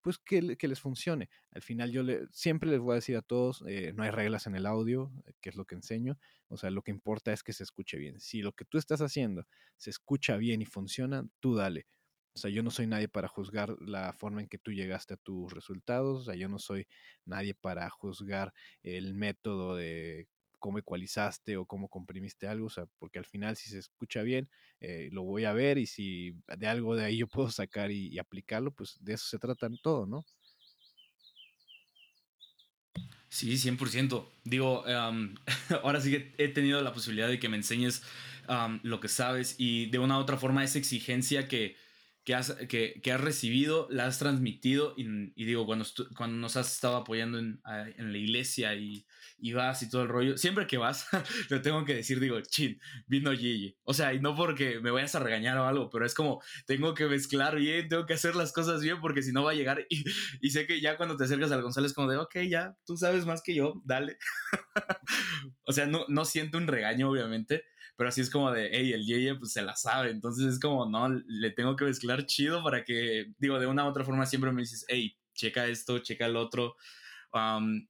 pues 0.02 0.18
que, 0.18 0.42
les 0.42 0.80
funcione. 0.82 1.30
Al 1.52 1.62
final 1.62 1.90
yo 1.90 2.04
le, 2.04 2.28
siempre 2.34 2.70
les 2.70 2.82
voy 2.82 2.92
a 2.92 2.96
decir 2.96 3.16
a 3.16 3.22
todos, 3.22 3.64
eh, 3.66 3.94
no 3.96 4.04
hay 4.04 4.10
reglas 4.12 4.46
en 4.46 4.56
el 4.56 4.66
audio, 4.66 5.10
que 5.40 5.52
es 5.52 5.56
lo 5.56 5.64
que 5.64 5.76
enseño, 5.76 6.18
o 6.50 6.58
sea, 6.58 6.70
lo 6.70 6.82
que 6.82 6.92
importa 6.92 7.32
es 7.32 7.44
que 7.44 7.54
se 7.54 7.64
escuche 7.64 7.98
bien. 7.98 8.20
Si 8.20 8.42
lo 8.42 8.52
que 8.52 8.66
tú 8.66 8.78
estás 8.78 9.00
haciendo 9.00 9.48
se 9.78 9.90
escucha 9.90 10.36
bien 10.36 10.62
y 10.62 10.66
funciona, 10.66 11.26
tú 11.40 11.56
dale. 11.56 11.88
O 12.36 12.40
sea, 12.40 12.50
yo 12.50 12.64
no 12.64 12.72
soy 12.72 12.88
nadie 12.88 13.08
para 13.08 13.28
juzgar 13.28 13.76
la 13.82 14.14
forma 14.14 14.42
en 14.42 14.48
que 14.48 14.58
tú 14.58 14.72
llegaste 14.72 15.16
a 15.16 15.18
tus 15.18 15.52
resultados. 15.52 16.22
O 16.22 16.24
sea, 16.24 16.36
yo 16.36 16.48
no 16.48 16.60
soy 16.60 16.88
nadie 17.26 17.54
para 17.54 17.90
juzgar 17.90 18.54
el 18.84 19.14
método 19.14 19.76
de 19.76 20.28
cómo 20.60 20.78
ecualizaste 20.78 21.58
o 21.58 21.66
cómo 21.66 21.90
comprimiste 21.90 22.48
algo. 22.48 22.68
O 22.68 22.70
sea, 22.70 22.86
porque 23.00 23.20
al 23.20 23.26
final 23.26 23.56
si 23.56 23.70
se 23.70 23.80
escucha 23.80 24.22
bien, 24.22 24.50
eh, 24.80 25.10
lo 25.12 25.24
voy 25.24 25.46
a 25.46 25.54
ver 25.54 25.78
y 25.78 25.88
si 25.88 26.36
de 26.58 26.68
algo 26.68 26.96
de 26.96 27.06
ahí 27.06 27.18
yo 27.18 27.28
puedo 27.28 27.50
sacar 27.50 27.92
y, 27.92 28.20
aplicarlo, 28.20 28.72
pues 28.72 28.98
de 29.02 29.14
eso 29.14 29.28
se 29.28 29.40
trata 29.40 29.66
en 29.66 29.78
todo, 29.82 30.06
¿no? 30.06 30.26
Sí, 33.30 33.58
100%. 33.58 34.28
Digo, 34.44 34.84
ahora 35.84 36.02
sí 36.02 36.12
que 36.12 36.34
he 36.38 36.50
tenido 36.50 36.82
la 36.82 36.94
posibilidad 36.94 37.28
de 37.28 37.40
que 37.40 37.50
me 37.50 37.58
enseñes 37.58 38.04
lo 38.84 39.00
que 39.00 39.08
sabes 39.08 39.56
y 39.58 39.88
de 39.88 40.00
una 40.00 40.18
u 40.18 40.22
otra 40.22 40.38
forma 40.38 40.64
esa 40.64 40.80
exigencia 40.80 41.48
que 41.48 41.76
que 42.30 42.36
has, 42.36 42.52
que, 42.68 43.02
que 43.02 43.12
has 43.12 43.20
recibido, 43.20 43.88
la 43.90 44.06
has 44.06 44.20
transmitido 44.20 44.94
y, 44.96 45.46
digo, 45.46 45.66
cuando, 45.66 45.84
cuando 46.16 46.38
nos 46.38 46.58
has 46.58 46.72
estado 46.72 46.98
apoyando 46.98 47.40
en, 47.40 47.60
en 47.66 48.12
la 48.12 48.18
iglesia 48.20 48.76
y, 48.76 49.04
y, 49.40 49.54
vas 49.54 49.82
y 49.82 49.90
todo 49.90 50.04
el 50.04 50.10
rollo, 50.10 50.38
siempre 50.38 50.68
que 50.68 50.78
vas, 50.78 51.08
lo 51.50 51.60
tengo 51.64 51.84
que 51.86 51.96
decir, 51.96 52.20
digo, 52.20 52.40
chin, 52.42 52.80
vino 53.08 53.32
Gigi. 53.32 53.76
O 53.84 53.96
sea, 53.96 54.14
y 54.14 54.20
no 54.20 54.36
porque 54.36 54.80
me 54.80 54.92
vayas 54.92 55.16
a 55.16 55.20
regañar 55.22 55.58
o 55.58 55.66
algo, 55.66 55.90
pero 55.90 56.06
es 56.06 56.14
como, 56.14 56.40
tengo 56.68 56.94
que 56.94 57.08
mezclar 57.08 57.56
bien, 57.56 57.90
tengo 57.90 58.06
que 58.06 58.14
hacer 58.14 58.36
las 58.36 58.54
cosas 58.54 58.84
bien 58.84 59.02
porque 59.02 59.24
si 59.24 59.32
no 59.32 59.44
va 59.44 59.50
a 59.50 59.56
llegar 59.56 59.88
y, 59.90 60.04
y 60.40 60.52
sé 60.52 60.68
que 60.68 60.82
ya 60.82 60.98
cuando 60.98 61.18
te 61.18 61.24
acercas 61.24 61.52
al 61.52 61.64
González 61.64 61.96
como 61.96 62.12
de, 62.12 62.18
ok, 62.18 62.42
ya, 62.48 62.78
tú 62.86 62.96
sabes 62.96 63.26
más 63.26 63.42
que 63.42 63.56
yo, 63.56 63.82
dale. 63.86 64.20
o 65.66 65.74
sea, 65.74 65.88
no, 65.88 66.06
no 66.10 66.26
siento 66.26 66.60
un 66.60 66.68
regaño, 66.68 67.10
obviamente, 67.10 67.64
pero 68.00 68.08
así 68.08 68.22
es 68.22 68.30
como 68.30 68.50
de, 68.50 68.70
hey, 68.72 68.94
el 68.94 69.06
Yeye 69.06 69.36
pues 69.36 69.52
se 69.52 69.62
la 69.62 69.76
sabe, 69.76 70.10
entonces 70.10 70.54
es 70.54 70.58
como, 70.58 70.86
no, 70.86 71.10
le 71.10 71.52
tengo 71.52 71.76
que 71.76 71.84
mezclar 71.84 72.26
chido 72.26 72.64
para 72.64 72.86
que, 72.86 73.34
digo, 73.40 73.60
de 73.60 73.68
una 73.68 73.84
u 73.84 73.90
otra 73.90 74.06
forma 74.06 74.26
siempre 74.26 74.54
me 74.54 74.62
dices, 74.62 74.86
hey, 74.88 75.18
checa 75.34 75.68
esto, 75.68 76.00
checa 76.00 76.26
el 76.26 76.38
otro, 76.38 76.78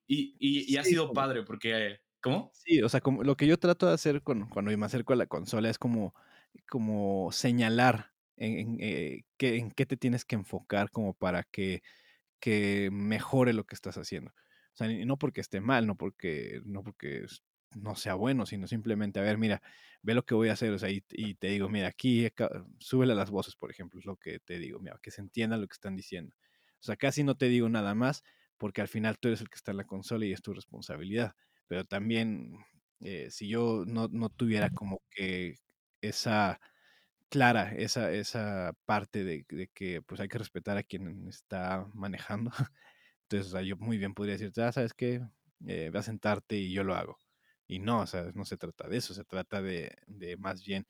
y, 0.08 0.36
y, 0.40 0.78
ha 0.78 0.84
sido 0.84 1.14
padre 1.14 1.44
porque, 1.44 2.00
¿cómo? 2.22 2.50
Sí, 2.56 2.82
o 2.82 2.90
sea, 2.90 3.02
como 3.02 3.24
lo 3.24 3.38
que 3.38 3.46
yo 3.46 3.60
trato 3.60 3.86
de 3.86 3.94
hacer 3.94 4.24
con, 4.24 4.50
cuando 4.50 4.76
me 4.76 4.84
acerco 4.88 5.14
a 5.14 5.16
la 5.16 5.28
consola 5.28 5.70
es 5.70 5.78
como, 5.78 6.16
como 6.68 7.32
señalar 7.32 8.12
en, 8.36 8.78
eh, 8.80 9.26
en 9.38 9.70
qué 9.70 9.86
te 9.86 9.96
tienes 9.96 10.26
que 10.26 10.38
enfocar 10.38 10.90
como 10.90 11.14
para 11.14 11.44
que, 11.44 11.84
que 12.40 12.90
mejore 12.92 13.54
lo 13.54 13.64
que 13.64 13.76
estás 13.76 13.96
haciendo. 14.00 14.32
O 14.32 14.76
sea, 14.76 14.88
no 14.88 15.18
porque 15.18 15.42
esté 15.42 15.62
mal, 15.62 15.86
no 15.86 15.96
porque, 15.96 16.62
no 16.66 16.84
porque 16.84 17.28
no 17.76 17.96
sea 17.96 18.16
bueno, 18.16 18.46
sino 18.46 18.68
simplemente, 18.68 19.20
a 19.20 19.24
ver, 19.24 19.38
mira, 19.38 19.62
ve 20.02 20.14
lo 20.14 20.26
que 20.26 20.36
voy 20.36 20.50
a 20.50 20.54
hacer, 20.54 20.72
o 20.72 20.80
sea, 20.80 20.90
y, 20.90 21.02
te 21.36 21.48
digo, 21.48 21.70
mira, 21.70 21.88
aquí 21.88 22.28
súbele 22.80 23.16
las 23.16 23.30
voces, 23.32 23.56
por 23.56 23.72
ejemplo, 23.72 24.00
es 24.00 24.06
lo 24.06 24.16
que 24.18 24.40
te 24.40 24.60
digo, 24.60 24.80
mira, 24.80 25.00
que 25.02 25.12
se 25.12 25.22
entienda 25.22 25.58
lo 25.58 25.68
que 25.68 25.74
están 25.74 25.96
diciendo. 25.96 26.36
O 26.80 26.84
sea, 26.84 26.96
casi 26.96 27.24
no 27.24 27.36
te 27.36 27.48
digo 27.48 27.70
nada 27.70 27.96
más, 27.96 28.24
porque 28.58 28.82
al 28.82 28.88
final 28.88 29.20
tú 29.20 29.28
eres 29.30 29.42
el 29.42 29.50
que 29.50 29.56
está 29.56 29.72
en 29.72 29.78
la 29.78 29.86
consola 29.86 30.26
y 30.26 30.34
es 30.34 30.42
tu 30.42 30.54
responsabilidad. 30.54 31.36
Pero 31.68 31.86
también, 31.86 32.58
eh, 33.02 33.30
si 33.32 33.48
yo 33.48 33.84
no, 33.88 34.08
no, 34.12 34.30
tuviera 34.30 34.70
como 34.70 35.02
que 35.12 35.56
esa 36.02 36.60
clara, 37.30 37.74
esa, 37.76 38.12
esa 38.14 38.74
parte 38.86 39.24
de, 39.24 39.46
de, 39.50 39.68
que 39.70 40.02
pues 40.02 40.22
hay 40.22 40.28
que 40.30 40.38
respetar 40.40 40.78
a 40.78 40.84
quien 40.84 41.28
está 41.30 41.88
manejando, 41.94 42.52
entonces, 43.24 43.48
o 43.50 43.52
sea, 43.52 43.62
yo 43.64 43.78
muy 43.78 43.98
bien 43.98 44.14
podría 44.14 44.34
decirte, 44.36 44.64
ah, 44.64 44.72
¿sabes 44.72 44.94
qué? 44.94 45.22
Eh, 45.68 45.90
ve 45.94 46.00
a 46.00 46.04
sentarte 46.04 46.58
y 46.58 46.72
yo 46.74 46.84
lo 46.84 46.96
hago. 46.96 47.18
Y 47.70 47.80
no, 47.80 48.02
o 48.02 48.08
sea, 48.08 48.32
no 48.34 48.46
se 48.46 48.58
trata 48.58 48.90
de 48.90 48.98
eso, 48.98 49.14
se 49.14 49.24
trata 49.24 49.62
de, 49.62 49.96
de 50.08 50.36
más 50.38 50.66
bien 50.66 50.88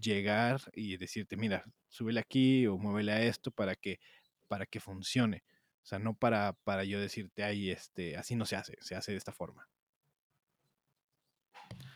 llegar 0.00 0.60
y 0.74 0.96
decirte, 0.96 1.36
mira, 1.36 1.64
súbele 1.88 2.20
aquí 2.20 2.66
o 2.68 2.78
muévele 2.78 3.12
a 3.12 3.22
esto 3.24 3.50
para 3.50 3.74
que, 3.76 4.00
para 4.48 4.64
que 4.66 4.80
funcione. 4.80 5.44
O 5.82 5.86
sea, 5.86 5.98
no 5.98 6.14
para, 6.14 6.52
para 6.64 6.84
yo 6.84 7.00
decirte, 7.00 7.44
ahí, 7.44 7.70
este, 7.70 8.16
así 8.16 8.36
no 8.36 8.46
se 8.46 8.56
hace, 8.56 8.76
se 8.80 8.94
hace 8.94 9.12
de 9.12 9.18
esta 9.18 9.32
forma. 9.32 9.68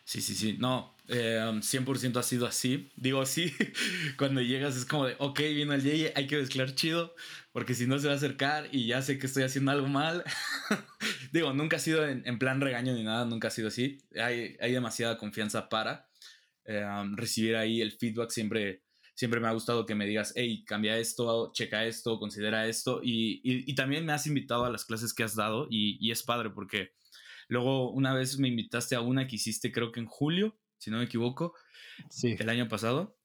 Sí, 0.05 0.23
sí, 0.23 0.35
sí. 0.35 0.57
No, 0.59 0.97
100% 1.61 2.17
um, 2.19 2.21
ha 2.21 2.23
sido 2.23 2.47
así. 2.47 2.91
Digo, 2.97 3.27
sí, 3.27 3.53
cuando 4.17 4.41
llegas 4.41 4.77
es 4.77 4.87
como 4.87 5.05
de, 5.07 5.17
ok, 5.19 5.39
vino 5.41 5.75
el 5.75 5.83
Yeye, 5.83 6.13
hay 6.17 6.27
que 6.27 6.37
mezclar 6.39 6.75
chido, 6.75 7.15
porque 7.53 7.75
si 7.75 7.87
no 7.87 7.99
se 7.99 8.07
va 8.07 8.15
a 8.15 8.17
acercar 8.17 8.69
y 8.73 8.87
ya 8.87 9.03
sé 9.03 9.19
que 9.19 9.27
estoy 9.27 9.43
haciendo 9.43 9.71
algo 9.71 9.87
mal. 9.89 10.25
digo, 11.33 11.53
nunca 11.53 11.77
ha 11.77 11.81
sido 11.81 12.07
en, 12.07 12.39
plan 12.39 12.61
regaño 12.61 12.95
ni 12.95 13.03
nada, 13.03 13.25
nunca 13.25 13.49
ha 13.49 13.51
sido 13.51 13.69
así. 13.69 13.99
Hay, 14.17 14.57
hay 14.61 14.73
demasiada 14.73 15.19
confianza 15.19 15.69
para 15.69 16.09
eh, 16.65 16.85
recibir 17.15 17.57
ahí 17.57 17.81
el 17.81 17.93
feedback. 17.93 18.31
Siempre, 18.31 18.83
siempre 19.15 19.41
me 19.41 19.49
ha 19.49 19.53
gustado 19.53 19.87
que 19.87 19.95
me 19.95 20.07
digas, 20.07 20.33
hey, 20.37 20.65
cambia 20.65 20.99
esto, 20.99 21.53
checa 21.53 21.85
esto, 21.85 22.19
considera 22.19 22.67
esto. 22.67 23.01
Y, 23.03 23.41
y, 23.43 23.75
también 23.75 24.05
me 24.07 24.13
has 24.13 24.27
invitado 24.27 24.65
a 24.65 24.71
las 24.71 24.85
clases 24.85 25.13
que 25.15 25.25
has 25.25 25.35
dado 25.35 25.67
y, 25.71 25.99
y, 26.01 26.11
es 26.11 26.23
padre 26.23 26.51
porque 26.51 26.93
luego 27.49 27.91
una 27.91 28.15
vez 28.15 28.39
me 28.39 28.49
invitaste 28.49 28.95
a 28.95 29.01
una 29.01 29.27
que 29.27 29.37
hiciste 29.37 29.73
creo 29.73 29.93
que 29.93 30.01
en 30.01 30.07
julio, 30.07 30.59
si 30.79 30.91
no 30.91 30.99
me 30.99 31.05
equivoco, 31.05 31.55
sí. 32.11 32.37
el 32.39 32.49
año 32.49 32.69
pasado. 32.69 33.18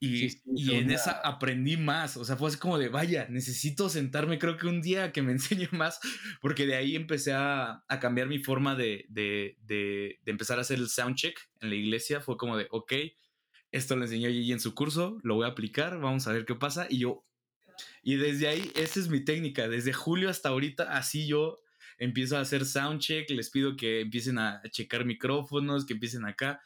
Y, 0.00 0.28
en 0.74 0.90
esa 0.90 1.12
aprendí 1.12 1.76
más, 1.76 2.16
o 2.16 2.24
sea, 2.24 2.36
fue 2.36 2.48
así 2.48 2.58
como 2.58 2.78
de, 2.78 2.88
vaya, 2.88 3.26
necesito 3.30 3.88
sentarme 3.88 4.38
creo 4.38 4.58
que 4.58 4.66
un 4.66 4.82
día 4.82 5.12
que 5.12 5.22
me 5.22 5.32
enseñe 5.32 5.68
más, 5.72 5.98
porque 6.42 6.66
de 6.66 6.76
ahí 6.76 6.94
empecé 6.94 7.32
a, 7.32 7.84
a 7.88 8.00
cambiar 8.00 8.28
mi 8.28 8.38
forma 8.38 8.74
de, 8.74 9.06
de, 9.08 9.56
de, 9.62 10.18
de, 10.22 10.30
empezar 10.30 10.58
a 10.58 10.62
hacer 10.62 10.78
el 10.78 10.88
soundcheck 10.88 11.38
en 11.60 11.70
la 11.70 11.76
iglesia, 11.76 12.20
fue 12.20 12.36
como 12.36 12.56
de, 12.56 12.66
ok, 12.70 12.92
esto 13.72 13.96
lo 13.96 14.02
enseñó 14.02 14.28
Gigi 14.28 14.52
en 14.52 14.60
su 14.60 14.74
curso, 14.74 15.18
lo 15.22 15.36
voy 15.36 15.46
a 15.46 15.50
aplicar, 15.50 15.98
vamos 15.98 16.26
a 16.26 16.32
ver 16.32 16.44
qué 16.44 16.54
pasa, 16.54 16.86
y 16.90 16.98
yo, 16.98 17.24
y 18.02 18.16
desde 18.16 18.48
ahí, 18.48 18.70
esa 18.74 19.00
es 19.00 19.08
mi 19.08 19.24
técnica, 19.24 19.68
desde 19.68 19.92
julio 19.92 20.28
hasta 20.28 20.50
ahorita, 20.50 20.96
así 20.96 21.26
yo 21.26 21.60
empiezo 21.98 22.36
a 22.36 22.40
hacer 22.40 22.66
soundcheck, 22.66 23.30
les 23.30 23.50
pido 23.50 23.76
que 23.76 24.00
empiecen 24.00 24.38
a 24.38 24.60
checar 24.70 25.04
micrófonos, 25.04 25.86
que 25.86 25.94
empiecen 25.94 26.24
acá, 26.24 26.60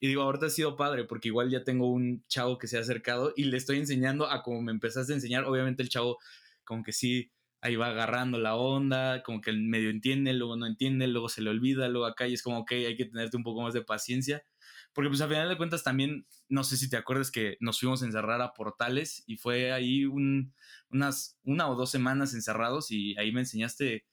y 0.00 0.08
digo, 0.08 0.22
ahorita 0.22 0.46
ha 0.46 0.50
sido 0.50 0.76
padre 0.76 1.04
porque 1.04 1.28
igual 1.28 1.50
ya 1.50 1.64
tengo 1.64 1.90
un 1.90 2.24
chavo 2.28 2.58
que 2.58 2.68
se 2.68 2.78
ha 2.78 2.80
acercado 2.80 3.32
y 3.36 3.44
le 3.44 3.56
estoy 3.56 3.78
enseñando 3.78 4.30
a 4.30 4.42
como 4.42 4.62
me 4.62 4.72
empezaste 4.72 5.12
a 5.12 5.16
enseñar. 5.16 5.44
Obviamente 5.44 5.82
el 5.82 5.88
chavo 5.88 6.18
como 6.64 6.82
que 6.82 6.92
sí, 6.92 7.32
ahí 7.60 7.76
va 7.76 7.88
agarrando 7.88 8.38
la 8.38 8.56
onda, 8.56 9.22
como 9.22 9.40
que 9.40 9.52
medio 9.52 9.90
entiende, 9.90 10.32
luego 10.34 10.56
no 10.56 10.66
entiende, 10.66 11.06
luego 11.08 11.28
se 11.28 11.42
le 11.42 11.50
olvida, 11.50 11.88
luego 11.88 12.06
acá 12.06 12.26
y 12.28 12.34
es 12.34 12.42
como, 12.42 12.58
ok, 12.60 12.72
hay 12.72 12.96
que 12.96 13.06
tenerte 13.06 13.36
un 13.36 13.42
poco 13.44 13.62
más 13.62 13.74
de 13.74 13.82
paciencia. 13.82 14.44
Porque 14.92 15.08
pues 15.10 15.20
a 15.20 15.28
final 15.28 15.48
de 15.48 15.56
cuentas 15.56 15.82
también, 15.84 16.26
no 16.48 16.64
sé 16.64 16.76
si 16.76 16.88
te 16.88 16.96
acuerdas 16.96 17.30
que 17.30 17.56
nos 17.60 17.80
fuimos 17.80 18.02
a 18.02 18.06
encerrar 18.06 18.40
a 18.42 18.52
portales 18.54 19.22
y 19.26 19.36
fue 19.36 19.72
ahí 19.72 20.04
un, 20.06 20.54
unas 20.90 21.38
una 21.44 21.68
o 21.70 21.76
dos 21.76 21.90
semanas 21.90 22.34
encerrados 22.34 22.90
y 22.90 23.16
ahí 23.18 23.32
me 23.32 23.40
enseñaste 23.40 24.06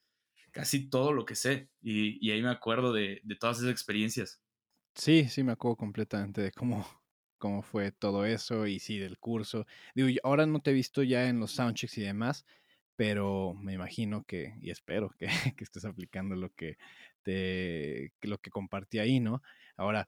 casi 0.52 0.90
todo 0.90 1.14
lo 1.14 1.26
que 1.26 1.36
sé 1.36 1.72
y, 1.82 2.18
y 2.26 2.32
ahí 2.32 2.44
me 2.44 2.52
acuerdo 2.52 2.94
de, 2.94 3.22
de 3.24 3.38
todas 3.38 3.60
esas 3.60 3.72
experiencias. 3.72 4.43
Sí, 4.96 5.28
sí, 5.30 5.44
me 5.44 5.54
acuerdo 5.54 5.78
completamente 5.78 6.42
de 6.42 6.52
cómo, 6.52 6.86
cómo 7.38 7.62
fue 7.62 7.92
todo 7.92 8.26
eso 8.26 8.68
y 8.68 8.80
sí, 8.80 8.98
del 9.00 9.18
curso. 9.20 9.66
Digo, 9.96 10.10
ahora 10.24 10.46
no 10.46 10.62
te 10.62 10.72
he 10.72 10.74
visto 10.74 11.02
ya 11.04 11.28
en 11.30 11.40
los 11.40 11.52
soundchecks 11.52 11.98
y 11.98 12.02
demás, 12.04 12.46
pero 12.96 13.54
me 13.56 13.74
imagino 13.74 14.24
que, 14.24 14.54
y 14.62 14.70
espero 14.70 15.10
que, 15.18 15.28
que 15.58 15.64
estés 15.64 15.86
aplicando 15.86 16.36
lo 16.36 16.52
que 16.54 16.78
te, 17.24 18.14
lo 18.22 18.38
que 18.40 18.52
compartí 18.52 19.00
ahí, 19.00 19.20
¿no? 19.20 19.42
Ahora, 19.78 20.08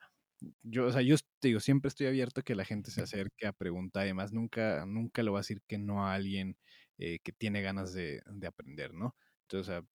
yo, 0.63 0.86
o 0.88 0.91
sea, 0.91 1.01
yo 1.01 1.15
te 1.39 1.47
digo, 1.49 1.59
siempre 1.59 1.89
estoy 1.89 2.07
abierto 2.07 2.41
a 2.41 2.43
que 2.43 2.55
la 2.55 2.65
gente 2.65 2.91
se 2.91 3.01
acerque 3.01 3.47
a 3.47 3.53
preguntar, 3.53 4.03
además 4.03 4.33
nunca, 4.33 4.86
nunca 4.86 5.23
le 5.23 5.29
voy 5.31 5.38
a 5.39 5.41
decir 5.41 5.61
que 5.67 5.77
no 5.79 6.05
a 6.05 6.13
alguien 6.13 6.57
eh, 6.97 7.19
que 7.23 7.31
tiene 7.31 7.61
ganas 7.61 7.93
de, 7.93 8.21
de 8.27 8.47
aprender, 8.47 8.93
¿no? 8.93 9.15
Entonces, 9.43 9.69
o 9.69 9.71
sea, 9.81 9.88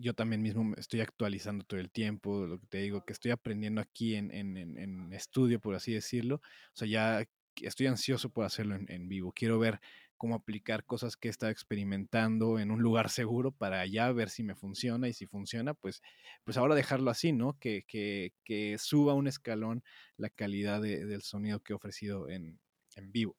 yo 0.00 0.14
también 0.14 0.42
mismo 0.42 0.74
estoy 0.76 1.00
actualizando 1.00 1.64
todo 1.64 1.80
el 1.80 1.90
tiempo, 1.90 2.46
lo 2.46 2.58
que 2.58 2.66
te 2.66 2.78
digo, 2.78 3.04
que 3.04 3.12
estoy 3.12 3.30
aprendiendo 3.30 3.80
aquí 3.80 4.14
en, 4.16 4.32
en, 4.32 4.56
en 4.56 5.12
estudio, 5.12 5.60
por 5.60 5.74
así 5.74 5.92
decirlo. 5.92 6.36
O 6.36 6.76
sea, 6.76 6.88
ya 6.88 7.24
estoy 7.56 7.86
ansioso 7.86 8.30
por 8.30 8.44
hacerlo 8.44 8.76
en, 8.86 9.08
vivo. 9.08 9.32
Quiero 9.32 9.58
ver 9.58 9.80
cómo 10.16 10.34
aplicar 10.34 10.84
cosas 10.84 11.16
que 11.16 11.28
he 11.28 11.30
estado 11.30 11.50
experimentando 11.52 12.58
en 12.58 12.70
un 12.70 12.82
lugar 12.82 13.08
seguro 13.08 13.52
para 13.52 13.86
ya 13.86 14.12
ver 14.12 14.28
si 14.28 14.42
me 14.42 14.54
funciona 14.54 15.08
y 15.08 15.12
si 15.14 15.26
funciona, 15.26 15.74
pues, 15.74 16.02
pues 16.44 16.56
ahora 16.56 16.74
dejarlo 16.74 17.10
así, 17.10 17.32
¿no? 17.32 17.58
Que, 17.58 17.84
que, 17.86 18.32
que 18.44 18.76
suba 18.78 19.14
un 19.14 19.28
escalón 19.28 19.82
la 20.16 20.28
calidad 20.30 20.82
del 20.82 21.22
sonido 21.22 21.60
que 21.60 21.72
he 21.72 21.76
ofrecido 21.76 22.28
en, 22.28 22.60
en 22.96 23.12
vivo. 23.12 23.36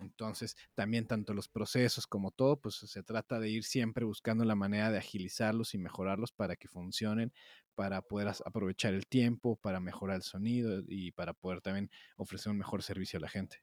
Entonces, 0.00 0.56
también 0.74 1.06
tanto 1.06 1.34
los 1.34 1.48
procesos 1.48 2.06
como 2.06 2.30
todo, 2.30 2.60
pues 2.60 2.76
se 2.76 3.02
trata 3.02 3.38
de 3.40 3.50
ir 3.50 3.64
siempre 3.64 4.04
buscando 4.04 4.44
la 4.44 4.54
manera 4.54 4.90
de 4.90 4.98
agilizarlos 4.98 5.74
y 5.74 5.78
mejorarlos 5.78 6.32
para 6.32 6.56
que 6.56 6.68
funcionen, 6.68 7.32
para 7.74 8.02
poder 8.02 8.28
aprovechar 8.44 8.94
el 8.94 9.06
tiempo, 9.06 9.56
para 9.56 9.80
mejorar 9.80 10.16
el 10.16 10.22
sonido 10.22 10.82
y 10.88 11.12
para 11.12 11.32
poder 11.32 11.60
también 11.60 11.90
ofrecer 12.16 12.50
un 12.50 12.58
mejor 12.58 12.82
servicio 12.82 13.18
a 13.18 13.22
la 13.22 13.28
gente. 13.28 13.62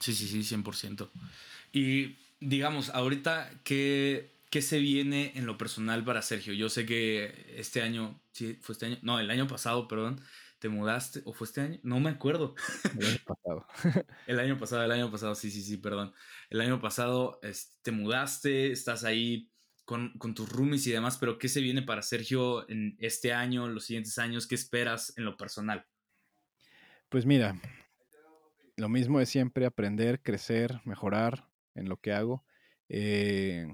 Sí, 0.00 0.14
sí, 0.14 0.26
sí, 0.26 0.42
100%. 0.42 1.10
Y 1.72 2.16
digamos, 2.40 2.90
ahorita, 2.90 3.60
¿qué, 3.64 4.30
¿qué 4.50 4.62
se 4.62 4.78
viene 4.78 5.32
en 5.36 5.46
lo 5.46 5.56
personal 5.58 6.04
para 6.04 6.22
Sergio? 6.22 6.52
Yo 6.52 6.68
sé 6.68 6.86
que 6.86 7.54
este 7.56 7.82
año, 7.82 8.20
sí, 8.32 8.58
fue 8.60 8.74
este 8.74 8.86
año, 8.86 8.98
no, 9.02 9.20
el 9.20 9.30
año 9.30 9.46
pasado, 9.46 9.88
perdón, 9.88 10.20
te 10.62 10.68
mudaste, 10.68 11.22
o 11.24 11.32
fue 11.32 11.48
este 11.48 11.60
año, 11.60 11.80
no 11.82 11.98
me 11.98 12.08
acuerdo. 12.08 12.54
El 12.96 13.04
año 13.04 13.18
pasado. 13.26 13.66
el 14.28 14.38
año 14.38 14.58
pasado, 14.58 14.84
el 14.84 14.92
año 14.92 15.10
pasado, 15.10 15.34
sí, 15.34 15.50
sí, 15.50 15.60
sí, 15.60 15.76
perdón. 15.76 16.14
El 16.50 16.60
año 16.60 16.80
pasado 16.80 17.40
te 17.82 17.90
mudaste, 17.90 18.70
estás 18.70 19.02
ahí 19.02 19.50
con, 19.84 20.16
con, 20.18 20.34
tus 20.34 20.48
roomies 20.48 20.86
y 20.86 20.92
demás, 20.92 21.18
pero 21.18 21.36
¿qué 21.36 21.48
se 21.48 21.60
viene 21.60 21.82
para 21.82 22.00
Sergio 22.02 22.68
en 22.70 22.96
este 23.00 23.32
año, 23.32 23.66
los 23.66 23.86
siguientes 23.86 24.16
años? 24.18 24.46
¿Qué 24.46 24.54
esperas 24.54 25.12
en 25.18 25.24
lo 25.24 25.36
personal? 25.36 25.84
Pues 27.08 27.26
mira, 27.26 27.60
lo 28.76 28.88
mismo 28.88 29.18
de 29.18 29.26
siempre, 29.26 29.66
aprender, 29.66 30.22
crecer, 30.22 30.80
mejorar 30.84 31.48
en 31.74 31.88
lo 31.88 31.96
que 31.96 32.12
hago. 32.12 32.44
Eh, 32.88 33.66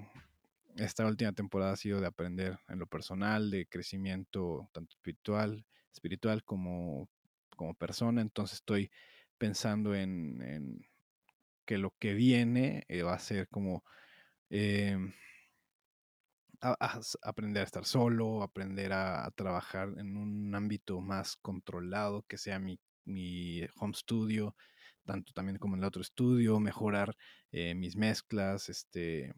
esta 0.76 1.04
última 1.06 1.34
temporada 1.34 1.72
ha 1.72 1.76
sido 1.76 2.00
de 2.00 2.06
aprender 2.06 2.58
en 2.66 2.78
lo 2.78 2.86
personal, 2.86 3.50
de 3.50 3.66
crecimiento 3.66 4.70
tanto 4.72 4.96
espiritual, 4.96 5.66
espiritual 5.98 6.44
como, 6.44 7.08
como 7.56 7.74
persona. 7.74 8.22
Entonces 8.22 8.58
estoy 8.58 8.90
pensando 9.36 9.94
en, 9.94 10.86
que 11.66 11.78
lo 11.78 11.94
que 11.98 12.14
viene 12.14 12.84
eh, 12.88 13.02
va 13.02 13.14
a 13.14 13.18
ser 13.18 13.48
como 13.48 13.84
em, 14.48 15.12
aprender 16.60 17.62
a 17.62 17.66
estar 17.66 17.84
solo, 17.84 18.42
aprender 18.42 18.92
a, 18.92 19.30
trabajar 19.32 19.92
en 19.98 20.16
un 20.16 20.54
ámbito 20.54 21.00
más 21.00 21.36
controlado, 21.36 22.22
que 22.22 22.38
sea 22.38 22.58
mi, 22.58 22.80
mi 23.04 23.62
home 23.76 23.94
studio, 23.94 24.56
tanto 25.04 25.32
también 25.32 25.58
como 25.58 25.74
en 25.76 25.82
el 25.82 25.88
otro 25.88 26.02
estudio, 26.02 26.58
mejorar 26.60 27.16
eh, 27.52 27.74
mis 27.74 27.96
mezclas, 27.96 28.68
este, 28.68 29.34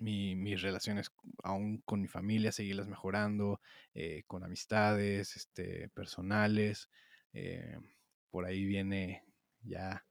mis 0.00 0.62
relaciones 0.62 1.12
aún 1.42 1.82
con 1.84 2.00
mi 2.00 2.08
familia, 2.08 2.52
seguirlas 2.52 2.88
mejorando, 2.88 3.60
eh, 3.94 4.24
con 4.26 4.44
amistades, 4.44 5.36
este, 5.36 5.88
personales. 5.90 6.88
Eh, 7.32 7.78
por 8.30 8.46
ahí 8.46 8.64
viene 8.64 9.24
ya 9.62 10.04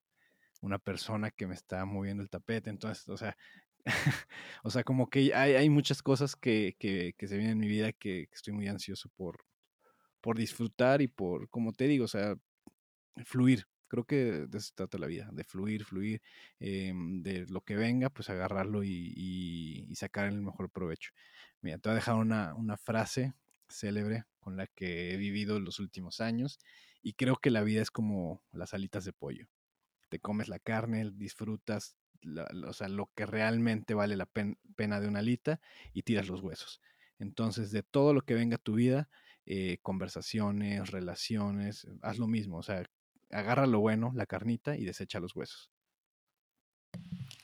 una 0.61 0.77
persona 0.77 1.31
que 1.31 1.47
me 1.47 1.55
está 1.55 1.85
moviendo 1.85 2.23
el 2.23 2.29
tapete. 2.29 2.69
Entonces, 2.69 3.07
o 3.09 3.17
sea, 3.17 3.35
o 4.63 4.69
sea, 4.69 4.83
como 4.83 5.09
que 5.09 5.33
hay, 5.33 5.53
hay 5.53 5.69
muchas 5.69 6.03
cosas 6.03 6.35
que, 6.35 6.75
que, 6.79 7.13
que, 7.17 7.27
se 7.27 7.37
vienen 7.37 7.53
en 7.53 7.59
mi 7.59 7.67
vida 7.67 7.91
que, 7.91 8.27
que, 8.27 8.35
estoy 8.35 8.53
muy 8.53 8.67
ansioso 8.67 9.09
por, 9.15 9.45
por 10.21 10.37
disfrutar 10.37 11.01
y 11.01 11.07
por, 11.07 11.49
como 11.49 11.73
te 11.73 11.87
digo, 11.87 12.05
o 12.05 12.07
sea, 12.09 12.35
fluir, 13.25 13.67
Creo 13.89 14.05
que 14.05 14.15
de 14.47 14.57
eso 14.57 14.71
trata 14.75 14.97
la 14.97 15.07
vida, 15.07 15.29
de 15.33 15.43
fluir, 15.43 15.83
fluir, 15.83 16.21
em, 16.59 17.21
de 17.21 17.45
lo 17.47 17.61
que 17.61 17.75
venga, 17.75 18.09
pues 18.09 18.29
agarrarlo 18.29 18.83
y, 18.83 19.93
sacar 19.95 20.27
el 20.27 20.41
mejor 20.41 20.69
provecho. 20.69 21.11
Mira, 21.61 21.77
te 21.79 21.89
voy 21.89 21.93
a 21.93 21.95
dejar 21.95 22.15
una, 22.15 22.53
una 22.55 22.77
frase 22.77 23.33
célebre 23.67 24.23
con 24.39 24.55
la 24.57 24.67
que 24.67 25.13
he 25.13 25.17
vivido 25.17 25.59
los 25.59 25.79
últimos 25.79 26.21
años 26.21 26.59
y 27.01 27.13
creo 27.13 27.35
que 27.37 27.51
la 27.51 27.63
vida 27.63 27.81
es 27.81 27.91
como 27.91 28.43
las 28.51 28.73
alitas 28.73 29.03
de 29.05 29.13
pollo. 29.13 29.47
Te 30.09 30.19
comes 30.19 30.47
la 30.47 30.59
carne, 30.59 31.11
disfrutas, 31.13 31.97
o 32.65 32.73
sea, 32.73 32.89
lo 32.89 33.11
que 33.15 33.25
realmente 33.25 33.93
vale 33.93 34.15
la 34.15 34.27
pena 34.75 34.99
de 34.99 35.07
una 35.07 35.19
alita 35.19 35.59
y 35.93 36.03
tiras 36.03 36.27
los 36.27 36.41
huesos. 36.41 36.81
Entonces, 37.19 37.71
de 37.71 37.83
todo 37.83 38.13
lo 38.13 38.21
que 38.21 38.33
venga 38.33 38.55
a 38.55 38.59
tu 38.59 38.75
vida, 38.75 39.09
eh, 39.45 39.79
conversaciones, 39.81 40.91
relaciones, 40.91 41.87
haz 42.01 42.17
lo 42.17 42.27
mismo, 42.27 42.57
o 42.57 42.63
sea, 42.63 42.83
agarra 43.32 43.67
lo 43.67 43.80
bueno, 43.80 44.11
la 44.15 44.25
carnita, 44.25 44.75
y 44.75 44.86
desecha 44.86 45.19
los 45.19 45.36
huesos. 45.36 45.71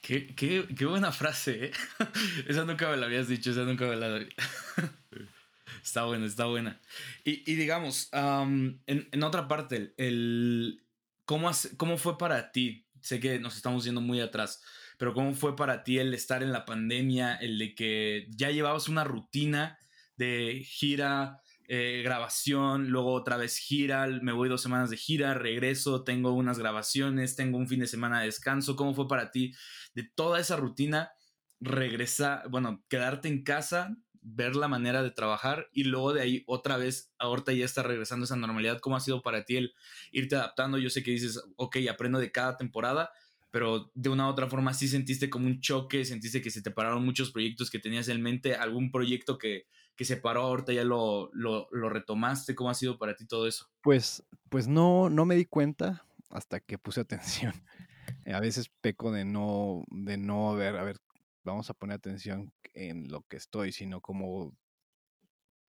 Qué, 0.01 0.35
qué, 0.35 0.67
qué 0.77 0.85
buena 0.85 1.11
frase, 1.11 1.65
¿eh? 1.65 1.71
esa 2.47 2.63
nunca 2.65 2.89
me 2.89 2.97
la 2.97 3.07
habías 3.07 3.27
dicho, 3.27 3.51
esa 3.51 3.63
nunca 3.63 3.85
me 3.85 3.95
la... 3.95 4.19
está 5.83 6.05
buena, 6.05 6.25
está 6.25 6.45
buena. 6.45 6.79
Y, 7.23 7.49
y 7.51 7.55
digamos, 7.55 8.09
en, 8.13 8.81
en, 8.85 9.23
otra 9.23 9.47
parte, 9.47 9.93
el, 9.97 10.85
¿cómo, 11.25 11.49
¿cómo 11.77 11.97
fue 11.97 12.17
para 12.17 12.51
ti? 12.51 12.87
Sé 13.01 13.19
que 13.19 13.39
nos 13.39 13.55
estamos 13.55 13.83
yendo 13.83 14.01
muy 14.01 14.19
atrás, 14.21 14.63
pero 14.97 15.13
¿cómo 15.13 15.33
fue 15.33 15.55
para 15.55 15.83
ti 15.83 15.99
el 15.99 16.13
estar 16.13 16.43
en 16.43 16.51
la 16.51 16.65
pandemia, 16.65 17.35
el 17.35 17.57
de 17.57 17.75
que 17.75 18.27
ya 18.29 18.51
llevabas 18.51 18.87
una 18.89 19.03
rutina 19.03 19.77
de 20.17 20.63
gira, 20.65 21.41
eh, 21.67 22.01
grabación, 22.03 22.89
luego 22.89 23.13
otra 23.13 23.37
vez 23.37 23.57
gira, 23.57 24.07
me 24.21 24.31
voy 24.31 24.49
dos 24.49 24.61
semanas 24.61 24.89
de 24.89 24.97
gira, 24.97 25.33
regreso, 25.33 26.03
tengo 26.03 26.31
unas 26.33 26.59
grabaciones, 26.59 27.35
tengo 27.35 27.57
un 27.57 27.67
fin 27.67 27.79
de 27.79 27.87
semana 27.87 28.19
de 28.19 28.27
descanso. 28.27 28.75
¿Cómo 28.75 28.93
fue 28.93 29.07
para 29.07 29.31
ti 29.31 29.53
de 29.93 30.03
toda 30.03 30.39
esa 30.39 30.55
rutina? 30.55 31.11
Regresa, 31.59 32.43
bueno, 32.49 32.83
quedarte 32.89 33.27
en 33.27 33.43
casa, 33.43 33.97
ver 34.21 34.55
la 34.55 34.67
manera 34.67 35.03
de 35.03 35.11
trabajar 35.11 35.69
y 35.71 35.83
luego 35.83 36.13
de 36.13 36.21
ahí 36.21 36.43
otra 36.47 36.77
vez, 36.77 37.13
ahorita 37.19 37.53
ya 37.53 37.65
está 37.65 37.83
regresando 37.83 38.25
esa 38.25 38.35
normalidad. 38.35 38.79
¿Cómo 38.79 38.95
ha 38.95 38.99
sido 38.99 39.21
para 39.21 39.45
ti 39.45 39.57
el 39.57 39.73
irte 40.11 40.35
adaptando? 40.35 40.77
Yo 40.77 40.89
sé 40.89 41.03
que 41.03 41.11
dices, 41.11 41.41
ok, 41.55 41.77
aprendo 41.89 42.19
de 42.19 42.31
cada 42.31 42.57
temporada, 42.57 43.11
pero 43.51 43.91
de 43.93 44.09
una 44.09 44.27
u 44.27 44.29
otra 44.29 44.49
forma 44.49 44.73
sí 44.73 44.87
sentiste 44.87 45.29
como 45.29 45.47
un 45.47 45.61
choque, 45.61 46.05
sentiste 46.05 46.41
que 46.41 46.51
se 46.51 46.61
te 46.61 46.71
pararon 46.71 47.05
muchos 47.05 47.31
proyectos 47.31 47.69
que 47.69 47.79
tenías 47.79 48.07
en 48.09 48.21
mente, 48.21 48.55
algún 48.55 48.91
proyecto 48.91 49.37
que, 49.37 49.67
que 49.95 50.05
se 50.05 50.17
paró 50.17 50.41
ahorita 50.41 50.73
ya 50.73 50.83
lo, 50.83 51.29
lo, 51.33 51.89
retomaste, 51.89 52.55
¿cómo 52.55 52.69
ha 52.69 52.73
sido 52.73 52.97
para 52.97 53.15
ti 53.15 53.25
todo 53.25 53.47
eso? 53.47 53.69
Pues, 53.81 54.23
pues 54.49 54.67
no, 54.67 55.09
no 55.09 55.25
me 55.25 55.35
di 55.35 55.45
cuenta 55.45 56.05
hasta 56.29 56.59
que 56.59 56.77
puse 56.77 57.01
atención. 57.01 57.53
A 58.25 58.39
veces 58.39 58.69
peco 58.81 59.11
de 59.11 59.25
no, 59.25 59.83
de 59.89 60.17
no 60.17 60.53
ver, 60.53 60.75
a 60.75 60.83
ver, 60.83 60.99
vamos 61.43 61.69
a 61.69 61.73
poner 61.73 61.95
atención 61.95 62.53
en 62.73 63.07
lo 63.07 63.21
que 63.23 63.37
estoy, 63.37 63.71
sino 63.71 63.99
como, 63.99 64.55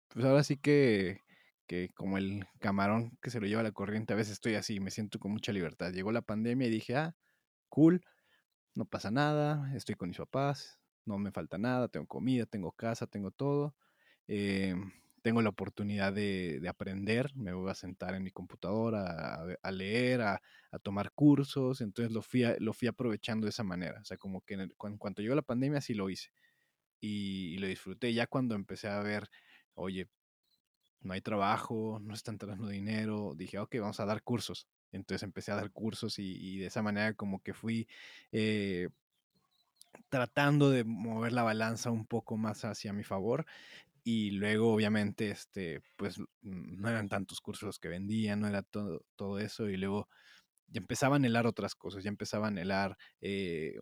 pues 0.09 0.25
ahora 0.25 0.43
sí 0.43 0.57
que, 0.57 1.21
que 1.69 1.91
como 1.95 2.19
el 2.19 2.45
camarón 2.59 3.17
que 3.23 3.31
se 3.31 3.41
lo 3.41 3.47
lleva 3.47 3.63
la 3.63 3.71
corriente, 3.71 4.15
a 4.15 4.17
veces 4.17 4.35
estoy 4.35 4.55
así, 4.55 4.81
me 4.81 4.91
siento 4.91 5.21
con 5.21 5.31
mucha 5.31 5.53
libertad. 5.53 5.93
Llegó 5.93 6.11
la 6.11 6.23
pandemia 6.23 6.67
y 6.67 6.71
dije, 6.71 6.97
ah, 6.97 7.15
cool, 7.69 8.05
no 8.75 8.85
pasa 8.85 9.11
nada, 9.11 9.73
estoy 9.77 9.95
con 9.95 10.09
mis 10.09 10.19
papás, 10.19 10.81
no 11.05 11.19
me 11.19 11.31
falta 11.31 11.59
nada, 11.59 11.89
tengo 11.89 12.07
comida, 12.07 12.47
tengo 12.47 12.73
casa, 12.73 13.07
tengo 13.07 13.31
todo. 13.31 13.75
Eh, 14.29 14.75
tengo 15.25 15.41
la 15.41 15.49
oportunidad 15.49 16.13
de, 16.13 16.61
aprender, 16.69 17.35
me 17.35 17.55
voy 17.55 17.71
a 17.71 17.75
sentar 17.75 18.15
en 18.15 18.23
mi 18.23 18.31
computadora 18.31 19.43
a, 19.63 19.73
leer, 19.73 20.21
a, 20.21 20.43
tomar 20.83 21.13
cursos, 21.13 21.81
entonces 21.81 22.13
lo 22.13 22.21
fui, 22.21 22.45
lo 22.59 22.75
fui 22.75 22.89
aprovechando 22.89 23.47
de 23.47 23.51
esa 23.51 23.65
manera, 23.65 24.01
o 24.03 24.05
sea, 24.05 24.19
como 24.19 24.43
que 24.43 24.53
en, 24.53 24.75
cuanto 24.77 25.23
llegó 25.23 25.35
la 25.35 25.41
pandemia 25.41 25.81
sí 25.81 25.95
lo 25.95 26.11
hice 26.11 26.31
y, 27.01 27.57
lo 27.57 27.67
disfruté, 27.67 28.13
ya 28.13 28.27
cuando 28.27 28.55
empecé 28.55 28.89
a 28.89 29.01
ver, 29.01 29.31
oye, 29.73 30.11
no 31.01 31.15
hay 31.15 31.23
trabajo, 31.23 32.01
no 32.03 32.13
está 32.13 32.31
entrando 32.31 32.69
dinero, 32.69 33.33
dije, 33.35 33.59
ok, 33.59 33.77
vamos 33.81 34.01
a 34.01 34.05
dar 34.05 34.23
cursos, 34.23 34.69
entonces 34.93 35.23
empecé 35.23 35.53
a 35.53 35.57
dar 35.57 35.71
cursos 35.71 36.19
y, 36.19 36.59
de 36.59 36.67
esa 36.67 36.83
manera 36.83 37.15
como 37.15 37.43
que 37.43 37.55
fui... 37.55 37.89
Eh, 38.31 38.91
tratando 40.09 40.71
de 40.71 40.85
mover 40.85 41.33
la 41.33 41.45
balanza 41.45 41.91
un 41.91 42.05
poco 42.07 42.37
más 42.37 42.65
hacia 42.65 42.93
mi 42.93 43.05
favor 43.05 43.47
y 44.05 44.33
luego 44.33 44.73
obviamente 44.73 45.31
este 45.31 45.81
pues 45.97 46.21
no 46.43 46.89
eran 46.89 47.09
tantos 47.09 47.41
cursos 47.41 47.79
que 47.79 47.89
vendían 47.89 48.41
no 48.41 48.49
era 48.49 48.63
todo, 48.63 49.05
todo 49.17 49.39
eso 49.39 49.69
y 49.69 49.79
luego 49.79 50.09
ya 50.69 50.81
empezaba 50.81 51.17
a 51.17 51.19
anhelar 51.19 51.47
otras 51.47 51.75
cosas 51.75 52.05
ya 52.05 52.11
empezaba 52.11 52.47
a 52.47 52.49
anhelar 52.49 52.97
eh, 53.23 53.77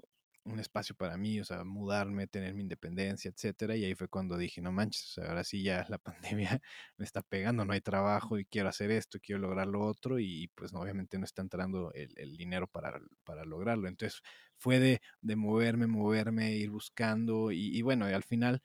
un 0.45 0.61
espacio 0.61 0.95
para 0.95 1.16
mí 1.16 1.41
o 1.41 1.45
sea 1.45 1.64
mudarme 1.64 2.29
tener 2.29 2.55
mi 2.55 2.62
independencia 2.62 3.31
etcétera 3.31 3.77
y 3.77 3.85
ahí 3.85 3.95
fue 3.95 4.09
cuando 4.09 4.37
dije 4.37 4.61
no 4.61 4.70
manches 4.73 5.18
ahora 5.18 5.43
sí 5.45 5.62
ya 5.64 5.85
la 5.89 5.99
pandemia 6.59 6.61
me 6.97 7.05
está 7.05 7.23
pegando 7.23 7.64
no 7.64 7.73
hay 7.73 7.81
trabajo 7.81 8.39
y 8.39 8.45
quiero 8.45 8.68
hacer 8.68 8.93
esto 8.93 9.18
quiero 9.20 9.41
lograr 9.41 9.66
lo 9.66 9.85
otro 9.85 10.20
y 10.20 10.49
pues 10.55 10.73
obviamente 10.75 11.18
no 11.18 11.25
está 11.25 11.43
entrando 11.43 11.93
el, 11.95 12.12
el 12.16 12.37
dinero 12.37 12.66
para, 12.68 13.01
para, 13.25 13.45
lograrlo. 13.45 13.89
Entonces 13.89 14.20
fue 14.57 14.79
de, 14.79 15.01
de 15.20 15.37
moverme 15.37 15.87
moverme 15.87 16.53
ir 16.53 16.70
buscando 16.70 17.51
y, 17.53 17.77
y 17.77 17.83
bueno 17.83 18.07
al 18.07 18.23
final 18.25 18.62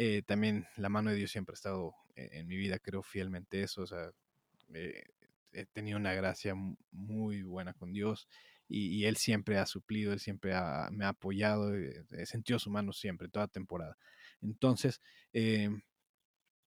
eh, 0.00 0.22
también 0.22 0.64
la 0.76 0.88
mano 0.88 1.10
de 1.10 1.16
Dios 1.16 1.32
siempre 1.32 1.54
ha 1.54 1.58
estado 1.58 1.92
en, 2.14 2.46
mi 2.46 2.56
vida, 2.56 2.78
creo 2.78 3.02
fielmente 3.02 3.62
eso, 3.62 3.82
o 3.82 3.86
sea, 3.88 4.12
eh, 4.72 5.02
he 5.50 5.66
tenido 5.66 5.98
una 5.98 6.14
gracia 6.14 6.54
muy 6.92 7.42
buena 7.42 7.74
con 7.74 7.92
Dios 7.92 8.28
y, 8.68 9.06
Él 9.06 9.16
siempre 9.16 9.58
ha 9.58 9.66
suplido, 9.66 10.12
Él 10.12 10.20
siempre 10.20 10.52
me 10.92 11.04
ha 11.04 11.08
apoyado, 11.08 11.74
eh, 11.74 12.04
he 12.12 12.26
sentido 12.26 12.60
su 12.60 12.70
mano 12.70 12.92
siempre, 12.92 13.28
toda 13.28 13.48
temporada. 13.48 13.98
Entonces, 14.40 15.00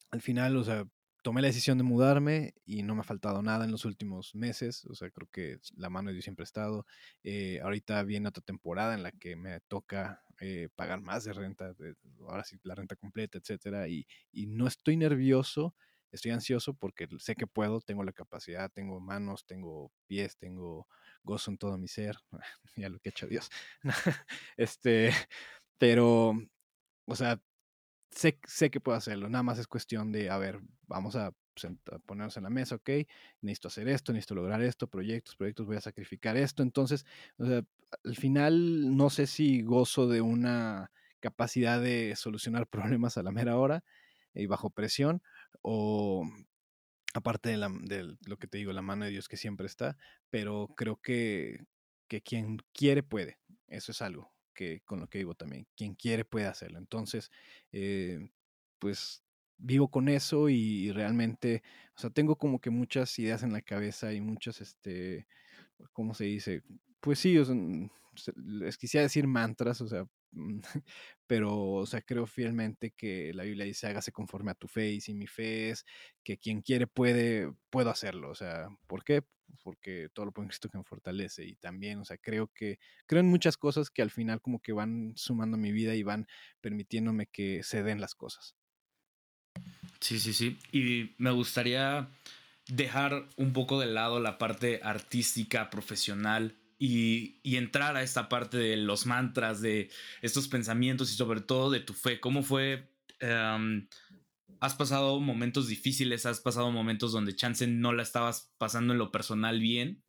al 0.09 0.21
final, 0.21 0.57
o 0.57 0.63
sea, 0.65 0.85
tomé 1.21 1.41
la 1.41 1.47
decisión 1.47 1.77
de 1.77 1.83
mudarme 1.83 2.53
y 2.65 2.83
no 2.83 2.95
me 2.95 3.01
ha 3.01 3.03
faltado 3.03 3.41
nada 3.41 3.65
en 3.65 3.71
los 3.71 3.85
últimos 3.85 4.35
meses. 4.35 4.85
O 4.85 4.95
sea, 4.95 5.09
creo 5.09 5.27
que 5.31 5.59
la 5.75 5.89
mano 5.89 6.09
de 6.09 6.13
Dios 6.13 6.25
siempre 6.25 6.43
ha 6.43 6.45
estado. 6.45 6.85
ahorita 7.63 8.03
viene 8.03 8.29
otra 8.29 8.43
temporada 8.43 8.93
en 8.93 9.03
la 9.03 9.11
que 9.11 9.35
me 9.35 9.59
toca 9.61 10.23
eh, 10.43 10.69
pagar 10.75 11.01
más 11.01 11.23
de 11.23 11.33
renta, 11.33 11.75
ahora 12.27 12.43
sí, 12.43 12.59
la 12.63 12.73
renta 12.73 12.95
completa, 12.95 13.37
etcétera. 13.37 13.87
Y, 13.87 14.07
no 14.47 14.65
estoy 14.67 14.97
nervioso, 14.97 15.75
estoy 16.11 16.31
ansioso 16.31 16.73
porque 16.73 17.07
sé 17.19 17.35
que 17.35 17.45
puedo, 17.45 17.79
tengo 17.79 18.03
la 18.03 18.11
capacidad, 18.11 18.71
tengo 18.71 18.99
manos, 18.99 19.45
tengo 19.45 19.91
pies, 20.07 20.37
tengo 20.37 20.87
gozo 21.23 21.51
en 21.51 21.57
todo 21.59 21.77
mi 21.77 21.87
ser. 21.87 22.17
ya 22.75 22.89
lo 22.89 22.99
que 22.99 23.09
ha 23.09 23.11
hecho 23.11 23.27
Dios. 23.27 23.51
este, 24.57 25.11
pero, 25.77 26.33
o 27.05 27.15
sea, 27.15 27.39
sé, 28.11 28.39
sé 28.45 28.69
que 28.69 28.79
puedo 28.79 28.97
hacerlo. 28.97 29.29
Nada 29.29 29.43
más 29.43 29.59
es 29.59 29.67
cuestión 29.67 30.11
de, 30.11 30.29
a 30.29 30.37
ver, 30.37 30.61
vamos 30.87 31.15
a 31.15 31.33
ponernos 32.05 32.37
en 32.37 32.43
la 32.43 32.49
mesa, 32.49 32.75
ok, 32.75 32.89
necesito 33.41 33.67
hacer 33.67 33.87
esto, 33.89 34.13
necesito 34.13 34.35
lograr 34.35 34.61
esto, 34.61 34.87
proyectos, 34.87 35.35
proyectos, 35.35 35.65
voy 35.65 35.77
a 35.77 35.81
sacrificar 35.81 36.37
esto. 36.37 36.63
Entonces, 36.63 37.05
o 37.37 37.45
sea, 37.45 37.63
al 38.03 38.15
final 38.15 38.95
no 38.95 39.09
sé 39.09 39.27
si 39.27 39.61
gozo 39.61 40.07
de 40.07 40.21
una 40.21 40.91
capacidad 41.19 41.81
de 41.81 42.15
solucionar 42.15 42.67
problemas 43.01 43.17
a 43.17 43.23
la 43.23 43.31
mera 43.31 43.57
hora 43.57 43.83
y 44.33 44.45
bajo 44.45 44.69
presión 44.69 45.21
o 45.61 46.25
aparte 47.13 47.49
de, 47.49 47.57
de, 47.83 48.15
lo 48.25 48.37
que 48.37 48.47
te 48.47 48.57
digo, 48.57 48.71
la 48.73 48.81
mano 48.81 49.05
de 49.05 49.11
Dios 49.11 49.27
que 49.27 49.37
siempre 49.37 49.67
está, 49.67 49.97
pero 50.29 50.69
creo 50.75 50.97
que, 50.97 51.65
que 52.07 52.21
quien 52.21 52.59
quiere 52.73 53.03
puede. 53.03 53.39
Eso 53.67 53.91
es 53.91 54.01
algo 54.01 54.31
con 54.85 54.99
lo 54.99 55.07
que 55.07 55.19
digo 55.19 55.35
también. 55.35 55.67
Quien 55.75 55.95
quiere 55.95 56.25
puede 56.25 56.45
hacerlo. 56.47 56.79
Entonces, 56.79 57.31
eh, 57.71 58.29
pues 58.79 59.23
vivo 59.57 59.89
con 59.91 60.09
eso 60.09 60.49
y, 60.49 60.91
realmente, 60.91 61.63
o 61.95 61.99
sea, 61.99 62.09
tengo 62.09 62.35
como 62.35 62.59
que 62.59 62.69
muchas 62.71 63.17
ideas 63.19 63.43
en 63.43 63.53
la 63.53 63.61
cabeza 63.61 64.13
y 64.13 64.21
muchas, 64.21 64.59
este, 64.61 65.27
¿cómo 65.93 66.13
se 66.13 66.25
dice? 66.25 66.63
Pues 66.99 67.19
sí, 67.19 67.37
o 67.37 67.45
sea, 67.45 67.55
les 68.35 68.77
quisiera 68.77 69.03
decir 69.03 69.27
mantras, 69.27 69.81
o 69.81 69.87
sea, 69.87 70.05
pero, 71.27 71.71
o 71.73 71.85
sea, 71.85 72.01
creo 72.01 72.25
fielmente 72.27 72.91
que 72.91 73.33
la 73.33 73.43
Biblia 73.43 73.65
dice, 73.65 73.87
hágase 73.87 74.11
conforme 74.11 74.51
a 74.51 74.55
tu 74.55 74.67
fe, 74.67 74.91
y 74.91 75.01
si 75.01 75.13
mi 75.13 75.27
fe 75.27 75.69
es 75.71 75.85
que 76.23 76.37
quien 76.37 76.61
quiere 76.61 76.87
puede, 76.87 77.51
puedo 77.69 77.89
hacerlo, 77.89 78.29
o 78.31 78.35
sea, 78.35 78.67
¿por 78.87 79.03
qué? 79.03 79.21
Porque 79.63 80.09
todo 80.13 80.25
lo 80.27 80.31
puede 80.31 80.47
Cristo 80.49 80.69
que 80.69 80.77
me 80.77 80.83
fortalece, 80.83 81.45
y 81.45 81.55
también, 81.55 81.99
o 81.99 82.05
sea, 82.05 82.17
creo 82.17 82.47
que, 82.53 82.79
creo 83.07 83.21
en 83.21 83.27
muchas 83.29 83.57
cosas 83.57 83.89
que 83.89 84.01
al 84.01 84.11
final 84.11 84.41
como 84.41 84.61
que 84.61 84.73
van 84.73 85.13
sumando 85.15 85.57
mi 85.57 85.71
vida 85.71 85.95
y 85.95 86.03
van 86.03 86.27
permitiéndome 86.61 87.27
que 87.27 87.63
se 87.63 87.83
den 87.83 88.01
las 88.01 88.15
cosas. 88.15 88.55
Sí, 89.99 90.19
sí, 90.19 90.33
sí. 90.33 90.57
Y 90.71 91.15
me 91.17 91.31
gustaría 91.31 92.09
dejar 92.67 93.27
un 93.37 93.53
poco 93.53 93.79
de 93.79 93.87
lado 93.87 94.19
la 94.19 94.37
parte 94.37 94.79
artística, 94.83 95.69
profesional 95.69 96.55
y, 96.83 97.55
entrar 97.55 97.95
a 97.95 98.01
esta 98.01 98.27
parte 98.27 98.57
de 98.57 98.75
los 98.75 99.05
mantras, 99.05 99.61
de 99.61 99.91
estos 100.23 100.47
pensamientos 100.47 101.11
y 101.11 101.15
sobre 101.15 101.41
todo 101.41 101.69
de 101.69 101.79
tu 101.79 101.93
fe. 101.93 102.19
¿Cómo 102.19 102.41
fue? 102.41 102.91
Em, 103.19 103.87
has 104.59 104.73
pasado 104.73 105.19
momentos 105.19 105.67
difíciles, 105.67 106.25
has 106.25 106.41
pasado 106.41 106.71
momentos 106.71 107.11
donde 107.11 107.35
chance 107.35 107.67
no 107.67 107.93
la 107.93 108.01
estabas 108.01 108.51
pasando 108.57 108.93
en 108.93 108.99
lo 108.99 109.11
personal 109.11 109.59
bien, 109.59 110.03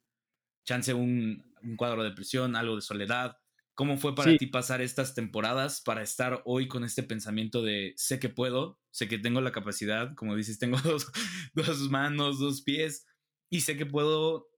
chance 0.64 0.94
un, 0.94 1.44
un 1.62 1.76
cuadro 1.76 2.02
de 2.02 2.08
depresión, 2.08 2.56
algo 2.56 2.76
de 2.76 2.82
soledad, 2.82 3.36
¿Cómo 3.74 3.96
fue 3.96 4.14
para 4.14 4.36
ti 4.36 4.46
pasar 4.46 4.82
estas 4.82 5.14
temporadas 5.14 5.80
para 5.80 6.02
estar 6.02 6.42
hoy 6.44 6.68
con 6.68 6.84
este 6.84 7.02
pensamiento 7.02 7.62
de 7.62 7.94
sé 7.96 8.20
que 8.20 8.28
puedo, 8.28 8.78
sé 8.90 9.08
que 9.08 9.18
tengo 9.18 9.40
la 9.40 9.50
capacidad, 9.50 10.14
como 10.14 10.36
dices, 10.36 10.58
tengo 10.58 10.76
dos, 10.84 11.10
dos 11.54 11.90
manos, 11.90 12.38
dos 12.38 12.60
pies, 12.60 13.06
y 13.50 13.62
sé 13.62 13.78
que 13.78 13.86
puedo 13.86 14.51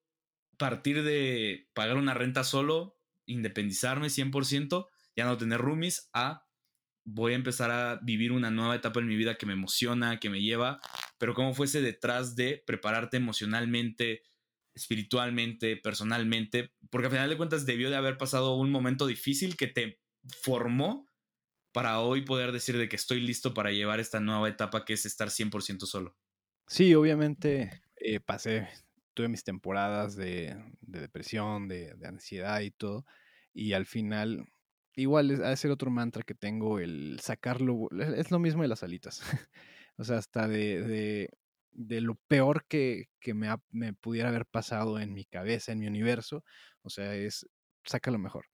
partir 0.57 1.03
de 1.03 1.69
pagar 1.75 1.97
una 1.97 2.15
renta 2.15 2.45
solo, 2.45 2.99
independizarme 3.27 4.09
100%, 4.09 4.89
ya 5.17 5.25
no 5.25 5.37
tener 5.37 5.61
roomies, 5.61 6.11
a 6.13 6.45
voy 7.05 7.33
a 7.33 7.37
empezar 7.37 7.71
a 7.71 8.01
vivir 8.03 8.33
una 8.33 8.51
nueva 8.51 8.77
etapa 8.77 9.01
en 9.01 9.07
mi 9.07 9.17
vida 9.17 9.37
que 9.37 9.47
me 9.47 9.53
emociona, 9.53 10.19
que 10.19 10.31
me 10.31 10.41
lleva, 10.41 10.81
pero 11.19 11.35
cómo 11.35 11.55
fuese 11.55 11.83
detrás 11.83 12.35
de 12.35 12.63
prepararte 12.67 13.19
emocionalmente, 13.19 14.23
espiritualmente, 14.75 15.77
personalmente, 15.77 16.73
porque 16.91 17.07
al 17.07 17.13
final 17.13 17.29
de 17.29 17.37
cuentas 17.37 17.67
debió 17.67 17.91
de 17.91 17.97
haber 17.97 18.17
pasado 18.17 18.57
un 18.57 18.71
momento 18.71 19.07
difícil 19.07 19.57
que 19.57 19.67
te 19.67 20.01
formó 20.41 21.07
para 21.73 22.01
hoy 22.01 22.23
poder 22.23 22.53
decir 22.53 22.79
de 22.79 22.89
que 22.89 22.97
estoy 22.97 23.21
listo 23.21 23.53
para 23.53 23.71
llevar 23.71 24.01
esta 24.01 24.21
nueva 24.21 24.49
etapa 24.49 24.85
que 24.85 24.95
es 24.95 25.05
estar 25.07 25.29
100% 25.29 25.87
solo. 25.87 26.17
Sí, 26.67 26.95
obviamente 26.95 27.83
eh, 27.97 28.21
pasé, 28.21 28.69
tuve 29.15 29.29
mis 29.29 29.45
temporadas 29.45 30.17
de, 30.17 30.57
depresión, 30.81 31.69
de, 31.69 31.97
ansiedad 32.05 32.61
y 32.61 32.71
todo, 32.71 33.05
y 33.53 33.73
al 33.73 33.87
final, 33.87 34.47
igual 34.95 35.31
es, 35.31 35.41
a 35.41 35.55
ser 35.57 35.71
otro 35.71 35.91
mantra 35.91 36.23
que 36.23 36.35
tengo, 36.35 36.79
el 36.81 37.19
sacarlo, 37.21 37.89
es 38.17 38.31
lo 38.31 38.39
mismo 38.39 38.63
de 38.63 38.69
las 38.69 38.83
alitas, 38.83 39.23
o 39.97 40.05
sea, 40.05 40.19
hasta 40.19 40.49
de 40.49 41.31
de 41.75 42.01
lo 42.01 42.15
peor 42.29 42.67
que, 42.67 43.09
me, 43.35 43.55
me, 43.71 43.93
pudiera 43.93 44.29
haber 44.29 44.47
pasado 44.47 44.99
en 45.01 45.13
mi 45.13 45.25
cabeza, 45.25 45.73
en 45.73 45.81
mi 45.81 45.87
universo. 45.87 46.45
O 46.83 46.91
sea, 46.91 47.15
es, 47.15 47.47
saca 47.85 48.11
lo 48.11 48.19
mejor. 48.19 48.47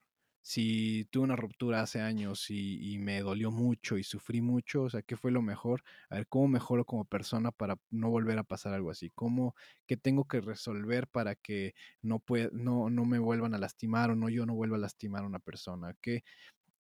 Si 0.42 1.06
tuve 1.10 1.24
una 1.24 1.36
ruptura 1.36 1.82
hace 1.82 2.00
años 2.00 2.50
y, 2.50 2.98
me 2.98 3.20
dolió 3.20 3.50
mucho 3.50 3.98
y 3.98 4.04
sufrí 4.04 4.40
mucho, 4.42 4.82
o 4.82 4.90
sea, 4.90 5.02
¿qué 5.02 5.16
fue 5.16 5.30
lo 5.30 5.42
mejor? 5.42 5.82
A 6.08 6.16
ver, 6.16 6.26
¿cómo 6.28 6.48
mejoro 6.48 6.84
como 6.84 7.04
persona 7.04 7.50
para 7.50 7.78
no 7.90 8.10
volver 8.10 8.38
a 8.38 8.44
pasar 8.44 8.74
algo 8.74 8.90
así? 8.90 9.10
¿Cómo, 9.10 9.54
qué 9.86 9.96
tengo 9.96 10.26
que 10.26 10.40
resolver 10.40 11.08
para 11.08 11.34
que 11.34 11.74
no, 12.02 12.22
no, 12.52 12.90
no 12.90 13.04
me 13.04 13.18
vuelvan 13.18 13.54
a 13.54 13.58
lastimar 13.58 14.10
o 14.10 14.16
no 14.16 14.28
yo 14.28 14.46
no 14.46 14.54
vuelva 14.54 14.76
a 14.76 14.80
lastimar 14.80 15.24
a 15.24 15.26
una 15.26 15.38
persona? 15.40 15.94
¿Qué, 16.00 16.24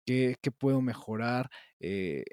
qué, 0.05 0.37
qué 0.41 0.51
puedo 0.53 0.83
mejorar? 0.83 1.51
Eh, 1.81 2.25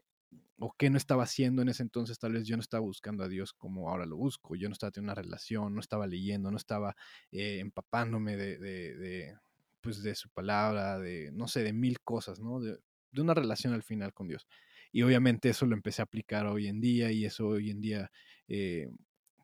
o 0.60 0.74
qué 0.78 0.90
no 0.90 0.98
estaba 0.98 1.24
haciendo 1.24 1.62
en 1.62 1.70
ese 1.70 1.84
entonces, 1.84 2.20
tal 2.20 2.34
vez 2.34 2.48
yo 2.48 2.56
no 2.56 2.62
estaba 2.62 2.82
buscando 2.82 3.24
a 3.24 3.28
Dios 3.28 3.54
como 3.54 3.90
ahora 3.90 4.06
lo 4.06 4.16
busco, 4.16 4.56
yo 4.56 4.70
no 4.70 4.74
estaba 4.74 4.92
teniendo 4.92 5.12
una 5.14 5.22
relación, 5.22 5.74
no 5.74 5.82
estaba 5.82 6.08
leyendo, 6.08 6.52
no 6.52 6.58
estaba 6.58 6.96
eh, 7.32 7.60
empapándome 7.60 8.38
de, 8.38 9.36
pues 9.84 10.02
de 10.02 10.16
su 10.16 10.30
palabra, 10.30 10.98
de, 10.98 11.32
no 11.34 11.48
sé, 11.48 11.62
de 11.64 11.74
mil 11.74 12.00
cosas, 12.02 12.40
¿no? 12.40 12.60
De, 12.62 12.80
una 13.18 13.36
relación 13.36 13.74
al 13.74 13.84
final 13.84 14.14
con 14.14 14.28
Dios. 14.28 14.48
Y 14.92 15.04
obviamente 15.04 15.50
eso 15.50 15.68
lo 15.68 15.76
empecé 15.76 16.02
a 16.02 16.06
aplicar 16.06 16.48
hoy 16.48 16.68
en 16.68 16.82
día 16.82 17.12
y 17.12 17.26
eso 17.26 17.48
hoy 17.48 17.70
en 17.70 17.82
día 17.82 18.12
eh, 18.48 18.90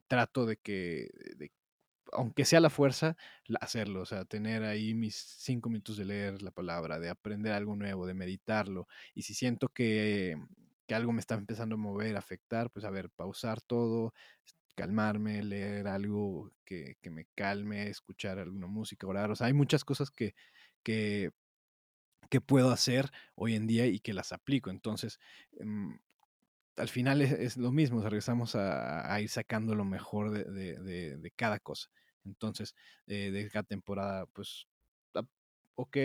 trato 0.08 0.46
de 0.48 0.58
que, 0.58 1.10
aunque 2.12 2.46
sea 2.46 2.62
la 2.62 2.72
fuerza, 2.72 3.16
hacerlo, 3.62 4.02
o 4.02 4.06
sea, 4.06 4.26
tener 4.26 4.64
ahí 4.64 4.96
mis 4.96 5.16
cinco 5.16 5.70
minutos 5.70 5.98
de 5.98 6.06
leer 6.06 6.42
la 6.42 6.52
palabra, 6.52 7.00
de 7.00 7.10
aprender 7.10 7.52
algo 7.54 7.76
nuevo, 7.76 8.08
de 8.08 8.16
meditarlo. 8.16 8.88
Y 9.14 9.24
si 9.24 9.36
siento 9.36 9.70
que, 9.70 10.36
que 10.88 10.96
algo 10.96 11.14
me 11.14 11.20
está 11.20 11.36
empezando 11.36 11.76
a 11.76 11.78
mover, 11.78 12.16
a 12.16 12.20
afectar, 12.20 12.72
pues 12.72 12.86
a 12.86 12.90
ver, 12.90 13.12
pausar 13.12 13.62
todo, 13.62 14.14
calmarme, 14.80 15.44
leer 15.44 15.90
algo 15.90 16.54
que, 16.64 16.96
me 17.12 17.26
calme, 17.36 17.90
escuchar 17.90 18.40
alguna 18.40 18.68
música, 18.68 19.08
orar. 19.08 19.30
O 19.30 19.36
sea, 19.36 19.48
hay 19.48 19.54
muchas 19.54 19.84
cosas 19.84 20.10
que, 20.10 20.36
que, 20.84 21.32
puedo 22.46 22.72
hacer 22.72 23.12
hoy 23.36 23.56
en 23.56 23.68
día 23.68 23.88
y 23.88 24.00
que 24.00 24.14
las 24.14 24.32
aplico. 24.32 24.70
Entonces, 24.70 25.20
mm, 25.60 25.96
al 26.78 26.88
final 26.88 27.22
es, 27.22 27.58
lo 27.58 27.74
mismo, 27.74 28.02
regresamos 28.02 28.56
a, 28.56 29.20
ir 29.20 29.28
sacando 29.28 29.76
lo 29.76 29.84
mejor 29.84 30.32
de, 30.32 31.34
cada 31.36 31.60
cosa. 31.60 31.90
Entonces, 32.24 32.74
eh, 33.08 33.32
de 33.32 33.50
cada 33.50 33.64
temporada, 33.64 34.28
pues, 34.28 34.66
ok, 35.76 35.98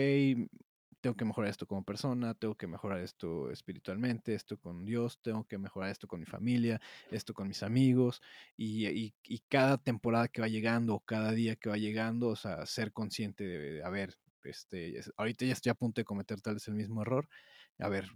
tengo 1.05 1.15
que 1.15 1.25
mejorar 1.25 1.51
esto 1.51 1.67
como 1.67 1.83
persona, 1.83 2.33
tengo 2.33 2.55
que 2.55 2.65
mejorar 2.65 2.99
esto 3.01 3.51
espiritualmente, 3.51 4.33
esto 4.33 4.57
con 4.57 4.85
Dios, 4.85 5.19
tengo 5.21 5.43
que 5.43 5.59
mejorar 5.59 5.91
esto 5.91 6.07
con 6.07 6.19
mi 6.19 6.25
familia, 6.25 6.81
esto 7.11 7.31
con 7.35 7.47
mis 7.47 7.61
amigos, 7.61 8.23
y, 8.57 9.13
cada 9.47 9.77
temporada 9.77 10.27
que 10.27 10.41
va 10.41 10.47
llegando, 10.47 10.99
cada 11.01 11.31
día 11.31 11.57
que 11.57 11.69
va 11.69 11.77
llegando, 11.77 12.29
o 12.29 12.35
sea, 12.35 12.65
ser 12.65 12.91
consciente 12.91 13.43
de, 13.43 13.83
a 13.83 13.89
ver, 13.89 14.17
este, 14.45 14.99
ahorita 15.17 15.45
ya 15.45 15.53
estoy 15.53 15.69
a 15.69 15.75
punto 15.75 16.01
de 16.01 16.05
cometer 16.05 16.41
tal 16.41 16.55
vez 16.55 16.67
el 16.69 16.73
mismo 16.73 17.03
error, 17.03 17.29
a 17.77 17.87
ver, 17.87 18.09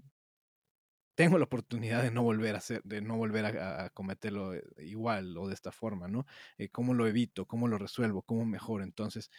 tengo 1.13 1.37
la 1.37 1.43
oportunidad 1.43 2.01
de 2.01 2.09
no 2.09 2.23
volver 2.23 2.55
a 2.55 2.57
hacer, 2.57 2.81
de 2.85 3.01
no 3.01 3.17
volver 3.17 3.45
a, 3.45 3.91
cometerlo 3.91 4.55
eh, 4.55 4.63
igual 4.79 5.37
o 5.37 5.47
de 5.47 5.53
esta 5.53 5.71
forma, 5.71 6.07
¿no? 6.07 6.25
Eh, 6.57 6.69
¿Cómo 6.69 6.95
lo 6.95 7.05
evito? 7.05 7.45
¿Cómo 7.45 7.67
lo 7.67 7.77
resuelvo? 7.77 8.23
¿Cómo 8.23 8.45
mejor? 8.45 8.81
Entonces, 8.81 9.29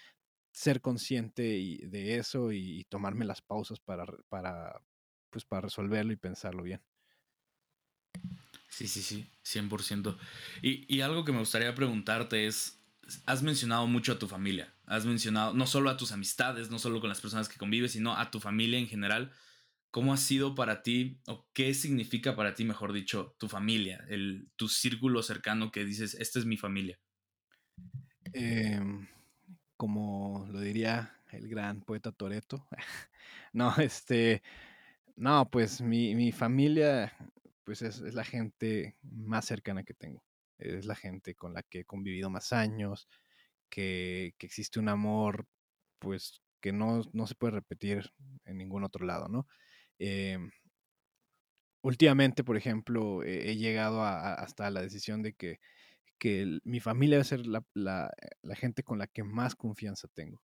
ser 0.53 0.81
consciente 0.81 1.43
de 1.83 2.17
eso 2.17 2.53
y, 2.53 2.85
tomarme 2.85 3.25
las 3.25 3.41
pausas 3.41 3.79
para, 3.81 4.05
para, 4.29 4.83
pues 5.31 5.45
para 5.45 5.63
resolverlo 5.63 6.13
y 6.13 6.17
pensarlo 6.17 6.63
bien. 6.63 6.83
Sí, 8.69 8.89
sí, 8.89 9.03
sí, 9.03 9.31
100%. 9.43 10.17
Y, 10.63 10.93
y 10.95 11.01
algo 11.01 11.25
que 11.25 11.33
me 11.33 11.39
gustaría 11.39 11.75
preguntarte 11.75 12.47
es, 12.47 12.81
has 13.27 13.43
mencionado 13.43 13.87
mucho 13.87 14.13
a 14.13 14.19
tu 14.19 14.29
familia, 14.29 14.73
has 14.87 15.05
mencionado 15.05 15.55
no 15.55 15.67
solo 15.67 15.91
a 15.91 15.97
tus 15.97 16.13
amistades, 16.13 16.71
no 16.71 16.79
solo 16.79 17.01
con 17.01 17.09
las 17.09 17.21
personas 17.21 17.49
que 17.49 17.59
convives, 17.59 17.93
sino 17.93 18.17
a 18.17 18.31
tu 18.31 18.41
familia 18.41 18.79
en 18.79 18.89
general. 18.89 19.33
¿Cómo 19.91 20.13
ha 20.13 20.17
sido 20.17 20.55
para 20.55 20.83
ti 20.85 21.21
o 21.27 21.49
qué 21.53 21.75
significa 21.75 22.37
para 22.37 22.55
ti, 22.55 22.65
mejor 22.65 22.93
dicho, 22.93 23.35
tu 23.39 23.49
familia, 23.49 24.05
el, 24.09 24.49
tu 24.55 24.69
círculo 24.69 25.21
cercano 25.23 25.73
que 25.73 25.85
dices, 25.85 26.15
esta 26.15 26.39
es 26.39 26.45
mi 26.45 26.57
familia? 26.57 27.01
Eh, 28.33 28.81
como 29.81 30.47
lo 30.51 30.61
diría 30.61 31.18
el 31.33 31.49
gran 31.49 31.81
poeta 31.81 32.12
Toreto. 32.12 32.68
no, 33.55 33.74
este, 33.78 34.43
no, 35.16 35.51
pues 35.51 35.81
mi, 35.81 36.33
familia, 36.33 37.14
pues 37.64 37.81
es, 37.81 38.01
la 38.01 38.24
gente 38.24 38.99
más 39.01 39.47
cercana 39.47 39.83
que 39.83 39.95
tengo. 39.95 40.22
Es 40.59 40.85
la 40.85 40.95
gente 40.95 41.35
con 41.35 41.55
la 41.55 41.62
que 41.62 41.81
he 41.81 41.85
convivido 41.87 42.28
más 42.28 42.53
años, 42.53 43.09
que, 43.70 44.35
existe 44.41 44.78
un 44.81 44.91
amor, 44.91 45.47
pues, 45.99 46.43
que 46.61 46.72
no, 46.72 47.03
se 47.03 47.35
puede 47.35 47.55
repetir 47.55 48.12
en 48.45 48.59
ningún 48.59 48.85
otro 48.85 49.07
lado, 49.07 49.28
¿no? 49.28 49.47
Em, 49.99 50.51
últimamente, 51.81 52.45
por 52.45 52.59
ejemplo, 52.59 53.22
he, 53.22 53.57
llegado 53.57 54.05
hasta 54.05 54.68
la 54.68 54.83
decisión 54.83 55.22
de 55.22 55.33
que 55.33 55.59
que 56.21 56.61
mi 56.64 56.81
familia 56.81 57.16
debe 57.16 57.25
ser 57.25 57.47
la, 57.47 57.64
la, 57.75 58.12
gente 58.55 58.85
con 58.85 58.99
la 58.99 59.07
que 59.07 59.25
más 59.25 59.57
confianza 59.57 60.07
tengo. 60.14 60.43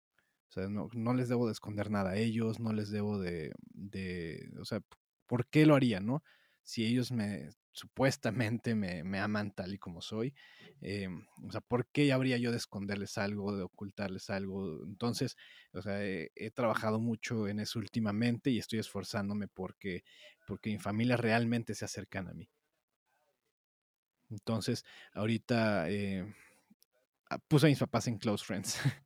O 0.48 0.52
sea, 0.52 0.68
no, 0.68 0.88
no, 0.94 1.14
les 1.14 1.28
debo 1.28 1.46
de 1.46 1.52
esconder 1.52 1.90
nada 1.90 2.12
a 2.12 2.16
ellos, 2.16 2.58
no 2.60 2.72
les 2.72 2.90
debo 2.90 3.18
de, 3.18 3.52
de, 3.74 4.50
o 4.58 4.64
sea, 4.64 4.80
¿por 5.26 5.46
qué 5.48 5.66
lo 5.66 5.74
haría, 5.74 6.00
no? 6.00 6.22
Si 6.62 6.86
ellos 6.86 7.12
me, 7.12 7.50
supuestamente 7.72 8.74
me, 8.74 9.04
me 9.04 9.18
aman 9.20 9.52
tal 9.54 9.74
y 9.74 9.78
como 9.78 10.00
soy, 10.00 10.34
em, 10.80 11.26
o 11.46 11.52
sea, 11.52 11.60
¿por 11.60 11.86
qué 11.88 12.10
habría 12.12 12.38
yo 12.38 12.50
de 12.50 12.56
esconderles 12.56 13.18
algo, 13.18 13.54
de 13.54 13.64
ocultarles 13.64 14.30
algo? 14.30 14.82
Entonces, 14.86 15.36
o 15.74 15.82
sea, 15.82 16.02
he, 16.02 16.30
he, 16.36 16.50
trabajado 16.50 17.00
mucho 17.00 17.48
en 17.48 17.60
eso 17.60 17.78
últimamente 17.78 18.50
y 18.50 18.58
estoy 18.58 18.78
esforzándome 18.78 19.46
porque, 19.48 20.04
porque 20.46 20.70
mi 20.70 20.78
familia 20.78 21.18
realmente 21.18 21.74
se 21.74 21.84
acercan 21.84 22.28
a 22.28 22.34
mí. 22.34 22.48
Entonces, 24.30 24.84
ahorita 25.12 25.88
eh, 25.90 26.34
ah, 27.30 27.38
puse 27.38 27.66
a 27.66 27.68
mis 27.68 27.78
papás 27.78 28.08
en 28.08 28.18
Close 28.18 28.44
Friends, 28.44 28.78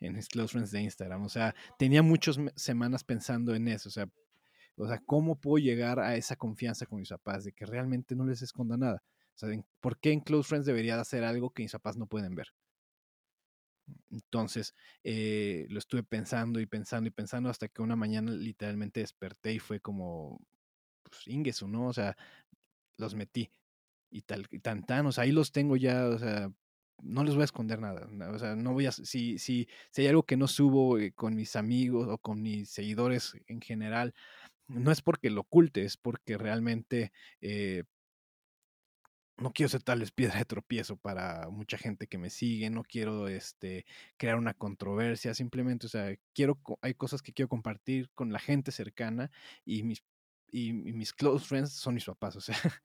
en 0.00 0.14
mis 0.14 0.28
Close 0.28 0.52
Friends 0.52 0.70
de 0.70 0.82
Instagram. 0.82 1.22
O 1.24 1.28
sea, 1.28 1.54
tenía 1.78 2.02
muchas 2.02 2.38
semanas 2.56 3.04
pensando 3.04 3.54
en 3.54 3.68
eso. 3.68 3.88
O 3.88 3.92
sea, 3.92 4.08
o 4.76 4.86
sea, 4.86 5.00
¿cómo 5.06 5.36
puedo 5.40 5.58
llegar 5.58 6.00
a 6.00 6.16
esa 6.16 6.36
confianza 6.36 6.86
con 6.86 6.98
mis 7.00 7.08
papás 7.08 7.44
de 7.44 7.52
que 7.52 7.66
realmente 7.66 8.14
no 8.14 8.26
les 8.26 8.42
esconda 8.42 8.76
nada? 8.76 9.02
O 9.34 9.38
sea, 9.38 9.48
¿por 9.80 9.98
qué 9.98 10.12
en 10.12 10.20
Close 10.20 10.48
Friends 10.48 10.66
debería 10.66 10.96
de 10.96 11.02
hacer 11.02 11.24
algo 11.24 11.50
que 11.50 11.62
mis 11.62 11.72
papás 11.72 11.96
no 11.96 12.06
pueden 12.06 12.34
ver? 12.34 12.48
Entonces, 14.10 14.74
eh, 15.04 15.66
lo 15.70 15.78
estuve 15.78 16.02
pensando 16.02 16.60
y 16.60 16.66
pensando 16.66 17.08
y 17.08 17.10
pensando 17.10 17.48
hasta 17.48 17.68
que 17.68 17.82
una 17.82 17.96
mañana 17.96 18.32
literalmente 18.32 19.00
desperté 19.00 19.52
y 19.54 19.58
fue 19.58 19.80
como, 19.80 20.40
pues, 21.02 21.26
Ingesu, 21.28 21.68
¿no? 21.68 21.88
O 21.88 21.92
sea, 21.92 22.16
los 22.96 23.14
metí 23.14 23.50
y 24.10 24.22
tal, 24.22 24.46
y 24.50 24.58
tan, 24.60 24.84
tan, 24.84 25.06
o 25.06 25.12
sea, 25.12 25.24
ahí 25.24 25.32
los 25.32 25.52
tengo 25.52 25.76
ya, 25.76 26.06
o 26.06 26.18
sea, 26.18 26.50
no 27.02 27.24
les 27.24 27.34
voy 27.34 27.42
a 27.42 27.44
esconder 27.44 27.80
nada, 27.80 28.08
o 28.32 28.38
sea, 28.38 28.56
no 28.56 28.72
voy 28.72 28.86
a, 28.86 28.92
si, 28.92 29.38
si, 29.38 29.68
si 29.90 30.02
hay 30.02 30.08
algo 30.08 30.24
que 30.24 30.36
no 30.36 30.48
subo 30.48 30.98
eh, 30.98 31.12
con 31.12 31.34
mis 31.34 31.56
amigos 31.56 32.08
o 32.08 32.18
con 32.18 32.42
mis 32.42 32.70
seguidores 32.70 33.34
en 33.46 33.60
general, 33.60 34.14
no 34.68 34.90
es 34.90 35.02
porque 35.02 35.30
lo 35.30 35.42
oculte, 35.42 35.84
es 35.84 35.96
porque 35.96 36.38
realmente 36.38 37.12
eh, 37.40 37.84
no 39.38 39.52
quiero 39.52 39.68
ser 39.68 39.82
tal 39.82 40.04
piedra 40.14 40.38
de 40.38 40.44
tropiezo 40.44 40.96
para 40.96 41.48
mucha 41.50 41.76
gente 41.78 42.06
que 42.06 42.18
me 42.18 42.30
sigue, 42.30 42.70
no 42.70 42.82
quiero 42.82 43.28
este, 43.28 43.84
crear 44.16 44.36
una 44.36 44.54
controversia, 44.54 45.34
simplemente, 45.34 45.86
o 45.86 45.88
sea, 45.88 46.16
quiero, 46.32 46.58
hay 46.80 46.94
cosas 46.94 47.22
que 47.22 47.32
quiero 47.32 47.48
compartir 47.48 48.10
con 48.14 48.32
la 48.32 48.38
gente 48.38 48.72
cercana 48.72 49.30
y 49.64 49.82
mis, 49.82 50.02
y 50.50 50.72
mis 50.72 51.12
close 51.12 51.46
friends 51.46 51.72
son 51.72 51.94
mis 51.94 52.06
papás, 52.06 52.36
o 52.36 52.40
sea, 52.40 52.56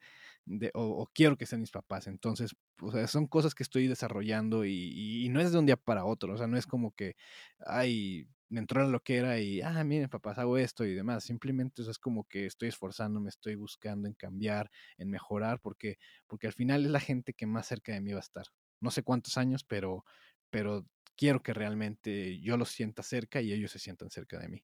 o, 0.73 1.09
quiero 1.13 1.37
que 1.37 1.45
sean 1.45 1.61
mis 1.61 1.71
papás. 1.71 2.07
Entonces, 2.07 2.51
o 2.81 2.91
sea, 2.91 3.07
son 3.07 3.27
cosas 3.27 3.55
que 3.55 3.63
estoy 3.63 3.87
desarrollando 3.87 4.65
y, 4.65 5.27
no 5.29 5.39
es 5.41 5.51
de 5.51 5.59
un 5.59 5.65
día 5.65 5.77
para 5.77 6.05
otro. 6.05 6.33
O 6.33 6.37
sea, 6.37 6.47
no 6.47 6.57
es 6.57 6.67
como 6.67 6.91
que, 6.93 7.15
ay, 7.59 8.27
me 8.49 8.59
entró 8.59 8.87
lo 8.87 9.01
que 9.01 9.17
era 9.17 9.39
y, 9.39 9.61
ah, 9.61 9.83
miren, 9.83 10.09
papás, 10.09 10.37
hago 10.37 10.57
esto 10.57 10.85
y 10.85 10.93
demás. 10.93 11.23
Simplemente 11.23 11.81
es 11.83 11.99
como 11.99 12.25
que 12.25 12.45
estoy 12.45 12.69
esforzándome, 12.69 13.29
estoy 13.29 13.55
buscando 13.55 14.07
en 14.07 14.13
cambiar, 14.13 14.71
en 14.97 15.09
mejorar, 15.09 15.59
porque, 15.61 15.97
porque 16.27 16.47
al 16.47 16.53
final 16.53 16.85
es 16.85 16.91
la 16.91 16.99
gente 16.99 17.33
que 17.33 17.45
más 17.45 17.67
cerca 17.67 17.93
de 17.93 18.01
mí 18.01 18.11
va 18.11 18.19
a 18.19 18.21
estar. 18.21 18.45
No 18.81 18.91
sé 18.91 19.03
cuántos 19.03 19.37
años, 19.37 19.63
pero, 19.63 20.05
pero 20.49 20.85
quiero 21.15 21.41
que 21.43 21.53
realmente 21.53 22.39
yo 22.41 22.57
los 22.57 22.69
sienta 22.69 23.03
cerca 23.03 23.41
y 23.41 23.53
ellos 23.53 23.71
se 23.71 23.79
sientan 23.79 24.09
cerca 24.09 24.39
de 24.39 24.49
mí. 24.49 24.63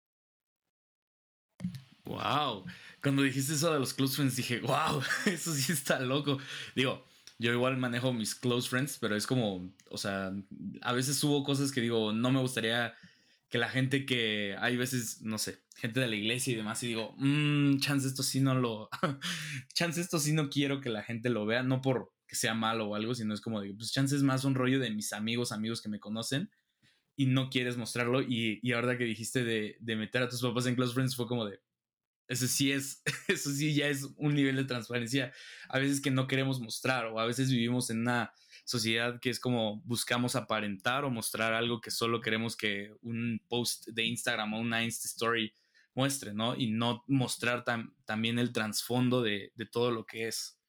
Wow. 2.08 2.66
Cuando 3.01 3.22
dijiste 3.22 3.53
eso 3.53 3.74
de 3.74 3.80
los 3.80 3.93
close 3.93 4.16
friends, 4.16 4.36
dije, 4.36 4.60
wow, 4.62 5.01
eso 5.26 5.53
sí 5.53 5.72
está 5.72 5.99
loco. 5.99 6.38
Digo, 6.76 7.05
yo 7.39 7.53
igual 7.53 7.78
manejo 7.78 8.14
mis 8.14 8.34
close 8.34 8.68
friends, 8.68 8.97
pero 8.99 9.16
es 9.16 9.28
como, 9.28 9.72
o 9.89 9.97
sea, 9.97 10.32
a 10.82 10.93
veces 10.93 11.18
subo 11.18 11.43
cosas 11.43 11.72
que 11.72 11.82
digo, 11.82 12.12
no 12.14 12.32
me 12.32 12.39
gustaría 12.39 12.95
que 13.49 13.58
la 13.58 13.70
gente 13.70 14.05
que 14.05 14.55
hay 14.60 14.76
veces, 14.76 15.22
no 15.22 15.38
sé, 15.38 15.60
gente 15.76 15.99
de 15.99 16.08
la 16.08 16.16
iglesia 16.16 16.53
y 16.53 16.55
demás, 16.55 16.82
y 16.84 16.88
digo, 16.88 17.16
mmm, 17.18 17.78
chance 17.80 18.08
esto 18.08 18.24
sí 18.24 18.39
no 18.41 18.55
lo, 18.55 18.89
chance 19.74 20.01
esto 20.01 20.20
sí 20.20 20.34
no 20.34 20.49
quiero 20.49 20.82
que 20.82 20.89
la 20.89 21.03
gente 21.03 21.30
lo 21.30 21.45
vea, 21.45 21.64
no 21.64 21.82
por 21.82 22.14
que 22.28 22.36
sea 22.36 22.53
malo 22.53 22.88
o 22.88 22.95
algo, 22.95 23.16
sino 23.16 23.34
es 23.34 23.39
como 23.39 23.62
de, 23.62 23.74
pues 23.74 23.93
chance 23.93 24.14
es 24.16 24.24
más 24.24 24.43
un 24.43 24.55
rollo 24.55 24.80
de 24.80 24.91
mis 24.91 25.14
amigos, 25.14 25.53
amigos 25.53 25.82
que 25.82 25.88
me 25.89 25.99
conocen, 25.99 26.49
y 27.16 27.26
no 27.28 27.49
quieres 27.49 27.78
mostrarlo. 27.78 28.22
Y, 28.22 28.60
y 28.62 28.74
ahora 28.74 28.97
que 28.97 29.05
dijiste 29.05 29.43
de, 29.43 29.78
de 29.80 29.95
meter 29.95 30.24
a 30.24 30.30
tus 30.30 30.41
papás 30.41 30.66
en 30.68 30.76
Close 30.76 30.93
Friends, 30.93 31.16
fue 31.16 31.26
como 31.26 31.45
de, 31.45 31.60
eso 32.28 32.47
sí 32.47 32.71
es, 32.71 33.03
eso 33.28 33.51
sí 33.51 33.73
ya 33.73 33.88
es 33.88 34.07
un 34.17 34.36
nivel 34.36 34.55
de 34.55 34.65
transparencia 34.65 35.34
a 35.69 35.80
veces 35.80 36.01
que 36.01 36.11
no 36.11 36.28
queremos 36.28 36.59
mostrar 36.59 37.05
o 37.05 37.19
a 37.19 37.25
veces 37.25 37.49
vivimos 37.49 37.89
en 37.89 38.01
una 38.01 38.34
sociedad 38.65 39.19
que 39.19 39.30
es 39.30 39.39
como 39.39 39.82
buscamos 39.86 40.36
aparentar 40.36 41.05
o 41.05 41.09
mostrar 41.09 41.53
algo 41.53 41.80
que 41.80 41.91
solo 41.91 42.19
queremos 42.19 42.57
que 42.57 42.93
un 43.01 43.41
post 43.47 43.88
de 43.88 44.03
Instagram 44.03 44.53
o 44.53 44.59
una 44.59 44.84
Insta 44.84 45.07
Story 45.07 45.53
muestre, 45.93 46.34
¿no? 46.34 46.55
Y 46.55 46.67
no 46.67 47.03
mostrar 47.07 47.65
también 48.05 48.38
el 48.38 48.51
trasfondo 48.53 49.23
de, 49.23 49.51
de 49.55 49.65
todo 49.65 49.89
lo 49.89 50.05
que 50.05 50.28
es. 50.28 50.59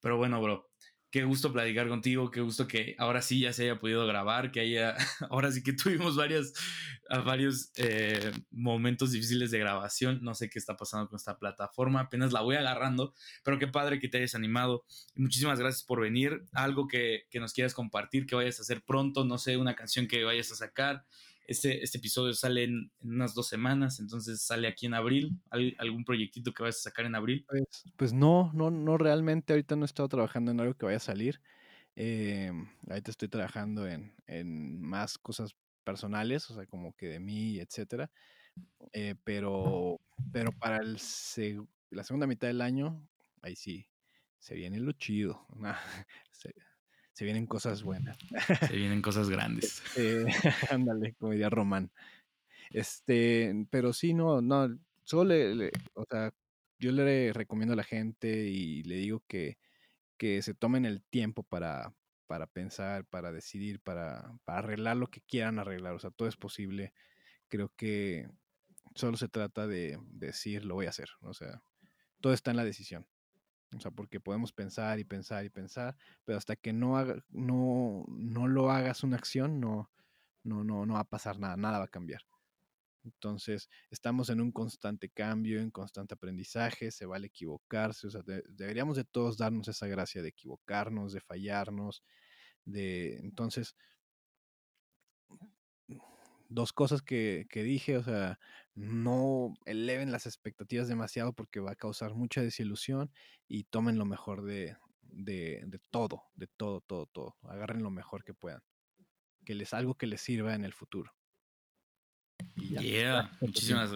Pero 0.00 0.16
bueno, 0.16 0.40
bro, 0.40 0.69
qué 1.10 1.24
gusto 1.24 1.52
platicar 1.52 1.88
contigo, 1.88 2.30
qué 2.30 2.40
gusto 2.40 2.68
que 2.68 2.94
ahora 2.98 3.20
sí 3.20 3.40
ya 3.40 3.52
se 3.52 3.64
haya 3.64 3.80
podido 3.80 4.06
grabar, 4.06 4.52
que 4.52 4.60
haya, 4.60 4.96
ahora 5.30 5.50
sí 5.50 5.62
que 5.62 5.72
tuvimos 5.72 6.16
varios, 6.16 6.52
eh, 7.76 8.32
momentos 8.50 9.10
difíciles 9.10 9.50
de 9.50 9.58
grabación, 9.58 10.20
no 10.22 10.34
sé 10.34 10.48
qué 10.48 10.58
está 10.58 10.76
pasando 10.76 11.08
con 11.08 11.16
esta 11.16 11.38
plataforma, 11.38 12.00
apenas 12.00 12.32
la 12.32 12.42
voy 12.42 12.56
agarrando, 12.56 13.12
pero 13.42 13.58
qué 13.58 13.66
padre 13.66 13.98
que 13.98 14.08
te 14.08 14.18
hayas 14.18 14.34
animado. 14.34 14.84
muchísimas 15.16 15.58
gracias 15.58 15.82
por 15.82 16.00
venir, 16.00 16.44
algo 16.52 16.86
que, 16.86 17.26
que 17.30 17.40
nos 17.40 17.52
quieras 17.52 17.74
compartir, 17.74 18.26
que 18.26 18.36
vayas 18.36 18.60
a 18.60 18.62
hacer 18.62 18.82
pronto, 18.82 19.24
no 19.24 19.38
sé, 19.38 19.56
una 19.56 19.74
canción 19.74 20.06
que 20.06 20.22
vayas 20.22 20.52
a 20.52 20.54
sacar, 20.54 21.04
este, 21.46 21.82
este 21.82 21.98
episodio 21.98 22.32
sale 22.34 22.64
en, 22.64 22.92
unas 23.02 23.34
dos 23.34 23.48
semanas, 23.48 24.00
entonces 24.00 24.42
sale 24.42 24.68
aquí 24.68 24.86
en 24.86 24.94
abril. 24.94 25.40
¿Hay 25.50 25.74
algún 25.78 26.04
proyectito 26.04 26.52
que 26.52 26.62
vayas 26.62 26.78
a 26.78 26.90
sacar 26.90 27.06
en 27.06 27.14
abril? 27.14 27.44
Pues, 27.48 27.84
pues, 27.96 28.12
no, 28.12 28.50
no, 28.54 28.70
no 28.70 28.98
realmente. 28.98 29.52
Ahorita 29.52 29.76
no 29.76 29.82
he 29.82 29.86
estado 29.86 30.08
trabajando 30.08 30.50
en 30.50 30.60
algo 30.60 30.74
que 30.74 30.86
vaya 30.86 30.98
a 30.98 31.00
salir. 31.00 31.40
Eh, 31.96 32.52
ahorita 32.88 33.10
estoy 33.10 33.28
trabajando 33.28 33.86
en, 33.86 34.14
en, 34.26 34.80
más 34.80 35.18
cosas 35.18 35.56
personales, 35.82 36.48
o 36.50 36.54
sea, 36.54 36.66
como 36.66 36.94
que 36.94 37.08
de 37.08 37.20
mí, 37.20 37.58
etcétera. 37.58 38.10
Eh, 38.92 39.14
pero, 39.24 40.00
pero 40.32 40.52
para 40.52 40.78
el 40.78 40.98
la 41.90 42.04
segunda 42.04 42.26
mitad 42.26 42.46
del 42.46 42.60
año, 42.60 43.06
ahí 43.42 43.56
sí, 43.56 43.88
se 44.38 44.54
viene 44.54 44.78
lo 44.78 44.92
chido. 44.92 45.46
se 46.30 46.54
vienen 47.24 47.46
cosas 47.46 47.82
buenas. 47.82 48.16
Se 48.68 48.76
vienen 48.76 49.02
cosas 49.02 49.28
grandes. 49.28 49.82
Eh, 49.96 50.24
ándale, 50.70 51.14
como 51.14 51.32
diría 51.32 51.50
Román. 51.50 51.90
Este, 52.70 53.66
pero 53.70 53.92
sí, 53.92 54.14
no, 54.14 54.40
no, 54.40 54.78
solo 55.04 55.34
le, 55.34 55.70
o 55.94 56.04
sea, 56.08 56.32
yo 56.78 56.92
le 56.92 57.32
recomiendo 57.32 57.74
a 57.74 57.76
la 57.76 57.84
gente 57.84 58.48
y 58.48 58.82
le 58.84 58.94
digo 58.96 59.22
que, 59.26 59.58
que 60.16 60.40
se 60.42 60.54
tomen 60.54 60.86
el 60.86 61.02
tiempo 61.02 61.42
para, 61.42 61.92
para 62.26 62.46
pensar, 62.46 63.04
para 63.06 63.32
decidir, 63.32 63.80
para, 63.80 64.32
para 64.44 64.60
arreglar 64.60 64.96
lo 64.96 65.08
que 65.08 65.20
quieran 65.20 65.58
arreglar. 65.58 65.94
O 65.94 65.98
sea, 65.98 66.10
todo 66.10 66.28
es 66.28 66.36
posible. 66.36 66.94
Creo 67.48 67.72
que 67.76 68.28
solo 68.94 69.16
se 69.16 69.28
trata 69.28 69.66
de 69.66 69.98
decir, 70.10 70.64
lo 70.64 70.74
voy 70.74 70.86
a 70.86 70.90
hacer. 70.90 71.10
O 71.22 71.34
sea, 71.34 71.62
todo 72.20 72.32
está 72.32 72.50
en 72.50 72.56
la 72.56 72.64
decisión. 72.64 73.06
O 73.76 73.80
sea, 73.80 73.90
porque 73.90 74.20
podemos 74.20 74.52
pensar 74.52 74.98
y 74.98 75.04
pensar 75.04 75.44
y 75.44 75.50
pensar, 75.50 75.96
pero 76.24 76.38
hasta 76.38 76.56
que 76.56 76.72
no, 76.72 76.96
haga, 76.96 77.22
no, 77.30 78.04
no 78.08 78.48
lo 78.48 78.70
hagas 78.70 79.04
una 79.04 79.16
acción, 79.16 79.60
no, 79.60 79.90
no, 80.42 80.64
no, 80.64 80.86
no 80.86 80.94
va 80.94 81.00
a 81.00 81.04
pasar 81.04 81.38
nada, 81.38 81.56
nada 81.56 81.78
va 81.78 81.84
a 81.84 81.88
cambiar. 81.88 82.22
Entonces, 83.04 83.70
estamos 83.90 84.28
en 84.28 84.40
un 84.40 84.52
constante 84.52 85.08
cambio, 85.08 85.60
en 85.60 85.70
constante 85.70 86.14
aprendizaje, 86.14 86.90
se 86.90 87.06
vale 87.06 87.28
equivocarse, 87.28 88.06
o 88.08 88.10
sea, 88.10 88.22
deberíamos 88.48 88.96
de 88.96 89.04
todos 89.04 89.38
darnos 89.38 89.68
esa 89.68 89.86
gracia 89.86 90.22
de 90.22 90.28
equivocarnos, 90.28 91.12
de 91.12 91.20
fallarnos, 91.20 92.02
de... 92.64 93.18
Entonces, 93.18 93.74
dos 96.48 96.72
cosas 96.72 97.00
que, 97.00 97.46
que, 97.48 97.62
dije, 97.62 97.96
o 97.96 98.02
sea, 98.02 98.38
no 98.80 99.54
eleven 99.66 100.10
las 100.10 100.26
expectativas 100.26 100.88
demasiado 100.88 101.32
porque 101.32 101.60
va 101.60 101.72
a 101.72 101.76
causar 101.76 102.14
mucha 102.14 102.42
desilusión 102.42 103.10
y 103.46 103.64
tomen 103.64 103.98
lo 103.98 104.06
mejor 104.06 104.42
de, 104.42 104.76
de, 105.02 105.62
de 105.66 105.78
todo, 105.90 106.22
de 106.34 106.46
todo, 106.46 106.80
todo, 106.80 107.06
todo. 107.06 107.36
Agarren 107.42 107.82
lo 107.82 107.90
mejor 107.90 108.24
que 108.24 108.34
puedan. 108.34 108.62
Que 109.44 109.54
les 109.54 109.74
algo 109.74 109.94
que 109.94 110.06
les 110.06 110.20
sirva 110.20 110.54
en 110.54 110.64
el 110.64 110.72
futuro. 110.72 111.12
Yeah, 112.56 113.30
muchísimas 113.40 113.90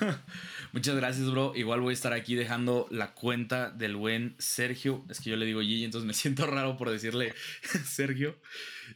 Muchas 0.72 0.96
gracias, 0.96 1.30
bro. 1.30 1.52
Igual 1.56 1.80
voy 1.80 1.90
a 1.90 1.94
estar 1.94 2.12
aquí 2.12 2.34
dejando 2.34 2.86
la 2.90 3.14
cuenta 3.14 3.70
del 3.70 3.96
buen 3.96 4.36
Sergio. 4.38 5.04
Es 5.08 5.20
que 5.20 5.30
yo 5.30 5.36
le 5.36 5.46
digo 5.46 5.60
Gigi, 5.60 5.84
entonces 5.84 6.06
me 6.06 6.14
siento 6.14 6.46
raro 6.46 6.76
por 6.76 6.90
decirle 6.90 7.34
Sergio. 7.84 8.40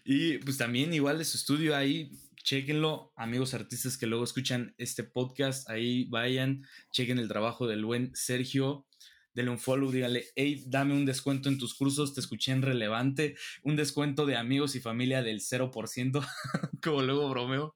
Y 0.04 0.38
pues 0.38 0.58
también 0.58 0.92
igual 0.92 1.18
de 1.18 1.24
su 1.24 1.36
estudio 1.36 1.76
ahí, 1.76 2.12
chequenlo, 2.44 3.12
amigos 3.16 3.54
artistas 3.54 3.96
que 3.96 4.06
luego 4.06 4.22
escuchan 4.22 4.74
este 4.76 5.02
podcast, 5.02 5.68
ahí 5.70 6.04
vayan, 6.10 6.62
chequen 6.92 7.18
el 7.18 7.26
trabajo 7.26 7.66
del 7.66 7.84
buen 7.84 8.14
Sergio. 8.14 8.86
Denle 9.32 9.50
un 9.50 9.58
follow, 9.58 9.90
dígale, 9.90 10.26
hey, 10.36 10.62
dame 10.68 10.94
un 10.94 11.06
descuento 11.06 11.48
en 11.48 11.58
tus 11.58 11.74
cursos, 11.74 12.14
te 12.14 12.20
escuché 12.20 12.52
en 12.52 12.62
relevante, 12.62 13.34
un 13.64 13.74
descuento 13.74 14.26
de 14.26 14.36
amigos 14.36 14.76
y 14.76 14.80
familia 14.80 15.22
del 15.22 15.40
0%, 15.40 16.28
como 16.82 17.02
luego 17.02 17.28
bromeo. 17.30 17.74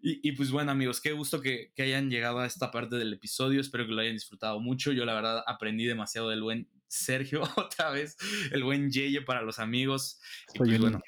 Y, 0.00 0.30
pues 0.32 0.50
bueno, 0.50 0.70
amigos, 0.70 1.00
qué 1.00 1.12
gusto 1.12 1.40
que, 1.40 1.72
hayan 1.78 2.10
llegado 2.10 2.38
a 2.38 2.46
esta 2.46 2.70
parte 2.70 2.96
del 2.96 3.14
episodio. 3.14 3.62
Espero 3.62 3.86
que 3.86 3.92
lo 3.92 4.02
hayan 4.02 4.12
disfrutado 4.12 4.60
mucho. 4.60 4.92
Yo, 4.92 5.06
la 5.06 5.14
verdad, 5.14 5.42
aprendí 5.46 5.86
demasiado 5.86 6.28
del 6.28 6.42
buen 6.42 6.68
Sergio, 6.86 7.42
otra 7.56 7.90
vez, 7.90 8.16
el 8.52 8.62
buen 8.62 8.90
Yeye 8.90 9.22
para 9.22 9.40
los 9.40 9.58
amigos. 9.58 10.20
Y 10.52 10.58
pues 10.58 10.78
bueno, 10.78 11.00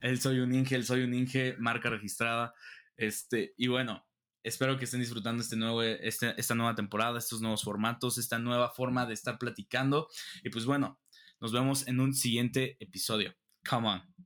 él 0.00 0.20
soy 0.20 0.40
un 0.40 0.54
Inge, 0.54 0.74
él 0.74 0.84
soy 0.84 1.02
un 1.02 1.14
Inge, 1.14 1.56
marca 1.58 1.90
registrada. 1.90 2.54
Este, 2.96 3.54
y 3.56 3.68
bueno, 3.68 4.06
espero 4.42 4.78
que 4.78 4.84
estén 4.84 5.00
disfrutando 5.00 5.42
este 5.42 5.56
nuevo, 5.56 5.82
este, 5.82 6.34
esta 6.38 6.54
nueva 6.54 6.74
temporada, 6.74 7.18
estos 7.18 7.40
nuevos 7.40 7.62
formatos, 7.62 8.18
esta 8.18 8.38
nueva 8.38 8.70
forma 8.70 9.06
de 9.06 9.14
estar 9.14 9.38
platicando. 9.38 10.08
Y 10.42 10.50
pues 10.50 10.64
bueno, 10.64 11.00
nos 11.40 11.52
vemos 11.52 11.86
en 11.88 12.00
un 12.00 12.14
siguiente 12.14 12.76
episodio. 12.80 13.34
Come 13.68 13.88
on. 13.88 14.23